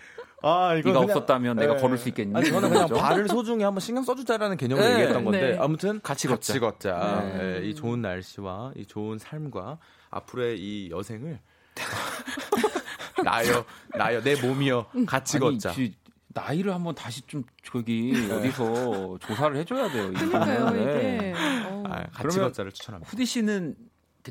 아, 0.43 0.75
이거 0.75 0.89
네가 0.89 0.99
그냥- 1.01 1.03
없었다면 1.03 1.57
내가 1.57 1.75
네. 1.75 1.81
걸을 1.81 1.97
수 1.97 2.09
있겠니? 2.09 2.35
아니 2.35 2.49
저는 2.49 2.69
그냥? 2.69 2.87
발을 2.89 3.27
소중히 3.27 3.63
한번 3.63 3.79
신경 3.81 4.03
써주자라는 4.03 4.57
개념으로 4.57 4.85
네. 4.85 4.93
얘기했던 4.93 5.23
건데 5.23 5.51
네. 5.51 5.57
아무튼 5.59 5.99
같이 6.01 6.27
같이 6.27 6.59
걷자. 6.59 7.21
네. 7.33 7.59
네, 7.59 7.67
이 7.67 7.75
좋은 7.75 8.01
날씨와 8.01 8.73
이 8.75 8.85
좋은 8.85 9.17
삶과 9.19 9.77
앞으로의 10.09 10.59
이 10.59 10.89
여생을 10.91 11.39
나여 13.23 13.65
나여 13.95 14.21
내 14.21 14.35
몸이여 14.41 14.87
같이 15.07 15.37
아니, 15.37 15.45
걷자. 15.45 15.71
지- 15.71 15.95
나이를 16.37 16.73
한번 16.73 16.93
다시 16.93 17.21
좀 17.23 17.43
저기 17.63 18.13
어디서 18.31 19.17
조사를 19.19 19.57
해줘야 19.57 19.91
돼요. 19.91 20.11
그러니까요 20.13 20.59
이거는. 20.59 20.85
네. 20.85 21.15
이게. 21.17 21.33
어. 21.67 21.83
아, 21.87 22.03
같이 22.11 22.37
걷자를 22.39 22.71
추천합니다. 22.71 23.09
후디 23.09 23.25
씨는 23.25 23.75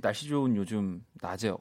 날씨 0.00 0.28
좋은 0.28 0.54
요즘 0.56 1.04
낮에 1.20 1.52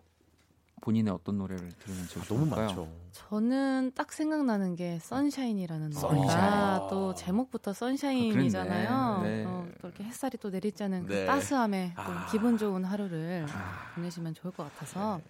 본인의 0.82 1.12
어떤 1.14 1.38
노래를 1.40 1.70
들으면 1.80 2.08
제일 2.08 2.24
아, 2.24 2.28
너무 2.28 2.46
좋을까요? 2.46 2.66
많죠. 2.68 2.92
저는 3.12 3.92
딱 3.96 4.12
생각나는 4.12 4.76
게 4.76 5.00
선샤인이라는 5.00 5.92
선샤인. 5.94 6.22
노래가 6.22 6.88
또 6.92 7.16
제목부터 7.16 7.74
선샤인이잖아요. 7.74 8.90
아. 8.90 9.24
네. 9.24 9.46
어, 9.48 9.68
또 9.82 9.88
이렇게 9.88 10.04
햇살이 10.04 10.38
또 10.38 10.50
내리자는 10.52 11.08
네. 11.08 11.22
그 11.22 11.26
따스함에 11.26 11.94
또 11.96 12.02
아. 12.02 12.28
기분 12.30 12.58
좋은 12.58 12.84
하루를 12.84 13.48
보내시면 13.96 14.36
좋을 14.36 14.54
것 14.54 14.64
같아서 14.64 15.22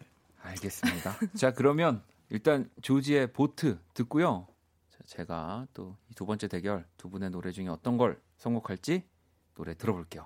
알겠습니다. 0.42 1.16
자 1.36 1.54
그러면 1.54 2.02
일단 2.30 2.70
조지의 2.82 3.32
보트 3.32 3.78
듣고요. 3.94 4.48
자, 5.06 5.18
제가 5.18 5.68
또이두 5.74 6.26
번째 6.26 6.48
대결 6.48 6.86
두 6.98 7.10
분의 7.10 7.30
노래 7.30 7.52
중에 7.52 7.68
어떤 7.68 7.98
걸 7.98 8.20
선곡할지 8.38 9.04
노래 9.56 9.74
들어볼게요. 9.76 10.26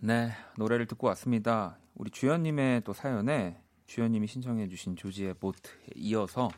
네, 0.00 0.32
노래를 0.56 0.86
듣고 0.86 1.06
왔습니다. 1.08 1.78
우리 1.94 2.10
주연님의 2.10 2.82
또 2.84 2.92
사연에 2.92 3.60
주연님이 3.86 4.26
신청해주신 4.26 4.96
조지의 4.96 5.34
보트에 5.34 5.72
이어서 5.96 6.50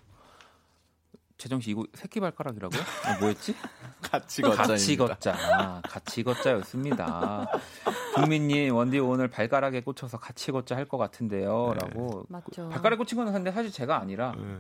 재정 1.39 1.61
씨 1.61 1.71
이거 1.71 1.85
새끼 1.95 2.19
발가락이라고요? 2.19 2.81
아, 3.05 3.19
뭐였지? 3.21 3.55
같이 4.01 4.43
같이 4.43 4.97
걷자. 4.97 5.35
아, 5.35 5.81
같이 5.83 6.23
걷자였습니다. 6.23 7.47
국민님 8.15 8.75
원디 8.75 8.99
오늘 8.99 9.29
발가락에 9.29 9.83
꽂혀서 9.83 10.19
같이 10.19 10.51
걷자 10.51 10.75
할 10.77 10.87
것 10.87 10.97
같은데요.라고 10.99 12.25
맞죠. 12.29 12.69
발가락에 12.71 12.97
꽂힌 12.97 13.19
건 13.19 13.33
근데 13.33 13.53
사실 13.53 13.71
제가 13.71 13.99
아니라 14.01 14.33
네, 14.37 14.57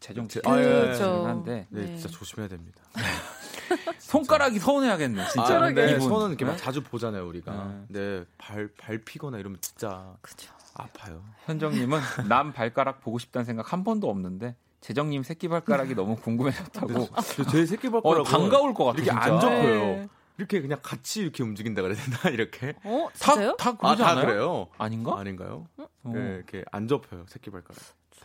재정 0.00 0.28
씨 0.28 0.40
아, 0.44 0.56
예, 0.58 0.62
예. 0.64 0.80
그렇죠. 0.82 1.26
한데 1.26 1.66
네, 1.70 1.82
네. 1.86 1.96
진짜 1.96 2.08
조심해야 2.08 2.48
됩니다. 2.48 2.80
손가락이 3.98 4.58
서운해야겠네 4.58 5.28
진짜. 5.28 5.56
아, 5.56 5.60
근데 5.60 5.90
이분. 5.92 6.08
손은 6.08 6.28
이렇게 6.28 6.44
막 6.44 6.52
네? 6.52 6.56
자주 6.56 6.82
보잖아요 6.82 7.26
우리가. 7.28 7.74
네. 7.88 8.00
네, 8.00 8.24
발 8.38 8.68
밟히거나 8.78 9.38
이러면 9.38 9.58
진짜 9.60 10.14
그죠. 10.20 10.50
아파요. 10.74 11.22
현정님은 11.44 12.00
남 12.28 12.52
발가락 12.52 13.00
보고 13.00 13.18
싶다는 13.18 13.44
생각 13.44 13.72
한 13.72 13.84
번도 13.84 14.08
없는데 14.08 14.56
재정님 14.80 15.22
새끼 15.22 15.48
발가락이 15.48 15.94
너무 15.94 16.16
궁금해졌다고. 16.16 16.86
근데 16.86 17.50
제 17.50 17.66
새끼 17.66 17.88
어, 17.88 17.90
발가락 18.00 18.24
반가울 18.24 18.74
것 18.74 18.84
같아 18.84 19.02
이렇게 19.02 19.10
진짜. 19.10 19.24
안 19.34 19.40
접혀요. 19.40 19.80
네. 19.80 20.08
이렇게 20.38 20.60
그냥 20.60 20.78
같이 20.82 21.20
이렇게 21.22 21.42
움직인다 21.42 21.82
그래야 21.82 21.96
되나 22.00 22.30
이렇게? 22.32 22.74
어, 22.84 23.08
다, 23.18 23.32
진짜요? 23.32 23.56
다 23.56 23.70
아, 23.70 23.76
그러지 23.76 24.02
다 24.02 24.10
않아요? 24.10 24.26
그래요? 24.26 24.68
아닌가? 24.78 25.18
아닌가요? 25.18 25.66
어. 26.04 26.12
네, 26.14 26.36
이렇게 26.36 26.64
안 26.70 26.86
접혀요 26.86 27.24
새끼 27.28 27.50
발가락. 27.50 27.76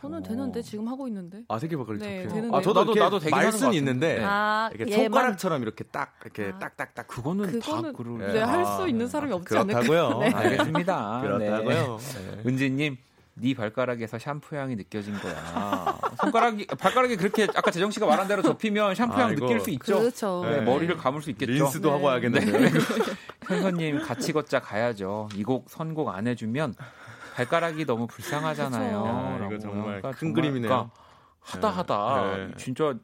저는 0.04 0.18
어. 0.18 0.22
되는데 0.22 0.62
지금 0.62 0.86
하고 0.88 1.08
있는데. 1.08 1.42
아 1.48 1.58
새끼 1.58 1.76
발가락 1.76 1.98
네, 2.00 2.22
접혀요. 2.24 2.34
되는데요. 2.34 2.56
아 2.58 2.62
저도 2.62 2.84
나도- 2.84 2.98
나도 2.98 3.20
말순 3.30 3.52
같은데. 3.52 3.76
있는데 3.78 4.14
네. 4.18 4.22
아, 4.24 4.70
이렇게 4.74 4.92
얘만 4.92 5.04
손가락처럼 5.12 5.62
이렇게 5.62 5.84
딱 5.84 6.14
이렇게 6.22 6.52
아. 6.54 6.58
딱딱딱 6.58 7.06
그거는, 7.08 7.52
그거는 7.60 7.92
다 7.92 7.96
그럴 7.96 8.32
네, 8.32 8.42
아, 8.42 8.48
할수 8.48 8.88
있는 8.88 9.08
사람이 9.08 9.32
없지 9.32 9.56
않을까. 9.56 9.80
그렇다고요. 9.80 10.18
네. 10.24 10.30
알겠습니다. 10.34 11.20
그렇다고요. 11.22 11.98
네. 11.98 12.36
네. 12.36 12.42
은지님, 12.46 12.96
네 13.36 13.54
발가락에서 13.54 14.18
샴푸 14.18 14.56
향이 14.56 14.76
느껴진 14.76 15.14
거야. 15.14 15.98
손가락이 16.20 16.66
발가락이 16.66 17.16
그렇게 17.16 17.44
아까 17.54 17.70
재정 17.70 17.90
씨가 17.90 18.06
말한 18.06 18.28
대로 18.28 18.42
접히면 18.42 18.94
샴푸 18.94 19.14
향 19.20 19.28
아이고. 19.30 19.46
느낄 19.46 19.60
수 19.60 19.70
있죠. 19.70 19.98
그렇죠. 19.98 20.42
네, 20.44 20.58
네. 20.58 20.60
머리를 20.60 20.96
감을 20.96 21.22
수 21.22 21.30
있겠죠. 21.30 21.50
린스도 21.52 21.88
네. 21.88 21.92
하고 21.94 22.06
와야겠는데. 22.06 22.70
현서님 23.48 24.02
같이 24.02 24.32
걷자 24.32 24.60
가야죠. 24.60 25.28
이 25.34 25.42
곡 25.42 25.68
선곡 25.68 26.08
안 26.10 26.26
해주면 26.26 26.74
발가락이 27.34 27.84
너무 27.84 28.06
불쌍하잖아요. 28.06 29.38
야, 29.42 29.46
이거. 29.46 29.58
정말 29.58 29.84
그러니까 30.00 30.10
큰 30.12 30.32
그림이네요. 30.32 30.68
그러니까 30.68 30.90
하다 31.40 31.70
네. 31.70 31.76
하다 31.76 32.36
네. 32.36 32.50
진짜 32.56 32.94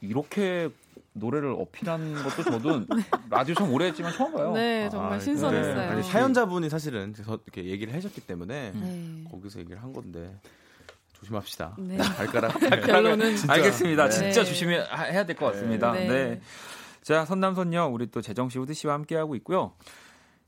이렇게 0.00 0.68
노래를 1.12 1.54
어필한 1.58 2.14
것도 2.22 2.42
저도 2.44 2.84
라디오 3.30 3.54
참 3.54 3.72
오래 3.72 3.86
했지만 3.86 4.12
처음 4.12 4.34
봐요. 4.34 4.52
네, 4.52 4.88
정말 4.90 5.14
아, 5.14 5.18
신선했어요. 5.20 5.74
네. 5.74 5.86
아니, 5.86 6.02
사연자분이 6.02 6.68
사실은 6.70 7.14
저 7.14 7.38
이렇게 7.44 7.64
얘기를 7.64 7.94
하셨기 7.94 8.20
때문에 8.22 8.72
네. 8.74 9.24
거기서 9.30 9.60
얘기를 9.60 9.82
한 9.82 9.92
건데 9.92 10.36
조심합시다. 11.14 11.76
네. 11.78 11.96
발가락 12.16 12.58
결론은 12.86 13.36
진짜. 13.36 13.52
알겠습니다. 13.54 14.04
네. 14.04 14.10
진짜 14.10 14.42
네. 14.42 14.44
조심해야 14.44 15.24
될 15.26 15.36
것 15.36 15.46
같습니다. 15.52 15.92
네. 15.92 16.06
네. 16.08 16.40
자, 17.02 17.24
선남선녀 17.24 17.86
우리 17.86 18.08
또 18.10 18.20
재정 18.20 18.48
씨, 18.48 18.58
후드 18.58 18.74
씨와 18.74 18.94
함께하고 18.94 19.34
있고요. 19.36 19.72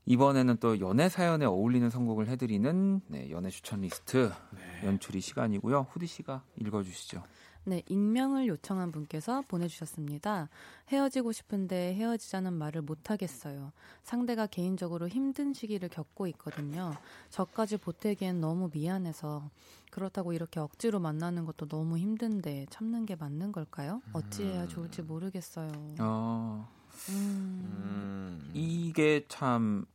이번에는 0.05 0.57
또 0.57 0.79
연애 0.79 1.09
사연에 1.09 1.45
어울리는 1.45 1.89
선곡을 1.89 2.27
해드리는 2.27 3.01
네, 3.07 3.29
연애 3.31 3.49
추천 3.49 3.81
리스트 3.81 4.31
네. 4.51 4.87
연출이 4.87 5.21
시간이고요. 5.21 5.87
후디 5.91 6.07
씨가 6.07 6.43
읽어주시죠. 6.57 7.23
네, 7.63 7.83
익명을 7.87 8.47
요청한 8.47 8.91
분께서 8.91 9.43
보내주셨습니다. 9.47 10.49
헤어지고 10.89 11.31
싶은데 11.31 11.93
헤어지자는 11.93 12.53
말을 12.53 12.81
못하겠어요. 12.81 13.71
상대가 14.01 14.47
개인적으로 14.47 15.07
힘든 15.07 15.53
시기를 15.53 15.89
겪고 15.89 16.25
있거든요. 16.27 16.91
저까지 17.29 17.77
보태기엔 17.77 18.41
너무 18.41 18.71
미안해서 18.73 19.47
그렇다고 19.91 20.33
이렇게 20.33 20.59
억지로 20.59 20.99
만나는 20.99 21.45
것도 21.45 21.67
너무 21.67 21.99
힘든데 21.99 22.65
참는 22.71 23.05
게 23.05 23.15
맞는 23.15 23.51
걸까요? 23.51 24.01
어찌해야 24.13 24.67
좋을지 24.67 25.03
모르겠어요. 25.03 25.71
어, 25.99 26.67
음, 27.09 28.41
음, 28.43 28.51
이게 28.53 29.25
참, 29.27 29.85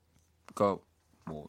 그니까 0.47 0.79
뭐 1.25 1.49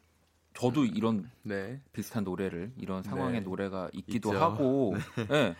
저도 0.54 0.86
이런 0.86 1.30
네. 1.44 1.82
비슷한 1.94 2.24
노래를 2.24 2.74
이런 2.78 3.04
상황의 3.04 3.40
네. 3.40 3.40
노래가 3.42 3.90
있기도 3.94 4.30
있죠. 4.30 4.40
하고, 4.40 4.96
네. 5.30 5.56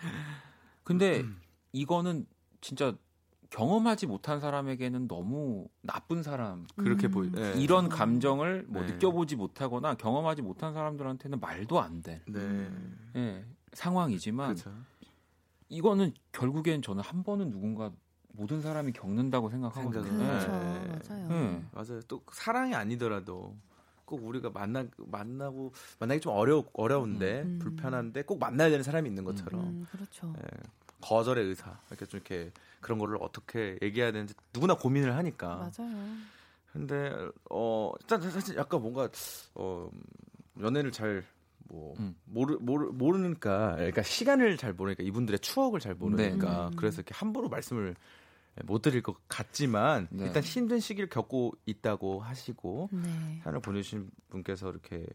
근데 0.84 1.24
이거는 1.72 2.26
진짜 2.62 2.96
경험하지 3.50 4.08
못한 4.08 4.40
사람에게는 4.40 5.08
너무 5.08 5.68
나쁜 5.82 6.24
사람 6.24 6.68
그렇게 6.76 7.08
음. 7.08 7.12
보이. 7.12 7.32
네. 7.32 7.54
이런 7.58 7.90
감정을 7.90 8.66
뭐 8.68 8.84
네. 8.84 8.94
느껴보지 8.94 9.36
못하거나 9.36 9.96
경험하지 9.96 10.42
못한 10.42 10.74
사람들한테는 10.74 11.40
말도 11.40 11.80
안 11.80 12.02
돼. 12.02 12.22
네. 12.28 12.70
예, 13.16 13.46
상황이지만 13.74 14.56
그렇죠. 14.56 14.76
이거는 15.70 16.14
결국엔 16.32 16.82
저는 16.82 17.04
한 17.04 17.24
번은 17.24 17.52
누군가 17.52 17.92
모든 18.38 18.62
사람이 18.62 18.94
겪는다고 18.94 19.50
생각하거든요. 19.50 20.18
그렇죠, 20.18 20.52
네. 20.52 20.88
맞아요. 20.88 21.28
예. 21.32 21.64
맞아요. 21.72 22.02
또 22.08 22.22
사랑이 22.32 22.76
아니더라도 22.76 23.56
꼭 24.06 24.24
우리가 24.26 24.52
만나 24.52 24.86
만나고 24.96 25.74
만나기 26.00 26.22
좀 26.22 26.34
어려 26.34 26.64
어려운데 26.74 27.42
음. 27.44 27.60
불편한데 27.60 28.22
꼭 28.22 28.40
만나야 28.40 28.70
되는 28.70 28.84
사람이 28.84 29.10
있는 29.10 29.26
것처럼 29.26 29.62
음, 29.62 29.86
그렇죠. 29.92 30.34
예, 30.38 30.44
거절의 31.02 31.46
의사 31.46 31.78
이렇게 31.90 32.06
좀 32.06 32.20
이렇게 32.20 32.52
그런 32.80 33.00
거를 33.00 33.18
어떻게 33.20 33.78
얘기해야 33.82 34.12
되는지 34.12 34.36
누구나 34.54 34.76
고민을 34.76 35.16
하니까. 35.16 35.72
맞아요. 35.78 36.18
근데 36.72 37.12
어 37.50 37.92
일단 38.00 38.22
사실 38.30 38.56
약간 38.56 38.82
뭔가 38.82 39.10
어 39.56 39.90
연애를 40.62 40.92
잘뭐 40.92 41.96
음. 41.98 42.16
모르 42.26 42.58
모르 42.62 42.92
모르니까 42.92 43.78
그러니까 43.78 44.04
시간을 44.04 44.58
잘 44.58 44.74
모르니까 44.74 45.04
이분들의 45.04 45.40
추억을 45.40 45.80
잘 45.80 45.96
모르니까 45.96 46.70
네. 46.70 46.76
그래서 46.78 46.98
이렇게 46.98 47.16
함부로 47.16 47.50
말씀을 47.50 47.96
못 48.66 48.82
드릴 48.82 49.02
것 49.02 49.16
같지만 49.28 50.08
네. 50.12 50.26
일단 50.26 50.42
힘든 50.44 50.80
시기를 50.80 51.10
겪고 51.10 51.54
있다고 51.66 52.22
하시고 52.22 52.90
네. 52.92 53.40
사연을 53.44 53.62
보내주신 53.62 54.10
분께서 54.30 54.70
이렇게 54.70 55.06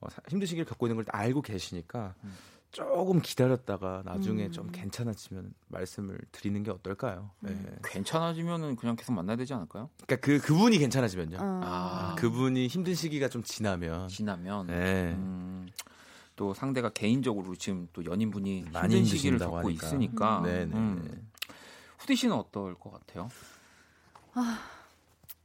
어, 0.00 0.08
사- 0.10 0.20
힘든 0.28 0.46
시기를 0.46 0.64
겪고 0.66 0.86
있는 0.86 0.96
걸 0.96 1.04
알고 1.08 1.42
계시니까 1.42 2.14
음. 2.24 2.34
조금 2.72 3.20
기다렸다가 3.22 4.02
나중에 4.04 4.46
음. 4.46 4.52
좀 4.52 4.68
괜찮아지면 4.70 5.54
말씀을 5.68 6.18
드리는 6.32 6.62
게 6.62 6.70
어떨까요? 6.70 7.30
네. 7.40 7.52
음. 7.52 7.78
괜찮아지면은 7.84 8.76
그냥 8.76 8.96
계속 8.96 9.12
만나야 9.12 9.36
되지 9.36 9.54
않을까요? 9.54 9.88
그러니까 10.06 10.26
그 10.26 10.38
그분이 10.40 10.78
괜찮아지면요. 10.78 11.38
어, 11.38 11.60
아, 11.64 12.14
그분이 12.18 12.66
힘든 12.66 12.94
시기가 12.94 13.28
좀 13.28 13.42
지나면 13.42 14.08
지나면 14.08 14.66
네. 14.66 15.12
음, 15.14 15.66
또 16.34 16.52
상대가 16.52 16.90
개인적으로 16.90 17.54
지금 17.56 17.88
또 17.94 18.04
연인분이 18.04 18.66
많이 18.72 18.96
힘든 18.96 19.04
시기를 19.16 19.38
겪고 19.38 19.56
하니까. 19.68 19.86
있으니까 19.86 20.42
네 20.44 20.66
네. 20.66 20.74
음. 21.96 21.98
후디 21.98 22.16
씨는 22.16 22.34
어떨 22.36 22.74
것 22.74 22.92
같아요? 22.92 23.28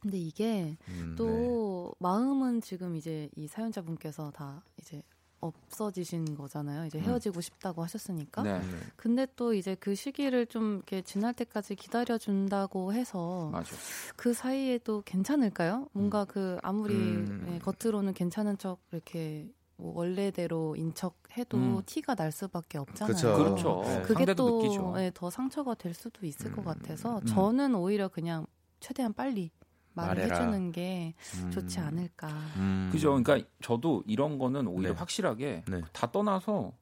근데 0.02 0.18
이게 0.18 0.78
음, 0.90 1.16
또 1.18 1.94
마음은 2.00 2.62
지금 2.62 2.96
이제 2.96 3.30
이 3.36 3.48
사연자분께서 3.48 4.32
다 4.32 4.64
이제 4.78 5.04
없어지신 5.42 6.36
거잖아요. 6.36 6.86
이제 6.86 7.00
음. 7.00 7.04
헤어지고 7.04 7.42
싶다고 7.42 7.84
하셨으니까. 7.84 8.44
네, 8.44 8.60
네. 8.60 8.78
근데 8.96 9.28
또 9.36 9.54
이제 9.54 9.76
그 9.76 9.96
시기를 9.96 10.46
좀 10.48 10.76
이렇게 10.76 11.02
지날 11.02 11.34
때까지 11.34 11.76
기다려 11.76 12.18
준다고 12.18 12.94
해서 12.94 13.50
맞아. 13.52 13.76
그 14.16 14.34
사이에도 14.34 15.02
괜찮을까요? 15.04 15.88
뭔가 15.94 16.26
그 16.26 16.58
아무리 16.62 16.94
음. 16.94 17.48
예, 17.54 17.60
겉으로는 17.60 18.14
괜찮은 18.14 18.58
척 18.58 18.80
이렇게 18.92 19.52
뭐 19.82 19.94
원래대로 19.96 20.76
인척 20.76 21.18
해도 21.36 21.58
음. 21.58 21.82
티가 21.84 22.14
날 22.14 22.32
수밖에 22.32 22.78
없잖아요. 22.78 23.14
그쵸. 23.16 23.36
그렇죠. 23.36 23.82
네. 23.84 24.02
그게 24.04 24.34
또. 24.36 24.94
예, 24.98 25.12
더 25.14 25.32
상처가 25.32 25.74
될 25.74 25.96
수도 25.96 26.26
있을 26.26 26.52
것 26.52 26.62
음. 26.62 26.66
같아서 26.66 27.18
음. 27.18 27.26
저는 27.26 27.74
오히려 27.74 28.08
그냥 28.08 28.46
최대한 28.80 29.12
빨리 29.14 29.50
말을 29.94 30.24
말해라. 30.24 30.38
해주는 30.38 30.72
게 30.72 31.16
음. 31.44 31.52
좋지 31.52 31.80
않을까. 31.80 32.28
음. 32.58 32.90
그죠. 32.92 33.22
그러니까 33.22 33.48
저도 33.62 34.04
이런 34.06 34.38
거는 34.38 34.68
오히려 34.68 34.92
네. 34.92 34.98
확실하게 34.98 35.64
네. 35.68 35.82
다 35.92 36.12
떠나서 36.12 36.78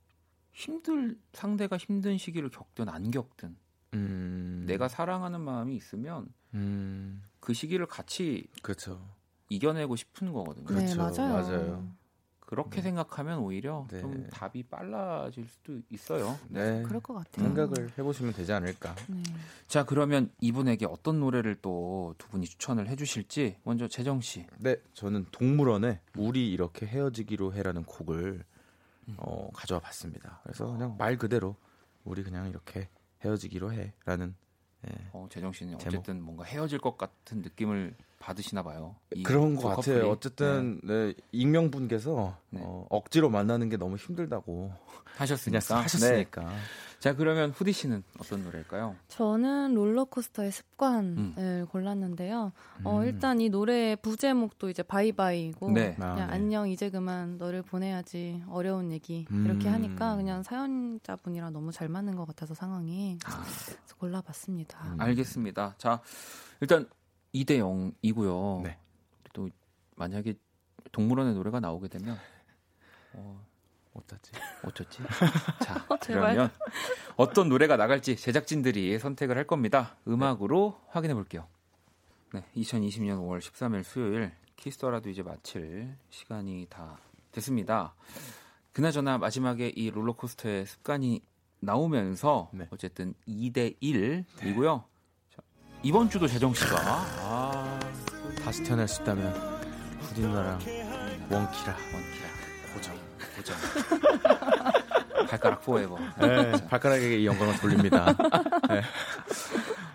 힘들 0.51 1.17
상대가 1.31 1.77
힘든 1.77 2.17
시기를 2.17 2.49
겪든 2.49 2.89
안 2.89 3.11
겪든 3.11 3.55
음. 3.93 4.65
내가 4.67 4.89
사랑하는 4.89 5.39
마음이 5.39 5.73
있으면 5.75 6.27
음. 6.53 7.23
그 7.39 7.53
시기를 7.53 7.85
같이 7.85 8.47
그렇죠. 8.61 9.01
이겨내고 9.47 9.95
싶은 9.95 10.33
거거든요. 10.33 10.65
그렇죠. 10.65 10.85
네, 10.85 10.95
맞아요. 10.95 11.33
맞아요. 11.33 11.99
그렇게 12.49 12.81
생각하면 12.81 13.39
오히려 13.39 13.85
네. 13.91 14.01
좀 14.01 14.27
답이 14.31 14.63
빨라질 14.63 15.47
수도 15.47 15.79
있어요. 15.91 16.35
네. 16.47 16.81
그럴 16.81 16.99
것 16.99 17.13
같아요. 17.13 17.45
생각을 17.45 17.91
해보시면 17.95 18.33
되지 18.33 18.51
않을까. 18.53 18.95
네. 19.07 19.21
자 19.67 19.85
그러면 19.85 20.31
이분에게 20.41 20.87
어떤 20.87 21.19
노래를 21.19 21.55
또 21.61 22.15
두 22.17 22.27
분이 22.29 22.45
추천을 22.47 22.87
해주실지 22.87 23.57
먼저 23.63 23.87
재정 23.87 24.19
씨. 24.21 24.45
네, 24.57 24.77
저는 24.93 25.27
동물원의 25.31 25.99
우리 26.17 26.51
이렇게 26.51 26.85
헤어지기로 26.87 27.53
해라는 27.53 27.83
곡을 27.83 28.43
어, 29.17 29.49
가져와 29.53 29.79
봤습니다. 29.79 30.39
그래서 30.43 30.71
그냥 30.71 30.95
말 30.97 31.17
그대로 31.17 31.55
우리 32.03 32.23
그냥 32.23 32.49
이렇게 32.49 32.89
헤어지기로 33.23 33.73
해라는 33.73 34.35
예, 34.87 35.09
어, 35.11 35.27
재정 35.29 35.51
씨는 35.51 35.77
제목. 35.77 35.99
어쨌든 35.99 36.21
뭔가 36.23 36.43
헤어질 36.45 36.79
것 36.79 36.97
같은 36.97 37.41
느낌을 37.41 37.95
받으시나 38.19 38.63
봐요. 38.63 38.95
이 39.15 39.23
그런 39.23 39.55
두것 39.55 39.75
커플이. 39.77 39.95
같아요. 39.95 40.11
어쨌든 40.11 40.79
네, 40.83 41.13
익명분께서 41.31 42.37
네. 42.49 42.61
어, 42.63 42.85
억지로 42.89 43.29
만나는 43.29 43.69
게 43.69 43.77
너무 43.77 43.95
힘들다고 43.95 44.71
네, 44.71 45.11
하셨으니까. 45.17 45.59
그냥 45.65 45.83
하셨으니까. 45.83 46.41
네. 46.43 46.55
자 46.99 47.15
그러면 47.15 47.51
후디 47.51 47.71
씨는 47.71 48.03
어떤 48.19 48.43
노래일까요? 48.43 48.93
저는 49.07 49.73
롤러코스터의 49.73 50.51
습관을 50.51 51.17
음. 51.37 51.65
골랐는데요. 51.71 52.51
어, 52.83 52.97
음. 52.99 53.03
일단 53.05 53.39
이 53.39 53.47
노래의 53.49 53.95
부제목도 53.95 54.69
이제 54.69 54.83
바이바이고 54.83 55.71
네. 55.71 55.95
아, 56.01 56.13
그냥 56.13 56.27
네. 56.27 56.33
안녕 56.35 56.69
이제 56.69 56.89
그만 56.89 57.37
너를 57.37 57.61
보내야지 57.61 58.43
어려운 58.49 58.91
얘기 58.91 59.25
음. 59.31 59.45
이렇게 59.45 59.69
하니까 59.69 60.17
그냥 60.17 60.43
사연자분이랑 60.43 61.53
너무 61.53 61.71
잘 61.71 61.87
맞는 61.87 62.17
것 62.17 62.27
같아서 62.27 62.53
상황이 62.53 63.17
아, 63.25 63.43
그래서 63.45 63.95
골라봤습니다. 63.97 64.77
음. 64.83 64.95
알겠습니다. 64.99 65.75
자 65.77 66.01
일단 66.59 66.85
2대 67.33 67.59
0이고요. 67.59 68.63
네. 68.63 68.77
또 69.33 69.49
만약에 69.95 70.35
동물원의 70.91 71.33
노래가 71.33 71.59
나오게 71.59 71.87
되면 71.87 72.17
어, 73.13 73.45
어쩌지? 73.93 74.31
어쩌지? 74.63 74.99
자, 75.63 75.85
어. 75.89 75.97
그러면 76.01 76.49
어떤 77.15 77.49
노래가 77.49 77.77
나갈지 77.77 78.15
제작진들이 78.15 78.97
선택을 78.99 79.37
할 79.37 79.45
겁니다. 79.45 79.97
음악으로 80.07 80.79
확인해 80.87 81.13
볼게요. 81.13 81.47
네, 82.33 82.43
2020년 82.55 83.19
5월 83.19 83.39
13일 83.39 83.83
수요일 83.83 84.31
키스터라도 84.55 85.09
이제 85.09 85.23
마칠 85.23 85.95
시간이 86.09 86.67
다 86.69 86.99
됐습니다. 87.31 87.93
그나저나 88.73 89.17
마지막에 89.17 89.67
이 89.75 89.89
롤러코스터의 89.89 90.65
습관이 90.65 91.21
나오면서 91.59 92.49
네. 92.53 92.67
어쨌든 92.69 93.13
2대 93.27 93.79
1이고요. 93.81 94.83
자, 94.83 94.85
이번 95.83 96.09
주도 96.09 96.27
재정 96.27 96.53
씨가 96.53 96.75
아, 96.81 97.79
다시 98.43 98.63
태어날 98.63 98.87
수 98.87 99.01
있다면 99.01 99.31
후디 100.01 100.21
누나랑 100.21 100.53
원키라. 101.29 101.75
원키라 101.93 102.29
고정 102.73 102.95
고정 103.35 103.55
발가락 105.27 105.61
포에버. 105.61 105.97
네, 106.19 106.51
발가락에게 106.67 107.19
이 107.19 107.25
영광을 107.25 107.55
돌립니다. 107.59 108.07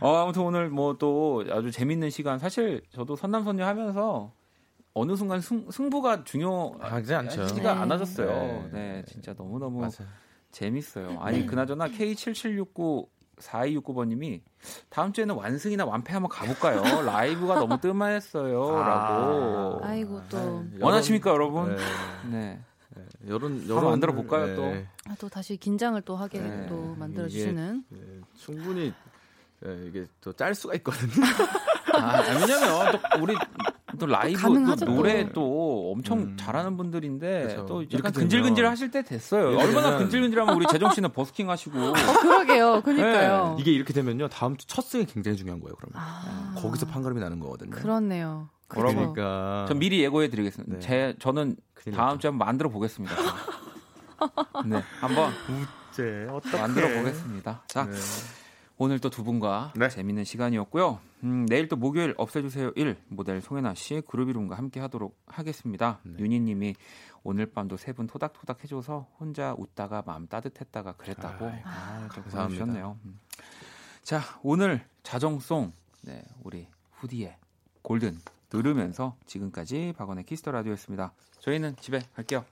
어, 0.01 0.16
아무튼 0.16 0.43
오늘 0.43 0.68
뭐 0.70 0.95
또 0.99 1.45
아주 1.51 1.70
재밌는 1.70 2.11
시간. 2.11 2.39
사실 2.39 2.82
저도 2.91 3.16
선남선녀 3.16 3.66
하면서 3.66 4.32
어느 4.95 5.16
순간 5.16 5.41
승, 5.41 5.68
승부가 5.70 6.22
하지 6.80 7.14
않죠. 7.14 7.30
중요하지가 7.35 7.74
네. 7.74 7.80
않아졌어요. 7.80 8.28
네. 8.28 8.70
네, 8.72 9.05
진짜 9.07 9.35
너무 9.35 9.59
너무. 9.59 9.89
재밌어요. 10.53 11.18
아니 11.20 11.45
그나저나 11.47 11.89
K7769 11.89 13.09
4269번님이 13.39 14.41
다음 14.89 15.12
주에는 15.12 15.35
완승이나 15.35 15.85
완패 15.85 16.12
한번 16.12 16.28
가볼까요? 16.30 17.03
라이브가 17.03 17.57
너무 17.57 17.78
뜸했어요.라고 17.80 19.85
아 19.85 19.95
이고 19.95 20.20
또, 20.28 20.64
원하십니까, 20.80 21.30
여러분? 21.30 21.76
네. 22.30 22.61
네. 22.97 23.03
여론 23.26 23.53
한번 23.59 23.68
여론 23.68 23.91
만들어 23.91 24.12
볼까요, 24.12 24.47
네. 24.47 24.55
또? 24.55 25.11
아, 25.11 25.16
또 25.18 25.28
다시 25.28 25.57
긴장을 25.57 26.01
또 26.03 26.16
하게 26.16 26.41
네. 26.41 26.66
또 26.68 26.95
만들어 26.99 27.28
주시는 27.28 27.85
네, 27.89 27.99
충분히 28.37 28.93
네, 29.61 29.85
이게 29.89 30.07
또 30.20 30.32
짤 30.32 30.55
수가 30.55 30.74
있거든요. 30.76 31.11
아, 31.95 32.20
왜냐면 32.22 32.93
또 32.93 33.22
우리 33.22 33.35
또 33.99 34.07
라이브 34.07 34.40
또 34.78 34.84
노래 34.86 35.26
또. 35.26 35.32
또 35.32 35.92
엄청 35.92 36.18
음. 36.18 36.36
잘하는 36.38 36.76
분들인데 36.76 37.42
그렇죠. 37.42 37.66
또 37.66 37.80
이렇게 37.82 37.99
약간 37.99 38.12
되면- 38.12 38.20
근질근질 38.22 38.66
하실 38.66 38.90
때 38.90 39.03
됐어요. 39.03 39.51
이렇게 39.51 39.64
얼마나 39.64 39.99
근질근질하면 39.99 40.55
우리 40.57 40.66
재정 40.70 40.90
씨는 40.92 41.12
버스킹 41.12 41.49
하시고 41.51 41.78
어, 41.90 41.92
그러게요. 42.20 42.82
그니까요. 42.82 43.57
이게 43.59 43.70
이렇게 43.72 43.92
되면요 43.92 44.28
다음 44.28 44.57
주 44.57 44.66
첫 44.66 44.82
승이 44.84 45.07
굉장히 45.07 45.36
중요한 45.36 45.61
거예요. 45.61 45.74
그러면 45.76 45.92
아, 45.97 46.55
거기서 46.57 46.86
판가름이 46.86 47.20
나는 47.20 47.38
거거든요. 47.38 47.70
그렇네요. 47.70 48.49
그러니까 48.68 49.66
전 49.68 49.78
미리 49.78 50.01
예고해 50.03 50.28
드리겠습니다. 50.30 50.74
네. 50.74 50.80
제 50.80 51.14
저는 51.20 51.57
다음. 51.95 52.18
주에 52.18 52.28
한번 52.30 52.47
만들어 52.47 52.70
보겠습니다. 52.70 53.14
네, 54.66 54.82
한번 55.01 55.30
제 55.92 56.26
어떻게 56.30 56.57
만들어 56.59 56.88
보겠습니다. 56.88 57.62
자, 57.68 57.84
네. 57.84 57.92
오늘 58.77 58.99
또 58.99 59.09
두 59.09 59.22
분과 59.22 59.72
네. 59.77 59.89
재밌는 59.89 60.25
시간이었고요. 60.25 60.99
음, 61.22 61.47
내일 61.47 61.68
또 61.68 61.77
목요일 61.77 62.14
없애주세요 62.16 62.72
1 62.75 62.97
모델 63.09 63.41
송혜나 63.41 63.75
씨 63.75 64.03
그루비룸과 64.07 64.57
함께 64.57 64.81
하도록 64.81 65.16
하겠습니다. 65.27 66.01
네. 66.03 66.16
윤희님이 66.18 66.75
오늘 67.22 67.47
밤도 67.47 67.77
세 67.77 67.93
분 67.93 68.07
토닥토닥 68.09 68.64
해줘서 68.64 69.07
혼자 69.20 69.55
웃다가 69.57 70.03
마음 70.05 70.27
따뜻했다가 70.27 70.93
그랬다고 70.95 71.47
아, 71.64 72.09
감사합니다. 72.11 72.43
보내주셨네요. 72.43 72.99
음. 73.05 73.20
자 74.03 74.20
오늘 74.43 74.85
자정송 75.05 75.72
네, 76.03 76.22
우리 76.43 76.66
후디의 76.95 77.37
Golden 77.82 78.18
들으면서 78.51 79.16
지금까지 79.27 79.95
박원의 79.97 80.25
Kiss 80.24 80.39
the 80.39 80.51
라디오였습니다. 80.51 81.12
저희는 81.39 81.77
집에 81.77 82.01
갈게요. 82.14 82.45